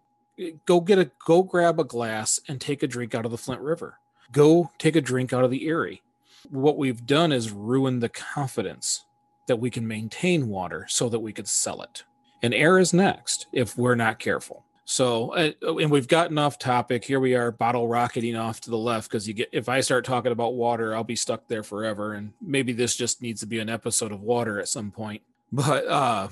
Go 0.65 0.80
get 0.80 0.99
a 0.99 1.12
go 1.25 1.43
grab 1.43 1.80
a 1.80 1.84
glass 1.84 2.39
and 2.47 2.62
take 2.62 2.84
a 2.84 2.88
drink 2.88 3.13
out 3.15 3.25
of 3.25 3.32
the 3.32 3.38
Flint 3.38 3.62
River. 3.62 3.99
Go 4.32 4.71
take 4.78 4.95
a 4.95 5.02
drink 5.02 5.34
out 5.34 5.43
of 5.43 5.52
the 5.52 5.65
Erie. 5.65 6.04
What 6.49 6.78
we've 6.78 7.06
done 7.06 7.32
is 7.32 7.52
ruin 7.52 7.99
the 7.99 8.10
confidence 8.10 9.06
that 9.47 9.58
we 9.58 9.69
can 9.69 9.88
maintain 9.88 10.47
water 10.47 10.86
so 10.88 11.10
that 11.10 11.19
we 11.19 11.34
could 11.34 11.47
sell 11.47 11.82
it. 11.82 12.04
And 12.41 12.54
air 12.54 12.80
is 12.80 12.93
next 12.93 13.47
if 13.52 13.78
we're 13.78 13.95
not 13.95 14.19
careful. 14.19 14.63
So, 14.89 15.36
uh, 15.36 15.52
and 15.78 15.91
we've 15.91 16.08
gotten 16.08 16.39
off 16.39 16.58
topic. 16.58 17.04
Here 17.04 17.19
we 17.19 17.36
are, 17.36 17.52
bottle 17.52 17.88
rocketing 17.88 18.36
off 18.36 18.60
to 18.62 18.71
the 18.71 18.78
left 18.78 19.08
because 19.08 19.28
you 19.28 19.36
get. 19.36 19.49
If 19.52 19.69
I 19.69 19.82
start 19.82 20.04
talking 20.04 20.32
about 20.32 20.56
water, 20.56 20.95
I'll 20.95 21.04
be 21.04 21.15
stuck 21.15 21.47
there 21.47 21.62
forever. 21.62 22.13
And 22.13 22.34
maybe 22.41 22.73
this 22.73 22.95
just 22.95 23.21
needs 23.21 23.39
to 23.41 23.45
be 23.45 23.60
an 23.60 23.69
episode 23.69 24.12
of 24.12 24.21
water 24.21 24.60
at 24.60 24.67
some 24.67 24.89
point. 24.91 25.21
But 25.52 25.88
uh, 25.88 26.28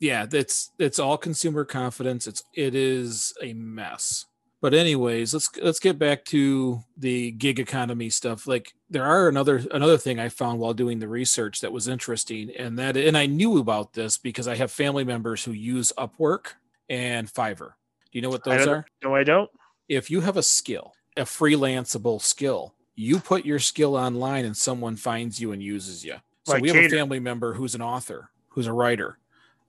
yeah, 0.00 0.26
it's 0.30 0.70
it's 0.78 0.98
all 0.98 1.16
consumer 1.16 1.64
confidence. 1.64 2.26
It's 2.26 2.44
it 2.52 2.74
is 2.74 3.32
a 3.42 3.54
mess. 3.54 4.26
But 4.60 4.74
anyways, 4.74 5.32
let's 5.32 5.56
let's 5.56 5.80
get 5.80 5.98
back 5.98 6.26
to 6.26 6.82
the 6.98 7.30
gig 7.32 7.58
economy 7.58 8.10
stuff. 8.10 8.46
Like 8.46 8.74
there 8.90 9.04
are 9.04 9.28
another 9.28 9.62
another 9.72 9.98
thing 9.98 10.18
I 10.18 10.28
found 10.28 10.60
while 10.60 10.74
doing 10.74 10.98
the 10.98 11.08
research 11.08 11.60
that 11.60 11.72
was 11.72 11.88
interesting, 11.88 12.50
and 12.58 12.78
that 12.78 12.98
and 12.98 13.16
I 13.16 13.24
knew 13.24 13.58
about 13.58 13.94
this 13.94 14.18
because 14.18 14.48
I 14.48 14.56
have 14.56 14.70
family 14.70 15.04
members 15.04 15.44
who 15.44 15.52
use 15.52 15.92
Upwork 15.98 16.52
and 16.88 17.32
Fiverr. 17.32 17.72
Do 18.14 18.18
you 18.18 18.22
know 18.22 18.30
what 18.30 18.44
those 18.44 18.64
are? 18.68 18.86
no, 19.02 19.12
I 19.12 19.24
don't. 19.24 19.50
If 19.88 20.08
you 20.08 20.20
have 20.20 20.36
a 20.36 20.42
skill, 20.42 20.94
a 21.16 21.22
freelanceable 21.22 22.22
skill, 22.22 22.76
you 22.94 23.18
put 23.18 23.44
your 23.44 23.58
skill 23.58 23.96
online 23.96 24.44
and 24.44 24.56
someone 24.56 24.94
finds 24.94 25.40
you 25.40 25.50
and 25.50 25.60
uses 25.60 26.04
you. 26.04 26.14
So 26.44 26.52
Like 26.52 26.62
we 26.62 26.68
have 26.68 26.76
a 26.76 26.88
family 26.88 27.18
member 27.18 27.54
who's 27.54 27.74
an 27.74 27.82
author, 27.82 28.30
who's 28.50 28.68
a 28.68 28.72
writer. 28.72 29.18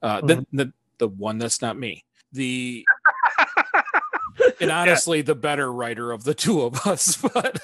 Uh, 0.00 0.20
Mm-hmm. 0.20 0.26
the, 0.56 0.64
the 0.64 0.72
the 0.98 1.08
one 1.08 1.38
that's 1.38 1.60
not 1.60 1.76
me. 1.76 2.04
The 2.32 2.86
and 4.60 4.70
honestly 4.70 5.22
the 5.22 5.34
better 5.34 5.72
writer 5.72 6.12
of 6.12 6.22
the 6.22 6.34
two 6.34 6.62
of 6.62 6.86
us 6.86 7.16
but 7.34 7.60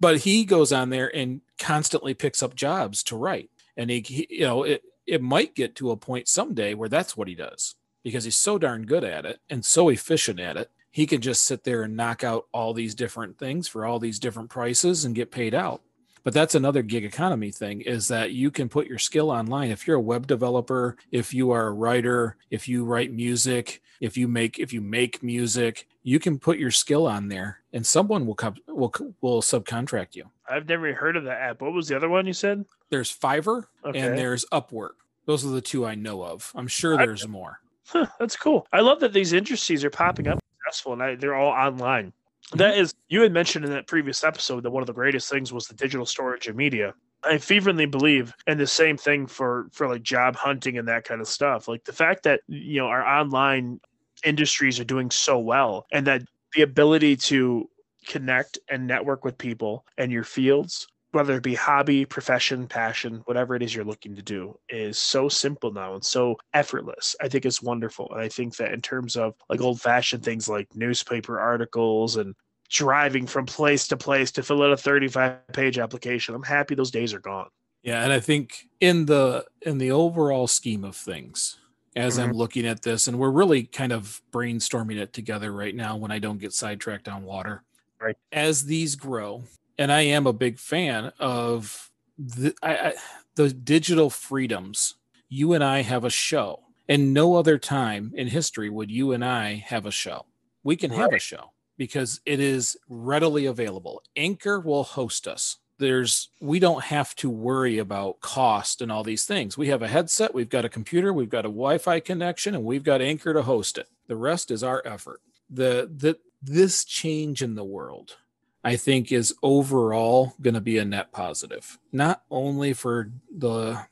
but 0.00 0.18
he 0.20 0.46
goes 0.46 0.72
on 0.72 0.88
there 0.88 1.14
and 1.14 1.42
constantly 1.58 2.14
picks 2.14 2.42
up 2.42 2.54
jobs 2.54 3.02
to 3.04 3.16
write 3.16 3.50
And 3.76 3.90
he, 3.90 4.00
he 4.00 4.26
you 4.30 4.46
know, 4.46 4.62
it 4.62 4.82
it 5.06 5.20
might 5.20 5.54
get 5.54 5.74
to 5.76 5.90
a 5.90 5.96
point 5.98 6.28
someday 6.28 6.72
where 6.72 6.88
that's 6.88 7.14
what 7.14 7.28
he 7.28 7.34
does 7.34 7.74
because 8.04 8.22
he's 8.24 8.36
so 8.36 8.58
darn 8.58 8.86
good 8.86 9.02
at 9.02 9.24
it 9.26 9.40
and 9.50 9.64
so 9.64 9.88
efficient 9.88 10.38
at 10.38 10.56
it. 10.56 10.70
He 10.92 11.06
can 11.06 11.20
just 11.20 11.42
sit 11.42 11.64
there 11.64 11.82
and 11.82 11.96
knock 11.96 12.22
out 12.22 12.46
all 12.52 12.72
these 12.72 12.94
different 12.94 13.36
things 13.38 13.66
for 13.66 13.84
all 13.84 13.98
these 13.98 14.20
different 14.20 14.50
prices 14.50 15.04
and 15.04 15.14
get 15.16 15.32
paid 15.32 15.52
out. 15.54 15.82
But 16.22 16.32
that's 16.32 16.54
another 16.54 16.82
gig 16.82 17.04
economy 17.04 17.50
thing 17.50 17.80
is 17.82 18.08
that 18.08 18.30
you 18.30 18.50
can 18.50 18.68
put 18.68 18.86
your 18.86 18.98
skill 18.98 19.30
online. 19.30 19.70
If 19.70 19.86
you're 19.86 19.96
a 19.96 20.00
web 20.00 20.26
developer, 20.26 20.96
if 21.10 21.34
you 21.34 21.50
are 21.50 21.66
a 21.66 21.72
writer, 21.72 22.36
if 22.50 22.66
you 22.68 22.84
write 22.84 23.12
music, 23.12 23.82
if 24.00 24.16
you 24.16 24.26
make 24.28 24.58
if 24.58 24.72
you 24.72 24.80
make 24.80 25.22
music, 25.22 25.86
you 26.02 26.18
can 26.18 26.38
put 26.38 26.58
your 26.58 26.70
skill 26.70 27.06
on 27.06 27.28
there 27.28 27.60
and 27.74 27.84
someone 27.84 28.24
will 28.26 28.34
come 28.34 28.54
will 28.68 28.92
will 29.20 29.42
subcontract 29.42 30.14
you. 30.14 30.24
I've 30.48 30.66
never 30.68 30.94
heard 30.94 31.16
of 31.16 31.24
that 31.24 31.40
app. 31.40 31.60
What 31.60 31.72
was 31.72 31.88
the 31.88 31.96
other 31.96 32.08
one 32.08 32.26
you 32.26 32.32
said? 32.32 32.64
There's 32.90 33.14
Fiverr 33.14 33.64
Okay. 33.84 33.98
and 33.98 34.16
there's 34.16 34.44
Upwork. 34.52 34.90
Those 35.26 35.44
are 35.44 35.48
the 35.50 35.60
two 35.60 35.84
I 35.84 35.94
know 35.94 36.22
of. 36.24 36.52
I'm 36.54 36.68
sure 36.68 36.98
I- 37.00 37.04
there's 37.04 37.26
more. 37.28 37.60
Huh, 37.86 38.06
that's 38.18 38.36
cool. 38.36 38.66
I 38.72 38.80
love 38.80 39.00
that 39.00 39.12
these 39.12 39.32
industries 39.32 39.84
are 39.84 39.90
popping 39.90 40.26
up 40.26 40.40
successful 40.64 40.92
and 40.94 41.02
I, 41.02 41.14
they're 41.16 41.34
all 41.34 41.52
online. 41.52 42.12
That 42.52 42.74
mhm. 42.74 42.78
is, 42.78 42.94
you 43.08 43.22
had 43.22 43.32
mentioned 43.32 43.64
in 43.64 43.70
that 43.72 43.86
previous 43.86 44.24
episode 44.24 44.62
that 44.62 44.70
one 44.70 44.82
of 44.82 44.86
the 44.86 44.92
greatest 44.92 45.30
things 45.30 45.52
was 45.52 45.66
the 45.66 45.74
digital 45.74 46.06
storage 46.06 46.46
of 46.46 46.56
media. 46.56 46.94
I 47.24 47.38
fervently 47.38 47.86
believe 47.86 48.34
and 48.46 48.60
the 48.60 48.66
same 48.66 48.98
thing 48.98 49.26
for 49.26 49.68
for 49.72 49.88
like 49.88 50.02
job 50.02 50.36
hunting 50.36 50.76
and 50.76 50.86
that 50.88 51.04
kind 51.04 51.22
of 51.22 51.26
stuff. 51.28 51.68
Like 51.68 51.84
the 51.84 51.92
fact 51.92 52.22
that 52.24 52.42
you 52.48 52.78
know 52.78 52.86
our 52.86 53.02
online 53.02 53.80
industries 54.24 54.78
are 54.78 54.84
doing 54.84 55.10
so 55.10 55.38
well, 55.38 55.86
and 55.90 56.06
that 56.06 56.22
the 56.54 56.62
ability 56.62 57.16
to 57.16 57.68
connect 58.06 58.58
and 58.68 58.86
network 58.86 59.24
with 59.24 59.38
people 59.38 59.86
in 59.96 60.10
your 60.10 60.24
fields 60.24 60.86
whether 61.14 61.36
it 61.36 61.42
be 61.42 61.54
hobby, 61.54 62.04
profession, 62.04 62.66
passion, 62.66 63.22
whatever 63.26 63.54
it 63.54 63.62
is 63.62 63.74
you're 63.74 63.84
looking 63.84 64.16
to 64.16 64.22
do, 64.22 64.58
is 64.68 64.98
so 64.98 65.28
simple 65.28 65.72
now 65.72 65.94
and 65.94 66.04
so 66.04 66.36
effortless. 66.52 67.14
I 67.20 67.28
think 67.28 67.46
it's 67.46 67.62
wonderful. 67.62 68.08
And 68.12 68.20
I 68.20 68.28
think 68.28 68.56
that 68.56 68.72
in 68.72 68.82
terms 68.82 69.16
of 69.16 69.34
like 69.48 69.60
old 69.60 69.80
fashioned 69.80 70.24
things 70.24 70.48
like 70.48 70.68
newspaper 70.74 71.38
articles 71.38 72.16
and 72.16 72.34
driving 72.68 73.26
from 73.26 73.46
place 73.46 73.86
to 73.88 73.96
place 73.96 74.32
to 74.32 74.42
fill 74.42 74.62
out 74.62 74.72
a 74.72 74.76
35 74.76 75.46
page 75.52 75.78
application, 75.78 76.34
I'm 76.34 76.42
happy 76.42 76.74
those 76.74 76.90
days 76.90 77.14
are 77.14 77.20
gone. 77.20 77.48
Yeah, 77.82 78.02
and 78.02 78.12
I 78.12 78.20
think 78.20 78.66
in 78.80 79.06
the 79.06 79.44
in 79.62 79.78
the 79.78 79.90
overall 79.90 80.46
scheme 80.46 80.84
of 80.84 80.96
things, 80.96 81.58
as 81.94 82.18
I'm 82.18 82.30
mm-hmm. 82.30 82.38
looking 82.38 82.66
at 82.66 82.82
this, 82.82 83.06
and 83.06 83.18
we're 83.18 83.30
really 83.30 83.64
kind 83.64 83.92
of 83.92 84.22
brainstorming 84.32 84.96
it 84.96 85.12
together 85.12 85.52
right 85.52 85.74
now 85.74 85.96
when 85.96 86.10
I 86.10 86.18
don't 86.18 86.38
get 86.38 86.52
sidetracked 86.52 87.08
on 87.08 87.24
water. 87.24 87.62
Right. 88.00 88.16
As 88.32 88.64
these 88.64 88.96
grow, 88.96 89.44
and 89.78 89.92
I 89.92 90.02
am 90.02 90.26
a 90.26 90.32
big 90.32 90.58
fan 90.58 91.12
of 91.18 91.90
the 92.18 92.54
I, 92.62 92.76
I, 92.76 92.92
the 93.34 93.50
digital 93.50 94.10
freedoms. 94.10 94.94
You 95.28 95.52
and 95.52 95.64
I 95.64 95.82
have 95.82 96.04
a 96.04 96.10
show, 96.10 96.60
and 96.88 97.12
no 97.12 97.34
other 97.34 97.58
time 97.58 98.12
in 98.14 98.28
history 98.28 98.70
would 98.70 98.90
you 98.90 99.12
and 99.12 99.24
I 99.24 99.54
have 99.66 99.86
a 99.86 99.90
show. 99.90 100.26
We 100.62 100.76
can 100.76 100.90
have 100.92 101.12
a 101.12 101.18
show 101.18 101.52
because 101.76 102.20
it 102.24 102.40
is 102.40 102.76
readily 102.88 103.46
available. 103.46 104.02
Anchor 104.16 104.60
will 104.60 104.84
host 104.84 105.26
us. 105.26 105.58
There's 105.78 106.28
we 106.40 106.60
don't 106.60 106.84
have 106.84 107.16
to 107.16 107.28
worry 107.28 107.78
about 107.78 108.20
cost 108.20 108.80
and 108.80 108.92
all 108.92 109.02
these 109.02 109.24
things. 109.26 109.58
We 109.58 109.68
have 109.68 109.82
a 109.82 109.88
headset, 109.88 110.32
we've 110.32 110.48
got 110.48 110.64
a 110.64 110.68
computer, 110.68 111.12
we've 111.12 111.28
got 111.28 111.44
a 111.44 111.48
Wi-Fi 111.48 112.00
connection, 112.00 112.54
and 112.54 112.64
we've 112.64 112.84
got 112.84 113.02
Anchor 113.02 113.34
to 113.34 113.42
host 113.42 113.78
it. 113.78 113.88
The 114.06 114.16
rest 114.16 114.50
is 114.50 114.62
our 114.62 114.82
effort. 114.84 115.20
The 115.50 115.90
the 115.94 116.18
this 116.40 116.84
change 116.84 117.42
in 117.42 117.54
the 117.54 117.64
world, 117.64 118.16
I 118.64 118.76
think, 118.76 119.12
is 119.12 119.34
overall 119.42 120.34
going 120.40 120.54
to 120.54 120.60
be 120.60 120.78
a 120.78 120.84
net 120.84 121.12
positive, 121.12 121.78
not 121.92 122.22
only 122.30 122.72
for 122.72 123.10
the 123.30 123.86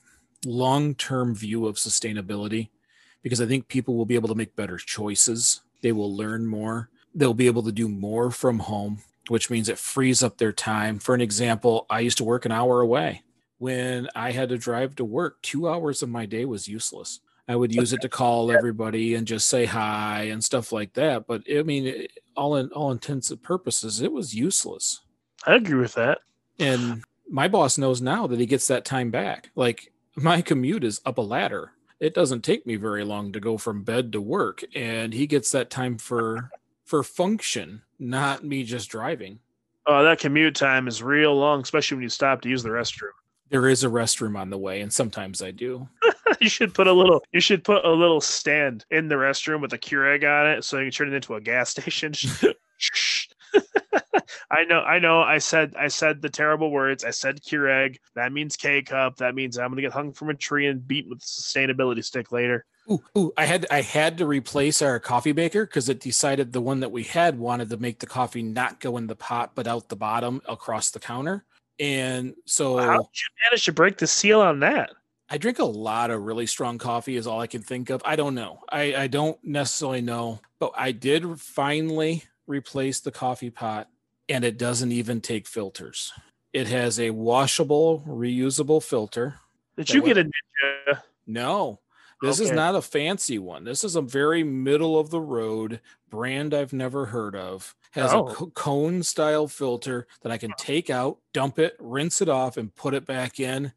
long-term 0.47 1.35
view 1.35 1.67
of 1.67 1.77
sustainability, 1.77 2.71
because 3.23 3.41
I 3.41 3.47
think 3.47 3.69
people 3.69 3.97
will 3.97 4.07
be 4.07 4.15
able 4.15 4.31
to 4.31 4.35
make 4.35 4.57
better 4.57 4.79
choices. 4.79 5.61
They 5.83 5.93
will 5.93 6.17
learn 6.17 6.47
more. 6.47 6.89
They'll 7.15 7.35
be 7.35 7.47
able 7.47 7.63
to 7.65 7.73
do 7.73 7.87
more 7.87 8.31
from 8.31 8.61
home, 8.61 9.03
which 9.29 9.51
means 9.51 9.69
it 9.69 9.79
frees 9.79 10.23
up 10.23 10.39
their 10.39 10.53
time. 10.53 10.99
For 10.99 11.15
an 11.15 11.21
example, 11.21 11.87
I 11.91 12.01
used 12.01 12.19
to 12.19 12.25
work 12.25 12.47
an 12.47 12.53
hour 12.53 12.81
away. 12.81 13.23
When 13.59 14.09
I 14.17 14.33
had 14.33 14.49
to 14.49 14.59
drive 14.59 14.97
to 14.97 15.05
work, 15.05 15.41
two 15.43 15.69
hours 15.69 16.03
of 16.03 16.09
my 16.09 16.27
day 16.27 16.45
was 16.45 16.67
useless. 16.67 17.21
I 17.49 17.57
would 17.57 17.75
use 17.75 17.93
it 17.93 18.01
to 18.03 18.09
call 18.09 18.53
everybody 18.53 19.15
and 19.15 19.27
just 19.27 19.49
say 19.49 19.65
hi 19.65 20.25
and 20.25 20.43
stuff 20.43 20.73
like 20.73 20.93
that. 20.95 21.27
But 21.27 21.43
I 21.53 21.63
mean, 21.63 22.07
all 22.37 22.57
in 22.57 22.69
all 22.69 22.93
intents 22.93 23.31
and 23.31 23.43
purposes, 23.43 24.01
it 24.01 24.13
was 24.13 24.35
useless. 24.35 25.01
I 25.47 25.57
agree 25.57 25.81
with 25.81 25.95
that. 25.95 26.19
And 26.59 27.03
my 27.29 27.49
boss 27.49 27.79
knows 27.79 28.01
now 28.01 28.27
that 28.27 28.39
he 28.39 28.47
gets 28.47 28.69
that 28.69 28.85
time 28.85 29.11
back. 29.11 29.51
Like 29.57 29.93
my 30.15 30.41
commute 30.41 30.85
is 30.85 31.01
up 31.05 31.19
a 31.19 31.23
ladder. 31.23 31.73
It 31.99 32.15
doesn't 32.15 32.43
take 32.43 32.67
me 32.67 32.77
very 32.77 33.05
long 33.05 33.33
to 33.33 33.41
go 33.41 33.57
from 33.57 33.85
bed 33.85 34.13
to 34.13 34.21
work, 34.21 34.65
and 34.75 35.13
he 35.13 35.27
gets 35.27 35.51
that 35.53 35.71
time 35.71 35.99
for 35.99 36.51
for 36.85 37.03
function, 37.03 37.83
not 37.99 38.45
me 38.45 38.65
just 38.65 38.91
driving. 38.91 39.39
Oh, 39.87 40.05
that 40.05 40.21
commute 40.21 40.55
time 40.55 40.87
is 40.87 41.03
real 41.03 41.35
long, 41.35 41.63
especially 41.63 41.97
when 41.97 42.03
you 42.03 42.09
stop 42.09 42.41
to 42.43 42.49
use 42.49 42.63
the 42.63 42.69
restroom. 42.71 43.11
There 43.51 43.69
is 43.69 43.85
a 43.85 43.89
restroom 43.89 44.39
on 44.39 44.51
the 44.51 44.59
way, 44.59 44.81
and 44.81 44.93
sometimes 44.93 45.43
I 45.43 45.51
do. 45.51 45.89
you 46.41 46.49
should 46.49 46.75
put 46.75 46.87
a 46.87 46.93
little 46.93 47.23
you 47.33 47.41
should 47.41 47.65
put 47.65 47.85
a 47.85 47.91
little 47.91 48.21
stand 48.21 48.85
in 48.91 49.09
the 49.09 49.15
restroom 49.15 49.61
with 49.61 49.73
a 49.73 49.79
Keurig 49.79 50.25
on 50.25 50.51
it 50.51 50.65
so 50.65 50.79
you 50.79 50.85
can 50.85 50.93
turn 50.93 51.09
it 51.13 51.15
into 51.15 51.35
a 51.35 51.41
gas 51.41 51.71
station. 51.77 52.13
I 54.51 54.65
know, 54.65 54.81
I 54.81 54.99
know. 54.99 55.21
I 55.21 55.39
said 55.39 55.75
I 55.79 55.89
said 55.89 56.23
the 56.23 56.31
terrible 56.31 56.71
words. 56.71 57.05
I 57.05 57.11
said 57.11 57.43
Keurig. 57.43 57.97
That 58.15 58.33
means 58.33 58.57
K 58.57 58.83
cup. 58.83 59.17
That 59.17 59.35
means 59.35 59.59
I'm 59.59 59.71
gonna 59.71 59.83
get 59.83 59.93
hung 59.93 60.13
from 60.13 60.31
a 60.31 60.35
tree 60.35 60.67
and 60.67 60.87
beaten 60.87 61.11
with 61.11 61.23
a 61.23 61.27
sustainability 61.27 62.05
stick 62.05 62.33
later. 62.33 62.65
Ooh, 62.91 63.03
ooh, 63.17 63.33
I 63.37 63.45
had 63.45 63.67
I 63.71 63.83
had 63.83 64.19
to 64.19 64.27
replace 64.27 64.83
our 64.83 64.99
coffee 64.99 65.33
maker 65.33 65.67
because 65.67 65.89
it 65.89 66.01
decided 66.01 66.53
the 66.53 66.61
one 66.61 66.81
that 66.81 66.91
we 66.91 67.05
had 67.05 67.39
wanted 67.39 67.71
to 67.71 67.77
make 67.77 68.01
the 68.01 68.07
coffee 68.07 68.43
not 68.43 68.81
go 68.81 68.97
in 68.97 69.07
the 69.07 69.17
pot 69.17 69.53
but 69.55 69.67
out 69.67 69.89
the 69.89 69.97
bottom 69.97 70.43
across 70.49 70.91
the 70.91 71.01
counter. 71.01 71.45
And 71.79 72.35
so 72.47 72.79
How 72.79 72.99
did 72.99 73.07
you 73.15 73.29
manage 73.45 73.65
to 73.65 73.73
break 73.73 73.99
the 73.99 74.07
seal 74.07 74.41
on 74.41 74.61
that? 74.61 74.91
I 75.33 75.39
drink 75.39 75.61
a 75.61 75.65
lot 75.65 76.11
of 76.11 76.25
really 76.25 76.45
strong 76.45 76.77
coffee 76.77 77.17
is 77.17 77.27
all 77.27 77.41
I 77.41 77.47
can 77.47 77.63
think 77.63 77.89
of. 77.89 78.03
I 78.05 78.17
don't 78.17 78.35
know. 78.35 78.61
I, 78.69 78.95
I 78.95 79.07
don't 79.07 79.43
necessarily 79.43 80.03
know, 80.03 80.41
but 80.59 80.73
I 80.77 80.93
did 80.93 81.41
finally 81.41 82.25
replace 82.47 83.01
the 83.01 83.13
coffee 83.13 83.49
pot 83.49 83.89
and 84.29 84.45
it 84.45 84.59
doesn't 84.59 84.93
even 84.93 85.23
take 85.23 85.47
filters. 85.47 86.13
It 86.53 86.69
has 86.69 87.01
a 87.01 87.13
washable, 87.13 88.05
reusable 88.07 88.83
filter. 88.83 89.37
Did 89.79 89.89
you 89.89 90.03
get 90.03 90.19
a 90.19 90.25
ninja? 90.25 91.01
No, 91.27 91.81
this 92.21 92.39
is 92.39 92.51
not 92.51 92.75
a 92.75 92.83
fancy 92.83 93.39
one. 93.39 93.65
This 93.65 93.85
is 93.85 93.97
a 93.97 94.03
very 94.03 94.45
middle 94.45 94.99
of 94.99 95.09
the 95.09 95.21
road 95.23 95.81
brand 96.11 96.53
I've 96.53 96.75
never 96.75 97.07
heard 97.07 97.35
of. 97.35 97.75
Has 97.93 98.13
Oh. 98.13 98.27
a 98.29 98.51
cone 98.51 99.03
style 99.03 99.49
filter 99.49 100.07
that 100.21 100.31
I 100.31 100.37
can 100.37 100.53
take 100.59 100.91
out, 100.91 101.21
dump 101.33 101.59
it, 101.59 101.75
rinse 101.79 102.21
it 102.21 102.29
off, 102.29 102.59
and 102.59 102.75
put 102.75 102.93
it 102.93 103.07
back 103.07 103.41
in. 103.41 103.73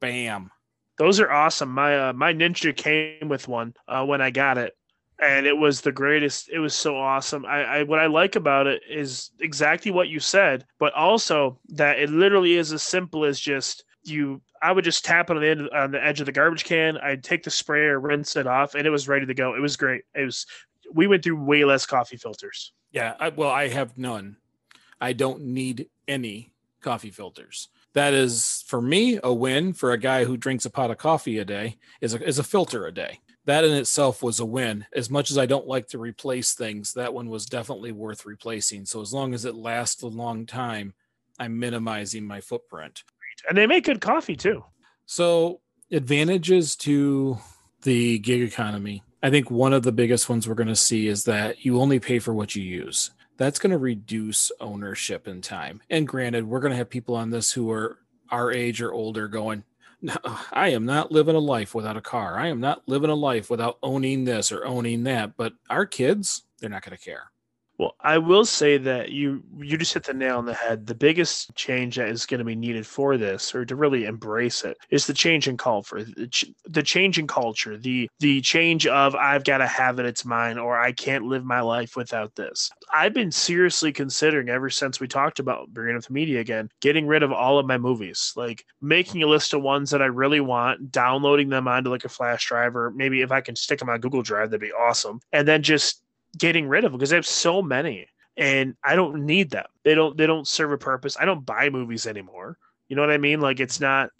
Bam. 0.00 0.50
Those 0.96 1.20
are 1.20 1.30
awesome. 1.30 1.70
My 1.70 2.08
uh, 2.08 2.12
my 2.12 2.32
ninja 2.32 2.76
came 2.76 3.28
with 3.28 3.48
one 3.48 3.74
uh, 3.88 4.04
when 4.04 4.20
I 4.20 4.30
got 4.30 4.58
it, 4.58 4.76
and 5.20 5.46
it 5.46 5.56
was 5.56 5.80
the 5.80 5.92
greatest. 5.92 6.48
It 6.50 6.58
was 6.58 6.74
so 6.74 6.96
awesome. 6.96 7.44
I, 7.44 7.64
I 7.64 7.82
what 7.82 7.98
I 7.98 8.06
like 8.06 8.36
about 8.36 8.66
it 8.66 8.82
is 8.88 9.30
exactly 9.40 9.90
what 9.90 10.08
you 10.08 10.20
said, 10.20 10.64
but 10.78 10.92
also 10.94 11.58
that 11.70 11.98
it 11.98 12.10
literally 12.10 12.54
is 12.54 12.72
as 12.72 12.82
simple 12.82 13.24
as 13.24 13.40
just 13.40 13.84
you. 14.04 14.40
I 14.62 14.72
would 14.72 14.84
just 14.84 15.04
tap 15.04 15.30
it 15.30 15.36
on 15.36 15.42
the 15.42 15.48
end 15.48 15.70
on 15.70 15.90
the 15.90 16.04
edge 16.04 16.20
of 16.20 16.26
the 16.26 16.32
garbage 16.32 16.64
can. 16.64 16.96
I'd 16.98 17.24
take 17.24 17.42
the 17.42 17.50
sprayer, 17.50 17.98
rinse 17.98 18.36
it 18.36 18.46
off, 18.46 18.74
and 18.74 18.86
it 18.86 18.90
was 18.90 19.08
ready 19.08 19.26
to 19.26 19.34
go. 19.34 19.54
It 19.54 19.60
was 19.60 19.76
great. 19.76 20.02
It 20.14 20.24
was. 20.24 20.46
We 20.92 21.06
went 21.06 21.24
through 21.24 21.42
way 21.42 21.64
less 21.64 21.86
coffee 21.86 22.18
filters. 22.18 22.72
Yeah, 22.92 23.14
I, 23.18 23.30
well, 23.30 23.50
I 23.50 23.68
have 23.68 23.98
none. 23.98 24.36
I 25.00 25.12
don't 25.12 25.42
need 25.42 25.88
any 26.06 26.52
coffee 26.80 27.10
filters. 27.10 27.68
That 27.94 28.12
is 28.12 28.64
for 28.66 28.82
me 28.82 29.18
a 29.22 29.32
win. 29.32 29.72
For 29.72 29.92
a 29.92 29.98
guy 29.98 30.24
who 30.24 30.36
drinks 30.36 30.66
a 30.66 30.70
pot 30.70 30.90
of 30.90 30.98
coffee 30.98 31.38
a 31.38 31.44
day, 31.44 31.78
is 32.00 32.14
a 32.14 32.22
is 32.22 32.38
a 32.38 32.44
filter 32.44 32.86
a 32.86 32.92
day. 32.92 33.20
That 33.46 33.64
in 33.64 33.72
itself 33.72 34.22
was 34.22 34.40
a 34.40 34.44
win. 34.44 34.86
As 34.94 35.10
much 35.10 35.30
as 35.30 35.38
I 35.38 35.46
don't 35.46 35.66
like 35.66 35.88
to 35.88 35.98
replace 35.98 36.54
things, 36.54 36.94
that 36.94 37.12
one 37.12 37.28
was 37.28 37.46
definitely 37.46 37.92
worth 37.92 38.24
replacing. 38.24 38.86
So 38.86 39.00
as 39.00 39.12
long 39.12 39.34
as 39.34 39.44
it 39.44 39.54
lasts 39.54 40.02
a 40.02 40.08
long 40.08 40.46
time, 40.46 40.94
I'm 41.38 41.58
minimizing 41.58 42.26
my 42.26 42.40
footprint. 42.40 43.04
And 43.48 43.58
they 43.58 43.66
make 43.66 43.84
good 43.84 44.00
coffee 44.00 44.36
too. 44.36 44.64
So 45.06 45.60
advantages 45.90 46.74
to 46.76 47.38
the 47.82 48.18
gig 48.18 48.42
economy. 48.42 49.02
I 49.22 49.30
think 49.30 49.50
one 49.50 49.72
of 49.72 49.82
the 49.82 49.92
biggest 49.92 50.28
ones 50.28 50.48
we're 50.48 50.54
going 50.54 50.68
to 50.68 50.76
see 50.76 51.06
is 51.06 51.24
that 51.24 51.64
you 51.64 51.80
only 51.80 52.00
pay 52.00 52.18
for 52.18 52.32
what 52.32 52.54
you 52.54 52.62
use. 52.62 53.10
That's 53.36 53.58
going 53.58 53.72
to 53.72 53.78
reduce 53.78 54.52
ownership 54.60 55.26
in 55.26 55.40
time. 55.40 55.80
And 55.90 56.06
granted, 56.06 56.46
we're 56.46 56.60
going 56.60 56.70
to 56.70 56.76
have 56.76 56.90
people 56.90 57.16
on 57.16 57.30
this 57.30 57.52
who 57.52 57.70
are 57.70 57.98
our 58.30 58.52
age 58.52 58.80
or 58.80 58.92
older 58.92 59.28
going, 59.28 59.64
no, 60.02 60.16
I 60.52 60.68
am 60.68 60.84
not 60.84 61.10
living 61.12 61.34
a 61.34 61.40
life 61.40 61.74
without 61.74 61.96
a 61.96 62.02
car. 62.02 62.38
I 62.38 62.48
am 62.48 62.60
not 62.60 62.82
living 62.86 63.10
a 63.10 63.14
life 63.14 63.50
without 63.50 63.78
owning 63.82 64.24
this 64.24 64.52
or 64.52 64.64
owning 64.66 65.04
that. 65.04 65.36
But 65.36 65.54
our 65.70 65.86
kids, 65.86 66.42
they're 66.58 66.70
not 66.70 66.82
going 66.82 66.96
to 66.96 67.02
care. 67.02 67.30
Well, 67.76 67.96
I 68.00 68.18
will 68.18 68.44
say 68.44 68.78
that 68.78 69.10
you 69.10 69.42
you 69.58 69.76
just 69.76 69.94
hit 69.94 70.04
the 70.04 70.14
nail 70.14 70.38
on 70.38 70.46
the 70.46 70.54
head. 70.54 70.86
The 70.86 70.94
biggest 70.94 71.52
change 71.56 71.96
that 71.96 72.08
is 72.08 72.24
going 72.24 72.38
to 72.38 72.44
be 72.44 72.54
needed 72.54 72.86
for 72.86 73.16
this, 73.16 73.52
or 73.52 73.64
to 73.64 73.74
really 73.74 74.04
embrace 74.04 74.62
it, 74.62 74.76
is 74.90 75.08
the 75.08 75.12
change 75.12 75.48
in 75.48 75.56
culture. 75.56 76.04
The, 76.04 76.54
the 76.68 76.84
change 76.84 77.18
in 77.18 77.26
culture, 77.26 77.76
the 77.76 78.08
the 78.20 78.40
change 78.42 78.86
of 78.86 79.16
I've 79.16 79.42
got 79.42 79.58
to 79.58 79.66
have 79.66 79.98
it, 79.98 80.06
it's 80.06 80.24
mine, 80.24 80.56
or 80.56 80.78
I 80.78 80.92
can't 80.92 81.24
live 81.24 81.44
my 81.44 81.60
life 81.60 81.96
without 81.96 82.36
this. 82.36 82.70
I've 82.92 83.12
been 83.12 83.32
seriously 83.32 83.90
considering 83.92 84.48
ever 84.50 84.70
since 84.70 85.00
we 85.00 85.08
talked 85.08 85.40
about 85.40 85.68
bringing 85.70 85.96
up 85.96 86.04
the 86.04 86.12
media 86.12 86.38
again, 86.38 86.70
getting 86.80 87.08
rid 87.08 87.24
of 87.24 87.32
all 87.32 87.58
of 87.58 87.66
my 87.66 87.78
movies, 87.78 88.32
like 88.36 88.64
making 88.80 89.24
a 89.24 89.26
list 89.26 89.52
of 89.52 89.62
ones 89.62 89.90
that 89.90 90.02
I 90.02 90.06
really 90.06 90.40
want, 90.40 90.92
downloading 90.92 91.48
them 91.48 91.66
onto 91.66 91.90
like 91.90 92.04
a 92.04 92.08
flash 92.08 92.46
drive, 92.46 92.76
or 92.76 92.92
maybe 92.92 93.22
if 93.22 93.32
I 93.32 93.40
can 93.40 93.56
stick 93.56 93.80
them 93.80 93.88
on 93.88 93.98
Google 93.98 94.22
Drive, 94.22 94.50
that'd 94.50 94.60
be 94.60 94.70
awesome, 94.70 95.18
and 95.32 95.48
then 95.48 95.60
just 95.62 96.03
getting 96.34 96.68
rid 96.68 96.84
of 96.84 96.92
them 96.92 96.98
because 96.98 97.12
I 97.12 97.16
have 97.16 97.26
so 97.26 97.62
many 97.62 98.06
and 98.36 98.74
I 98.82 98.96
don't 98.96 99.24
need 99.24 99.50
them. 99.50 99.66
They 99.84 99.94
don't 99.94 100.16
they 100.16 100.26
don't 100.26 100.46
serve 100.46 100.72
a 100.72 100.78
purpose. 100.78 101.16
I 101.18 101.24
don't 101.24 101.46
buy 101.46 101.70
movies 101.70 102.06
anymore. 102.06 102.58
You 102.88 102.96
know 102.96 103.02
what 103.02 103.10
I 103.10 103.18
mean? 103.18 103.40
Like 103.40 103.60
it's 103.60 103.80
not 103.80 104.10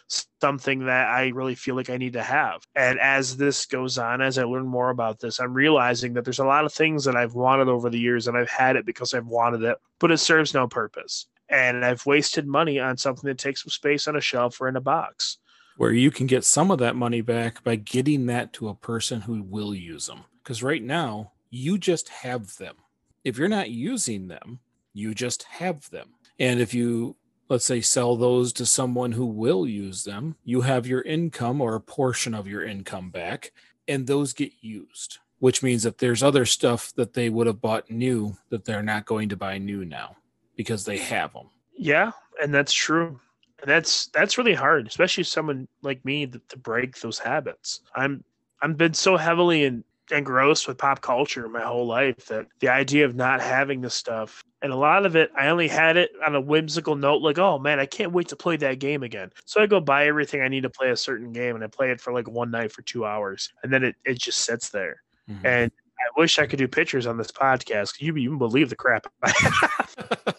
something 0.41 0.85
that 0.85 1.07
I 1.07 1.27
really 1.27 1.55
feel 1.55 1.75
like 1.75 1.89
I 1.89 1.97
need 1.97 2.13
to 2.13 2.23
have. 2.23 2.63
And 2.75 2.99
as 2.99 3.37
this 3.37 3.65
goes 3.65 3.97
on, 3.97 4.21
as 4.21 4.37
I 4.37 4.43
learn 4.43 4.65
more 4.65 4.89
about 4.89 5.19
this, 5.19 5.39
I'm 5.39 5.53
realizing 5.53 6.13
that 6.13 6.23
there's 6.23 6.39
a 6.39 6.45
lot 6.45 6.65
of 6.65 6.73
things 6.73 7.03
that 7.05 7.15
I've 7.15 7.35
wanted 7.35 7.67
over 7.67 7.89
the 7.89 7.99
years 7.99 8.27
and 8.27 8.35
I've 8.35 8.49
had 8.49 8.75
it 8.75 8.85
because 8.85 9.13
I've 9.13 9.27
wanted 9.27 9.61
it, 9.63 9.77
but 9.99 10.11
it 10.11 10.17
serves 10.17 10.53
no 10.53 10.67
purpose. 10.67 11.27
And 11.47 11.85
I've 11.85 12.05
wasted 12.07 12.47
money 12.47 12.79
on 12.79 12.97
something 12.97 13.27
that 13.27 13.37
takes 13.37 13.61
some 13.61 13.69
space 13.69 14.07
on 14.07 14.15
a 14.15 14.21
shelf 14.21 14.59
or 14.59 14.67
in 14.67 14.75
a 14.75 14.81
box. 14.81 15.37
Where 15.77 15.91
you 15.91 16.09
can 16.09 16.25
get 16.25 16.43
some 16.43 16.71
of 16.71 16.79
that 16.79 16.95
money 16.95 17.21
back 17.21 17.63
by 17.63 17.75
getting 17.75 18.25
that 18.27 18.51
to 18.53 18.69
a 18.69 18.75
person 18.75 19.21
who 19.21 19.43
will 19.43 19.75
use 19.75 20.07
them. 20.07 20.23
Because 20.43 20.63
right 20.63 20.81
now, 20.81 21.33
you 21.49 21.77
just 21.77 22.09
have 22.09 22.57
them. 22.57 22.75
If 23.23 23.37
you're 23.37 23.47
not 23.47 23.71
using 23.71 24.27
them, 24.27 24.59
you 24.93 25.13
just 25.13 25.43
have 25.43 25.89
them. 25.89 26.09
And 26.39 26.59
if 26.59 26.73
you, 26.73 27.15
let's 27.49 27.65
say, 27.65 27.81
sell 27.81 28.15
those 28.15 28.53
to 28.53 28.65
someone 28.65 29.11
who 29.11 29.25
will 29.25 29.67
use 29.67 30.03
them, 30.03 30.35
you 30.43 30.61
have 30.61 30.87
your 30.87 31.01
income 31.01 31.61
or 31.61 31.75
a 31.75 31.81
portion 31.81 32.33
of 32.33 32.47
your 32.47 32.63
income 32.63 33.09
back, 33.09 33.51
and 33.87 34.05
those 34.05 34.33
get 34.33 34.51
used, 34.61 35.19
which 35.39 35.63
means 35.63 35.83
that 35.83 35.97
there's 35.97 36.23
other 36.23 36.45
stuff 36.45 36.93
that 36.95 37.13
they 37.13 37.29
would 37.29 37.47
have 37.47 37.61
bought 37.61 37.89
new 37.89 38.35
that 38.49 38.65
they're 38.65 38.83
not 38.83 39.05
going 39.05 39.29
to 39.29 39.37
buy 39.37 39.57
new 39.57 39.85
now 39.85 40.15
because 40.55 40.85
they 40.85 40.97
have 40.97 41.33
them. 41.33 41.49
Yeah, 41.77 42.11
and 42.41 42.53
that's 42.53 42.73
true. 42.73 43.19
And 43.61 43.69
that's 43.69 44.07
that's 44.07 44.37
really 44.37 44.53
hard, 44.53 44.87
especially 44.87 45.23
someone 45.23 45.67
like 45.81 46.03
me 46.05 46.27
to, 46.27 46.41
to 46.49 46.57
break 46.57 46.99
those 46.99 47.19
habits. 47.19 47.81
I'm 47.95 48.23
I've 48.61 48.77
been 48.77 48.93
so 48.93 49.17
heavily 49.17 49.65
in 49.65 49.83
engrossed 50.11 50.67
with 50.67 50.77
pop 50.77 51.01
culture 51.01 51.47
my 51.49 51.61
whole 51.61 51.87
life 51.87 52.27
that 52.27 52.45
the 52.59 52.69
idea 52.69 53.05
of 53.05 53.15
not 53.15 53.41
having 53.41 53.81
this 53.81 53.93
stuff 53.93 54.43
and 54.61 54.71
a 54.71 54.75
lot 54.75 55.05
of 55.05 55.15
it 55.15 55.31
i 55.35 55.47
only 55.47 55.67
had 55.67 55.97
it 55.97 56.11
on 56.25 56.35
a 56.35 56.41
whimsical 56.41 56.95
note 56.95 57.21
like 57.21 57.39
oh 57.39 57.57
man 57.57 57.79
i 57.79 57.85
can't 57.85 58.11
wait 58.11 58.27
to 58.27 58.35
play 58.35 58.55
that 58.55 58.79
game 58.79 59.03
again. 59.03 59.31
So 59.45 59.61
i 59.61 59.65
go 59.65 59.79
buy 59.79 60.07
everything 60.07 60.41
i 60.41 60.47
need 60.47 60.63
to 60.63 60.69
play 60.69 60.91
a 60.91 60.97
certain 60.97 61.31
game 61.31 61.55
and 61.55 61.63
i 61.63 61.67
play 61.67 61.91
it 61.91 61.99
for 61.99 62.13
like 62.13 62.27
one 62.27 62.51
night 62.51 62.71
for 62.71 62.81
two 62.83 63.05
hours 63.05 63.51
and 63.63 63.73
then 63.73 63.83
it, 63.83 63.95
it 64.05 64.19
just 64.19 64.39
sits 64.39 64.69
there. 64.69 65.01
Mm-hmm. 65.29 65.45
and 65.45 65.71
i 65.99 66.19
wish 66.19 66.37
i 66.37 66.45
could 66.45 66.59
do 66.59 66.67
pictures 66.67 67.07
on 67.07 67.17
this 67.17 67.31
podcast. 67.31 67.99
You 67.99 68.15
even 68.17 68.37
believe 68.37 68.69
the 68.69 68.75
crap 68.75 69.07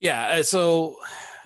yeah 0.00 0.28
uh, 0.28 0.42
so 0.42 0.96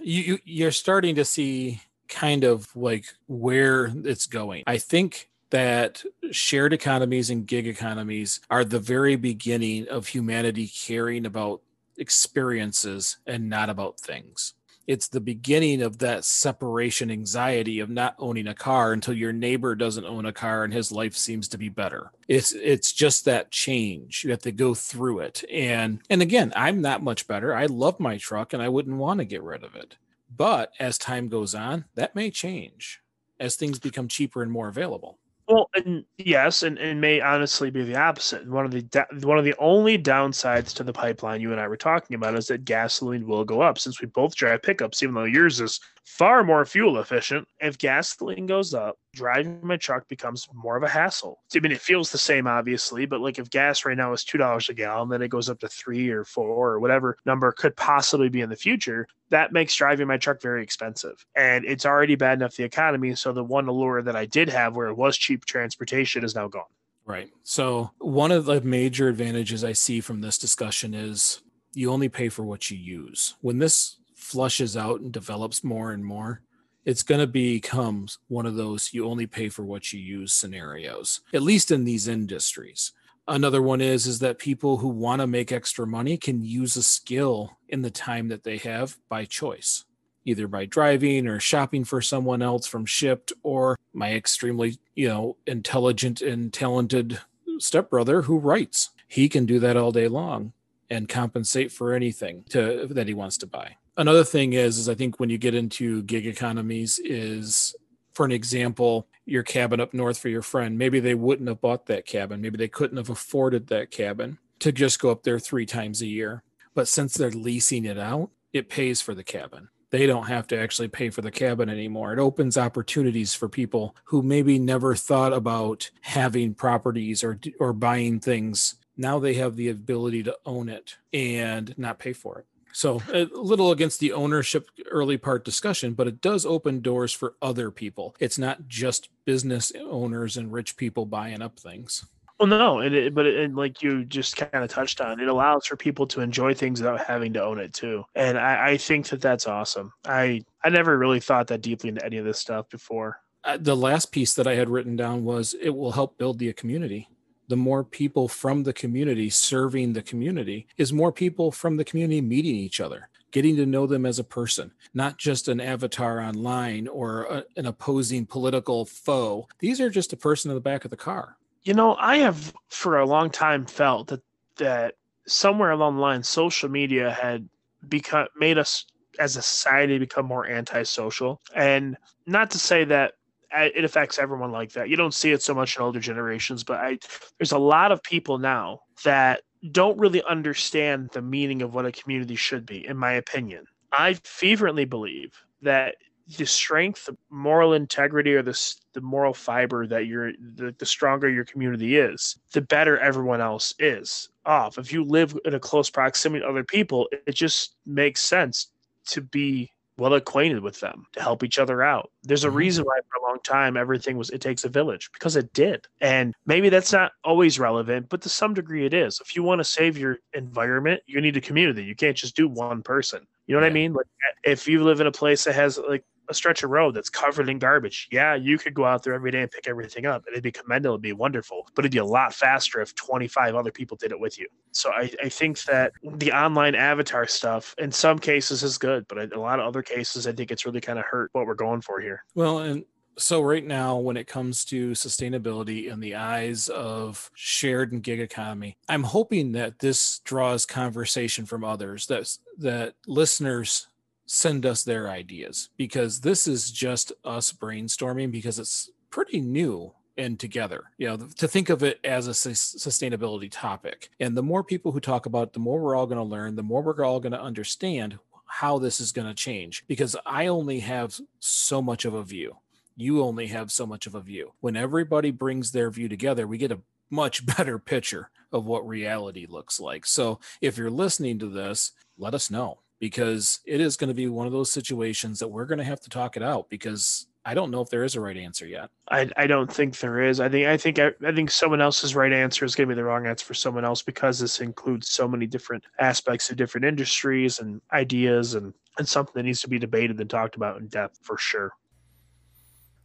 you 0.00 0.38
you're 0.44 0.72
starting 0.72 1.14
to 1.14 1.24
see 1.24 1.80
kind 2.08 2.44
of 2.44 2.74
like 2.76 3.06
where 3.26 3.90
it's 4.04 4.26
going. 4.26 4.62
I 4.66 4.78
think 4.78 5.28
that 5.54 6.02
shared 6.32 6.72
economies 6.72 7.30
and 7.30 7.46
gig 7.46 7.68
economies 7.68 8.40
are 8.50 8.64
the 8.64 8.80
very 8.80 9.14
beginning 9.14 9.86
of 9.86 10.08
humanity 10.08 10.66
caring 10.66 11.24
about 11.24 11.62
experiences 11.96 13.18
and 13.24 13.48
not 13.48 13.70
about 13.70 14.00
things. 14.00 14.54
It's 14.88 15.06
the 15.06 15.20
beginning 15.20 15.80
of 15.80 15.98
that 15.98 16.24
separation 16.24 17.08
anxiety 17.08 17.78
of 17.78 17.88
not 17.88 18.16
owning 18.18 18.48
a 18.48 18.54
car 18.54 18.92
until 18.92 19.14
your 19.14 19.32
neighbor 19.32 19.76
doesn't 19.76 20.04
own 20.04 20.26
a 20.26 20.32
car 20.32 20.64
and 20.64 20.72
his 20.72 20.90
life 20.90 21.14
seems 21.14 21.46
to 21.50 21.56
be 21.56 21.68
better. 21.68 22.10
It's 22.26 22.52
it's 22.52 22.92
just 22.92 23.24
that 23.26 23.52
change. 23.52 24.24
You 24.24 24.32
have 24.32 24.40
to 24.40 24.50
go 24.50 24.74
through 24.74 25.20
it. 25.20 25.44
And 25.52 26.00
and 26.10 26.20
again, 26.20 26.52
I'm 26.56 26.82
not 26.82 27.04
much 27.04 27.28
better. 27.28 27.54
I 27.54 27.66
love 27.66 28.00
my 28.00 28.18
truck 28.18 28.54
and 28.54 28.60
I 28.60 28.68
wouldn't 28.68 28.96
want 28.96 29.18
to 29.18 29.24
get 29.24 29.44
rid 29.44 29.62
of 29.62 29.76
it. 29.76 29.94
But 30.36 30.72
as 30.80 30.98
time 30.98 31.28
goes 31.28 31.54
on, 31.54 31.84
that 31.94 32.16
may 32.16 32.32
change 32.32 33.02
as 33.38 33.54
things 33.54 33.78
become 33.78 34.08
cheaper 34.08 34.42
and 34.42 34.50
more 34.50 34.66
available. 34.66 35.20
Well, 35.46 35.68
and 35.74 36.04
yes, 36.16 36.62
and, 36.62 36.78
and 36.78 37.00
may 37.02 37.20
honestly 37.20 37.70
be 37.70 37.82
the 37.82 37.96
opposite. 37.96 38.48
One 38.48 38.64
of 38.64 38.70
the 38.70 39.06
one 39.22 39.36
of 39.38 39.44
the 39.44 39.54
only 39.58 39.98
downsides 39.98 40.72
to 40.76 40.82
the 40.84 40.92
pipeline 40.92 41.40
you 41.42 41.52
and 41.52 41.60
I 41.60 41.68
were 41.68 41.76
talking 41.76 42.14
about 42.14 42.34
is 42.34 42.46
that 42.46 42.64
gasoline 42.64 43.26
will 43.26 43.44
go 43.44 43.60
up 43.60 43.78
since 43.78 44.00
we 44.00 44.06
both 44.06 44.34
drive 44.36 44.62
pickups, 44.62 45.02
even 45.02 45.14
though 45.14 45.24
yours 45.24 45.60
is 45.60 45.80
far 46.04 46.44
more 46.44 46.64
fuel 46.64 46.98
efficient. 46.98 47.48
If 47.60 47.78
gasoline 47.78 48.46
goes 48.46 48.74
up, 48.74 48.98
driving 49.14 49.60
my 49.62 49.76
truck 49.76 50.06
becomes 50.08 50.46
more 50.52 50.76
of 50.76 50.82
a 50.82 50.88
hassle. 50.88 51.40
I 51.54 51.58
mean, 51.60 51.72
it 51.72 51.80
feels 51.80 52.12
the 52.12 52.18
same, 52.18 52.46
obviously, 52.46 53.06
but 53.06 53.20
like 53.20 53.38
if 53.38 53.50
gas 53.50 53.84
right 53.84 53.96
now 53.96 54.12
is 54.12 54.24
two 54.24 54.38
dollars 54.38 54.68
a 54.68 54.74
gallon, 54.74 55.08
then 55.08 55.22
it 55.22 55.28
goes 55.28 55.48
up 55.48 55.60
to 55.60 55.68
three 55.68 56.10
or 56.10 56.24
four 56.24 56.72
or 56.72 56.80
whatever 56.80 57.16
number 57.24 57.50
could 57.52 57.76
possibly 57.76 58.28
be 58.28 58.42
in 58.42 58.50
the 58.50 58.56
future. 58.56 59.06
That 59.30 59.52
makes 59.52 59.74
driving 59.74 60.06
my 60.06 60.18
truck 60.18 60.40
very 60.40 60.62
expensive, 60.62 61.24
and 61.34 61.64
it's 61.64 61.86
already 61.86 62.14
bad 62.14 62.38
enough 62.38 62.56
the 62.56 62.64
economy. 62.64 63.14
So 63.14 63.32
the 63.32 63.42
one 63.42 63.66
allure 63.66 64.02
that 64.02 64.16
I 64.16 64.26
did 64.26 64.48
have, 64.50 64.76
where 64.76 64.88
it 64.88 64.96
was 64.96 65.16
cheap 65.16 65.44
transportation, 65.44 66.24
is 66.24 66.34
now 66.34 66.48
gone. 66.48 66.64
Right. 67.06 67.30
So 67.42 67.90
one 67.98 68.32
of 68.32 68.46
the 68.46 68.60
major 68.60 69.08
advantages 69.08 69.62
I 69.64 69.72
see 69.72 70.00
from 70.00 70.20
this 70.20 70.38
discussion 70.38 70.94
is 70.94 71.42
you 71.74 71.90
only 71.92 72.08
pay 72.08 72.28
for 72.28 72.44
what 72.44 72.70
you 72.70 72.78
use. 72.78 73.34
When 73.40 73.58
this 73.58 73.96
flushes 74.24 74.76
out 74.76 75.00
and 75.00 75.12
develops 75.12 75.62
more 75.62 75.92
and 75.92 76.04
more, 76.04 76.40
it's 76.84 77.02
going 77.02 77.20
to 77.20 77.26
become 77.26 78.06
one 78.28 78.46
of 78.46 78.56
those 78.56 78.92
you 78.92 79.06
only 79.06 79.26
pay 79.26 79.48
for 79.48 79.64
what 79.64 79.92
you 79.92 80.00
use 80.00 80.32
scenarios, 80.32 81.20
at 81.32 81.42
least 81.42 81.70
in 81.70 81.84
these 81.84 82.08
industries. 82.08 82.92
Another 83.26 83.62
one 83.62 83.80
is 83.80 84.06
is 84.06 84.18
that 84.18 84.38
people 84.38 84.78
who 84.78 84.88
want 84.88 85.20
to 85.20 85.26
make 85.26 85.50
extra 85.50 85.86
money 85.86 86.16
can 86.18 86.42
use 86.42 86.76
a 86.76 86.82
skill 86.82 87.58
in 87.68 87.82
the 87.82 87.90
time 87.90 88.28
that 88.28 88.44
they 88.44 88.58
have 88.58 88.98
by 89.08 89.24
choice, 89.24 89.84
either 90.26 90.46
by 90.46 90.66
driving 90.66 91.26
or 91.26 91.40
shopping 91.40 91.84
for 91.84 92.02
someone 92.02 92.42
else 92.42 92.66
from 92.66 92.84
Shipt 92.84 93.32
or 93.42 93.78
my 93.94 94.12
extremely, 94.12 94.78
you 94.94 95.08
know, 95.08 95.36
intelligent 95.46 96.20
and 96.20 96.52
talented 96.52 97.18
stepbrother 97.58 98.22
who 98.22 98.38
writes. 98.38 98.90
He 99.08 99.30
can 99.30 99.46
do 99.46 99.58
that 99.60 99.76
all 99.76 99.92
day 99.92 100.08
long 100.08 100.52
and 100.90 101.08
compensate 101.08 101.72
for 101.72 101.94
anything 101.94 102.44
to, 102.50 102.86
that 102.90 103.08
he 103.08 103.14
wants 103.14 103.38
to 103.38 103.46
buy 103.46 103.76
another 103.96 104.24
thing 104.24 104.52
is 104.52 104.78
is 104.78 104.88
i 104.88 104.94
think 104.94 105.18
when 105.18 105.30
you 105.30 105.38
get 105.38 105.54
into 105.54 106.02
gig 106.02 106.26
economies 106.26 106.98
is 107.04 107.74
for 108.12 108.24
an 108.24 108.32
example 108.32 109.06
your 109.26 109.42
cabin 109.42 109.80
up 109.80 109.94
north 109.94 110.18
for 110.18 110.28
your 110.28 110.42
friend 110.42 110.78
maybe 110.78 111.00
they 111.00 111.14
wouldn't 111.14 111.48
have 111.48 111.60
bought 111.60 111.86
that 111.86 112.06
cabin 112.06 112.40
maybe 112.40 112.56
they 112.56 112.68
couldn't 112.68 112.96
have 112.96 113.10
afforded 113.10 113.66
that 113.66 113.90
cabin 113.90 114.38
to 114.58 114.72
just 114.72 115.00
go 115.00 115.10
up 115.10 115.22
there 115.22 115.38
three 115.38 115.66
times 115.66 116.02
a 116.02 116.06
year 116.06 116.42
but 116.74 116.88
since 116.88 117.14
they're 117.14 117.30
leasing 117.30 117.84
it 117.84 117.98
out 117.98 118.30
it 118.52 118.68
pays 118.68 119.00
for 119.00 119.14
the 119.14 119.24
cabin 119.24 119.68
they 119.94 120.06
don't 120.06 120.26
have 120.26 120.48
to 120.48 120.58
actually 120.58 120.88
pay 120.88 121.08
for 121.08 121.22
the 121.22 121.30
cabin 121.30 121.68
anymore. 121.68 122.12
It 122.12 122.18
opens 122.18 122.58
opportunities 122.58 123.32
for 123.32 123.48
people 123.48 123.94
who 124.02 124.22
maybe 124.22 124.58
never 124.58 124.96
thought 124.96 125.32
about 125.32 125.88
having 126.00 126.52
properties 126.52 127.22
or 127.22 127.38
or 127.60 127.72
buying 127.72 128.18
things. 128.18 128.74
Now 128.96 129.20
they 129.20 129.34
have 129.34 129.54
the 129.54 129.68
ability 129.68 130.24
to 130.24 130.36
own 130.46 130.68
it 130.68 130.96
and 131.12 131.78
not 131.78 132.00
pay 132.00 132.12
for 132.12 132.40
it. 132.40 132.46
So 132.74 133.00
a 133.12 133.28
little 133.32 133.70
against 133.70 134.00
the 134.00 134.12
ownership 134.12 134.68
early 134.90 135.16
part 135.16 135.44
discussion, 135.44 135.94
but 135.94 136.08
it 136.08 136.20
does 136.20 136.44
open 136.44 136.80
doors 136.80 137.12
for 137.12 137.34
other 137.40 137.70
people. 137.70 138.16
It's 138.18 138.36
not 138.36 138.66
just 138.66 139.10
business 139.24 139.70
owners 139.88 140.36
and 140.36 140.52
rich 140.52 140.76
people 140.76 141.06
buying 141.06 141.40
up 141.40 141.58
things. 141.58 142.04
Well, 142.40 142.48
no, 142.48 142.80
and 142.80 142.92
it, 142.92 143.14
but 143.14 143.26
it, 143.26 143.38
and 143.38 143.54
like 143.54 143.80
you 143.80 144.04
just 144.04 144.36
kind 144.36 144.64
of 144.64 144.68
touched 144.68 145.00
on, 145.00 145.20
it 145.20 145.28
allows 145.28 145.66
for 145.66 145.76
people 145.76 146.04
to 146.08 146.20
enjoy 146.20 146.52
things 146.52 146.80
without 146.80 147.06
having 147.06 147.32
to 147.34 147.44
own 147.44 147.60
it 147.60 147.72
too, 147.72 148.02
and 148.16 148.36
I, 148.36 148.70
I 148.70 148.76
think 148.76 149.06
that 149.10 149.20
that's 149.20 149.46
awesome. 149.46 149.92
I 150.04 150.42
I 150.64 150.70
never 150.70 150.98
really 150.98 151.20
thought 151.20 151.46
that 151.46 151.62
deeply 151.62 151.90
into 151.90 152.04
any 152.04 152.16
of 152.16 152.24
this 152.24 152.40
stuff 152.40 152.68
before. 152.70 153.20
Uh, 153.44 153.56
the 153.60 153.76
last 153.76 154.10
piece 154.10 154.34
that 154.34 154.48
I 154.48 154.56
had 154.56 154.68
written 154.68 154.96
down 154.96 155.22
was 155.22 155.54
it 155.60 155.70
will 155.70 155.92
help 155.92 156.18
build 156.18 156.40
the 156.40 156.52
community 156.54 157.08
the 157.48 157.56
more 157.56 157.84
people 157.84 158.28
from 158.28 158.62
the 158.62 158.72
community 158.72 159.30
serving 159.30 159.92
the 159.92 160.02
community 160.02 160.66
is 160.76 160.92
more 160.92 161.12
people 161.12 161.50
from 161.50 161.76
the 161.76 161.84
community 161.84 162.20
meeting 162.20 162.54
each 162.54 162.80
other 162.80 163.08
getting 163.30 163.56
to 163.56 163.66
know 163.66 163.86
them 163.86 164.06
as 164.06 164.18
a 164.18 164.24
person 164.24 164.70
not 164.94 165.18
just 165.18 165.48
an 165.48 165.60
avatar 165.60 166.20
online 166.20 166.86
or 166.88 167.24
a, 167.24 167.44
an 167.56 167.66
opposing 167.66 168.24
political 168.24 168.84
foe. 168.84 169.48
These 169.58 169.80
are 169.80 169.90
just 169.90 170.12
a 170.12 170.16
person 170.16 170.50
in 170.50 170.54
the 170.54 170.60
back 170.60 170.84
of 170.84 170.90
the 170.90 170.96
car. 170.96 171.36
You 171.64 171.74
know 171.74 171.96
i 171.96 172.18
have 172.18 172.52
for 172.68 172.98
a 172.98 173.06
long 173.06 173.30
time 173.30 173.66
felt 173.66 174.08
that 174.08 174.22
that 174.56 174.94
somewhere 175.26 175.70
along 175.70 175.96
the 175.96 176.02
line 176.02 176.22
social 176.22 176.68
media 176.68 177.10
had 177.10 177.48
become 177.88 178.28
made 178.36 178.58
us 178.58 178.84
as 179.18 179.36
a 179.36 179.42
society 179.42 179.98
become 179.98 180.26
more 180.26 180.46
antisocial. 180.46 181.40
And 181.54 181.96
not 182.26 182.50
to 182.52 182.58
say 182.58 182.84
that 182.84 183.14
it 183.54 183.84
affects 183.84 184.18
everyone 184.18 184.52
like 184.52 184.72
that. 184.72 184.88
You 184.88 184.96
don't 184.96 185.14
see 185.14 185.32
it 185.32 185.42
so 185.42 185.54
much 185.54 185.76
in 185.76 185.82
older 185.82 186.00
generations, 186.00 186.64
but 186.64 186.80
I 186.80 186.98
there's 187.38 187.52
a 187.52 187.58
lot 187.58 187.92
of 187.92 188.02
people 188.02 188.38
now 188.38 188.80
that 189.04 189.42
don't 189.70 189.98
really 189.98 190.22
understand 190.24 191.10
the 191.12 191.22
meaning 191.22 191.62
of 191.62 191.74
what 191.74 191.86
a 191.86 191.92
community 191.92 192.36
should 192.36 192.66
be, 192.66 192.86
in 192.86 192.96
my 192.96 193.12
opinion. 193.12 193.64
I 193.92 194.14
fervently 194.24 194.84
believe 194.84 195.32
that 195.62 195.96
the 196.36 196.46
strength, 196.46 197.06
the 197.06 197.16
moral 197.30 197.74
integrity, 197.74 198.34
or 198.34 198.42
the 198.42 198.74
the 198.94 199.00
moral 199.00 199.34
fiber 199.34 199.86
that 199.86 200.06
you're, 200.06 200.32
the, 200.32 200.74
the 200.78 200.86
stronger 200.86 201.28
your 201.28 201.44
community 201.44 201.98
is, 201.98 202.38
the 202.52 202.62
better 202.62 202.98
everyone 202.98 203.40
else 203.40 203.74
is 203.78 204.30
off. 204.46 204.78
If 204.78 204.92
you 204.92 205.04
live 205.04 205.36
in 205.44 205.54
a 205.54 205.60
close 205.60 205.90
proximity 205.90 206.42
to 206.42 206.48
other 206.48 206.64
people, 206.64 207.08
it 207.26 207.34
just 207.34 207.76
makes 207.86 208.20
sense 208.20 208.68
to 209.06 209.20
be 209.20 209.70
well 209.96 210.14
acquainted 210.14 210.60
with 210.60 210.80
them 210.80 211.06
to 211.12 211.22
help 211.22 211.42
each 211.44 211.58
other 211.58 211.82
out. 211.82 212.10
There's 212.22 212.44
a 212.44 212.48
mm-hmm. 212.48 212.56
reason 212.56 212.84
why 212.84 212.98
for 213.08 213.18
a 213.18 213.28
long 213.28 213.38
time 213.44 213.76
everything 213.76 214.16
was 214.16 214.30
it 214.30 214.40
takes 214.40 214.64
a 214.64 214.68
village 214.68 215.10
because 215.12 215.36
it 215.36 215.52
did. 215.52 215.86
And 216.00 216.34
maybe 216.46 216.68
that's 216.68 216.92
not 216.92 217.12
always 217.22 217.58
relevant, 217.58 218.08
but 218.08 218.22
to 218.22 218.28
some 218.28 218.54
degree 218.54 218.86
it 218.86 218.94
is. 218.94 219.20
If 219.20 219.36
you 219.36 219.42
want 219.42 219.60
to 219.60 219.64
save 219.64 219.96
your 219.96 220.18
environment, 220.32 221.02
you 221.06 221.20
need 221.20 221.36
a 221.36 221.40
community. 221.40 221.84
You 221.84 221.94
can't 221.94 222.16
just 222.16 222.36
do 222.36 222.48
one 222.48 222.82
person. 222.82 223.26
You 223.46 223.54
know 223.54 223.60
what 223.60 223.66
yeah. 223.66 223.70
I 223.70 223.74
mean? 223.74 223.92
Like 223.92 224.06
if 224.44 224.66
you 224.66 224.82
live 224.84 225.00
in 225.00 225.06
a 225.06 225.12
place 225.12 225.44
that 225.44 225.54
has 225.54 225.78
like 225.78 226.04
a 226.28 226.34
stretch 226.34 226.62
of 226.62 226.70
road 226.70 226.94
that's 226.94 227.10
covered 227.10 227.48
in 227.48 227.58
garbage. 227.58 228.08
Yeah, 228.10 228.34
you 228.34 228.58
could 228.58 228.74
go 228.74 228.84
out 228.84 229.02
there 229.02 229.14
every 229.14 229.30
day 229.30 229.42
and 229.42 229.50
pick 229.50 229.68
everything 229.68 230.06
up. 230.06 230.24
It'd 230.28 230.42
be 230.42 230.52
commendable, 230.52 230.94
it'd 230.94 231.02
be 231.02 231.12
wonderful, 231.12 231.68
but 231.74 231.84
it'd 231.84 231.92
be 231.92 231.98
a 231.98 232.04
lot 232.04 232.34
faster 232.34 232.80
if 232.80 232.94
25 232.94 233.54
other 233.54 233.72
people 233.72 233.96
did 233.96 234.12
it 234.12 234.18
with 234.20 234.38
you. 234.38 234.46
So 234.72 234.90
I, 234.90 235.10
I 235.22 235.28
think 235.28 235.62
that 235.64 235.92
the 236.02 236.32
online 236.32 236.74
avatar 236.74 237.26
stuff 237.26 237.74
in 237.78 237.92
some 237.92 238.18
cases 238.18 238.62
is 238.62 238.78
good, 238.78 239.06
but 239.08 239.18
in 239.18 239.32
a 239.32 239.40
lot 239.40 239.60
of 239.60 239.66
other 239.66 239.82
cases, 239.82 240.26
I 240.26 240.32
think 240.32 240.50
it's 240.50 240.66
really 240.66 240.80
kind 240.80 240.98
of 240.98 241.04
hurt 241.04 241.30
what 241.32 241.46
we're 241.46 241.54
going 241.54 241.80
for 241.80 242.00
here. 242.00 242.24
Well, 242.34 242.58
and 242.58 242.84
so 243.16 243.40
right 243.40 243.64
now 243.64 243.96
when 243.96 244.16
it 244.16 244.26
comes 244.26 244.64
to 244.64 244.92
sustainability 244.92 245.90
in 245.90 246.00
the 246.00 246.14
eyes 246.14 246.68
of 246.68 247.30
shared 247.34 247.92
and 247.92 248.02
gig 248.02 248.20
economy 248.20 248.76
i'm 248.88 249.04
hoping 249.04 249.52
that 249.52 249.78
this 249.78 250.20
draws 250.24 250.66
conversation 250.66 251.46
from 251.46 251.64
others 251.64 252.06
that 252.06 252.28
that 252.58 252.94
listeners 253.06 253.86
send 254.26 254.64
us 254.64 254.84
their 254.84 255.10
ideas 255.10 255.70
because 255.76 256.20
this 256.20 256.46
is 256.46 256.70
just 256.70 257.12
us 257.24 257.52
brainstorming 257.52 258.30
because 258.30 258.58
it's 258.58 258.90
pretty 259.10 259.40
new 259.40 259.92
and 260.16 260.38
together 260.38 260.84
you 260.96 261.08
know 261.08 261.16
to 261.16 261.48
think 261.48 261.70
of 261.70 261.82
it 261.82 261.98
as 262.04 262.28
a 262.28 262.30
sustainability 262.30 263.48
topic. 263.50 264.10
And 264.20 264.36
the 264.36 264.42
more 264.42 264.62
people 264.62 264.92
who 264.92 265.00
talk 265.00 265.26
about 265.26 265.48
it 265.48 265.52
the 265.52 265.58
more 265.58 265.80
we're 265.80 265.96
all 265.96 266.06
going 266.06 266.18
to 266.18 266.22
learn 266.22 266.56
the 266.56 266.62
more 266.62 266.82
we're 266.82 267.04
all 267.04 267.20
going 267.20 267.32
to 267.32 267.40
understand 267.40 268.18
how 268.46 268.78
this 268.78 269.00
is 269.00 269.10
going 269.10 269.26
to 269.26 269.34
change 269.34 269.84
because 269.88 270.14
i 270.26 270.46
only 270.46 270.78
have 270.78 271.18
so 271.40 271.82
much 271.82 272.04
of 272.04 272.14
a 272.14 272.22
view. 272.22 272.56
You 272.96 273.22
only 273.22 273.48
have 273.48 273.72
so 273.72 273.86
much 273.86 274.06
of 274.06 274.14
a 274.14 274.20
view. 274.20 274.52
When 274.60 274.76
everybody 274.76 275.32
brings 275.32 275.72
their 275.72 275.90
view 275.90 276.08
together 276.08 276.46
we 276.46 276.58
get 276.58 276.72
a 276.72 276.80
much 277.10 277.44
better 277.56 277.78
picture 277.78 278.30
of 278.52 278.66
what 278.66 278.86
reality 278.86 279.46
looks 279.48 279.80
like. 279.80 280.06
So 280.06 280.38
if 280.60 280.78
you're 280.78 280.90
listening 280.90 281.40
to 281.40 281.48
this 281.48 281.92
let 282.16 282.34
us 282.34 282.50
know 282.50 282.78
because 283.04 283.60
it 283.66 283.82
is 283.82 283.98
going 283.98 284.08
to 284.08 284.14
be 284.14 284.28
one 284.28 284.46
of 284.46 284.52
those 284.54 284.72
situations 284.72 285.38
that 285.38 285.48
we're 285.48 285.66
going 285.66 285.76
to 285.76 285.84
have 285.84 286.00
to 286.00 286.08
talk 286.08 286.38
it 286.38 286.42
out 286.42 286.70
because 286.70 287.26
I 287.44 287.52
don't 287.52 287.70
know 287.70 287.82
if 287.82 287.90
there 287.90 288.02
is 288.02 288.14
a 288.14 288.20
right 288.22 288.34
answer 288.34 288.66
yet. 288.66 288.88
I, 289.10 289.28
I 289.36 289.46
don't 289.46 289.70
think 289.70 289.98
there 289.98 290.22
is. 290.22 290.40
I 290.40 290.48
think 290.48 290.66
I 290.66 290.78
think 290.78 290.98
I, 290.98 291.10
I 291.22 291.30
think 291.30 291.50
someone 291.50 291.82
else's 291.82 292.14
right 292.14 292.32
answer 292.32 292.64
is 292.64 292.74
going 292.74 292.88
to 292.88 292.94
be 292.94 292.96
the 292.96 293.04
wrong 293.04 293.26
answer 293.26 293.44
for 293.44 293.52
someone 293.52 293.84
else 293.84 294.00
because 294.00 294.38
this 294.38 294.62
includes 294.62 295.10
so 295.10 295.28
many 295.28 295.46
different 295.46 295.84
aspects 296.00 296.48
of 296.48 296.56
different 296.56 296.86
industries 296.86 297.58
and 297.58 297.82
ideas 297.92 298.54
and 298.54 298.72
and 298.96 299.06
something 299.06 299.34
that 299.34 299.42
needs 299.42 299.60
to 299.60 299.68
be 299.68 299.78
debated 299.78 300.18
and 300.18 300.30
talked 300.30 300.56
about 300.56 300.78
in 300.78 300.86
depth 300.86 301.18
for 301.20 301.36
sure. 301.36 301.72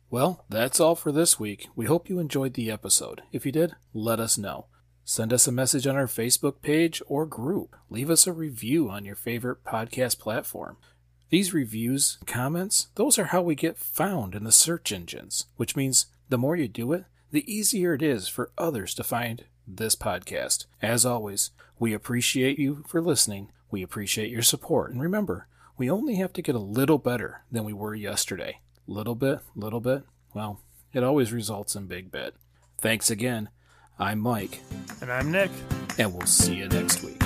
Well, 0.09 0.45
that's 0.47 0.79
all 0.79 0.95
for 0.95 1.11
this 1.11 1.41
week. 1.41 1.67
We 1.75 1.87
hope 1.87 2.07
you 2.07 2.19
enjoyed 2.19 2.53
the 2.53 2.71
episode. 2.71 3.23
If 3.33 3.45
you 3.45 3.51
did, 3.51 3.75
let 3.93 4.21
us 4.21 4.37
know. 4.37 4.67
Send 5.10 5.34
us 5.34 5.47
a 5.47 5.51
message 5.51 5.88
on 5.88 5.95
our 5.95 6.05
Facebook 6.05 6.62
page 6.62 7.01
or 7.07 7.26
group. 7.26 7.76
Leave 7.89 8.12
us 8.12 8.28
a 8.28 8.32
review 8.32 8.91
on 8.91 9.05
your 9.05 9.16
favorite 9.16 9.64
podcast 9.64 10.20
platform. 10.20 10.78
These 11.32 11.51
reviews, 11.51 12.20
comments, 12.28 12.89
those 12.93 13.18
are 13.18 13.24
how 13.24 13.41
we 13.41 13.55
get 13.55 13.80
found 13.80 14.36
in 14.36 14.43
the 14.43 14.51
search 14.51 14.91
engines, 14.91 15.47
which 15.57 15.76
means 15.76 16.05
the 16.30 16.38
more 16.38 16.55
you 16.55 16.68
do 16.68 16.93
it, 16.93 17.05
the 17.32 17.51
easier 17.51 17.95
it 17.95 18.03
is 18.03 18.28
for 18.28 18.51
others 18.55 18.93
to 18.93 19.03
find 19.03 19.45
this 19.68 19.95
podcast. 19.95 20.68
As 20.80 21.07
always, 21.07 21.49
we 21.80 21.91
appreciate 21.91 22.60
you 22.60 22.84
for 22.88 23.01
listening. 23.01 23.51
We 23.72 23.82
appreciate 23.82 24.30
your 24.30 24.43
support. 24.43 24.91
And 24.91 25.01
remember, 25.01 25.47
we 25.76 25.89
only 25.89 26.18
have 26.18 26.34
to 26.34 26.43
get 26.43 26.53
a 26.53 26.60
little 26.60 26.99
better 26.99 27.41
than 27.51 27.64
we 27.64 27.74
were 27.74 27.95
yesterday. 27.95 28.60
Little 28.86 29.16
bit, 29.16 29.39
little 29.55 29.82
bit, 29.82 30.03
well, 30.36 30.62
it 30.93 31.03
always 31.03 31.34
results 31.34 31.76
in 31.76 31.88
big 31.88 32.12
bit. 32.12 32.36
Thanks 32.78 33.10
again. 33.10 33.49
I'm 34.01 34.19
Mike. 34.19 34.61
And 35.01 35.11
I'm 35.11 35.29
Nick. 35.29 35.51
And 35.97 36.13
we'll 36.13 36.25
see 36.25 36.55
you 36.55 36.69
next 36.69 37.03
week. 37.03 37.21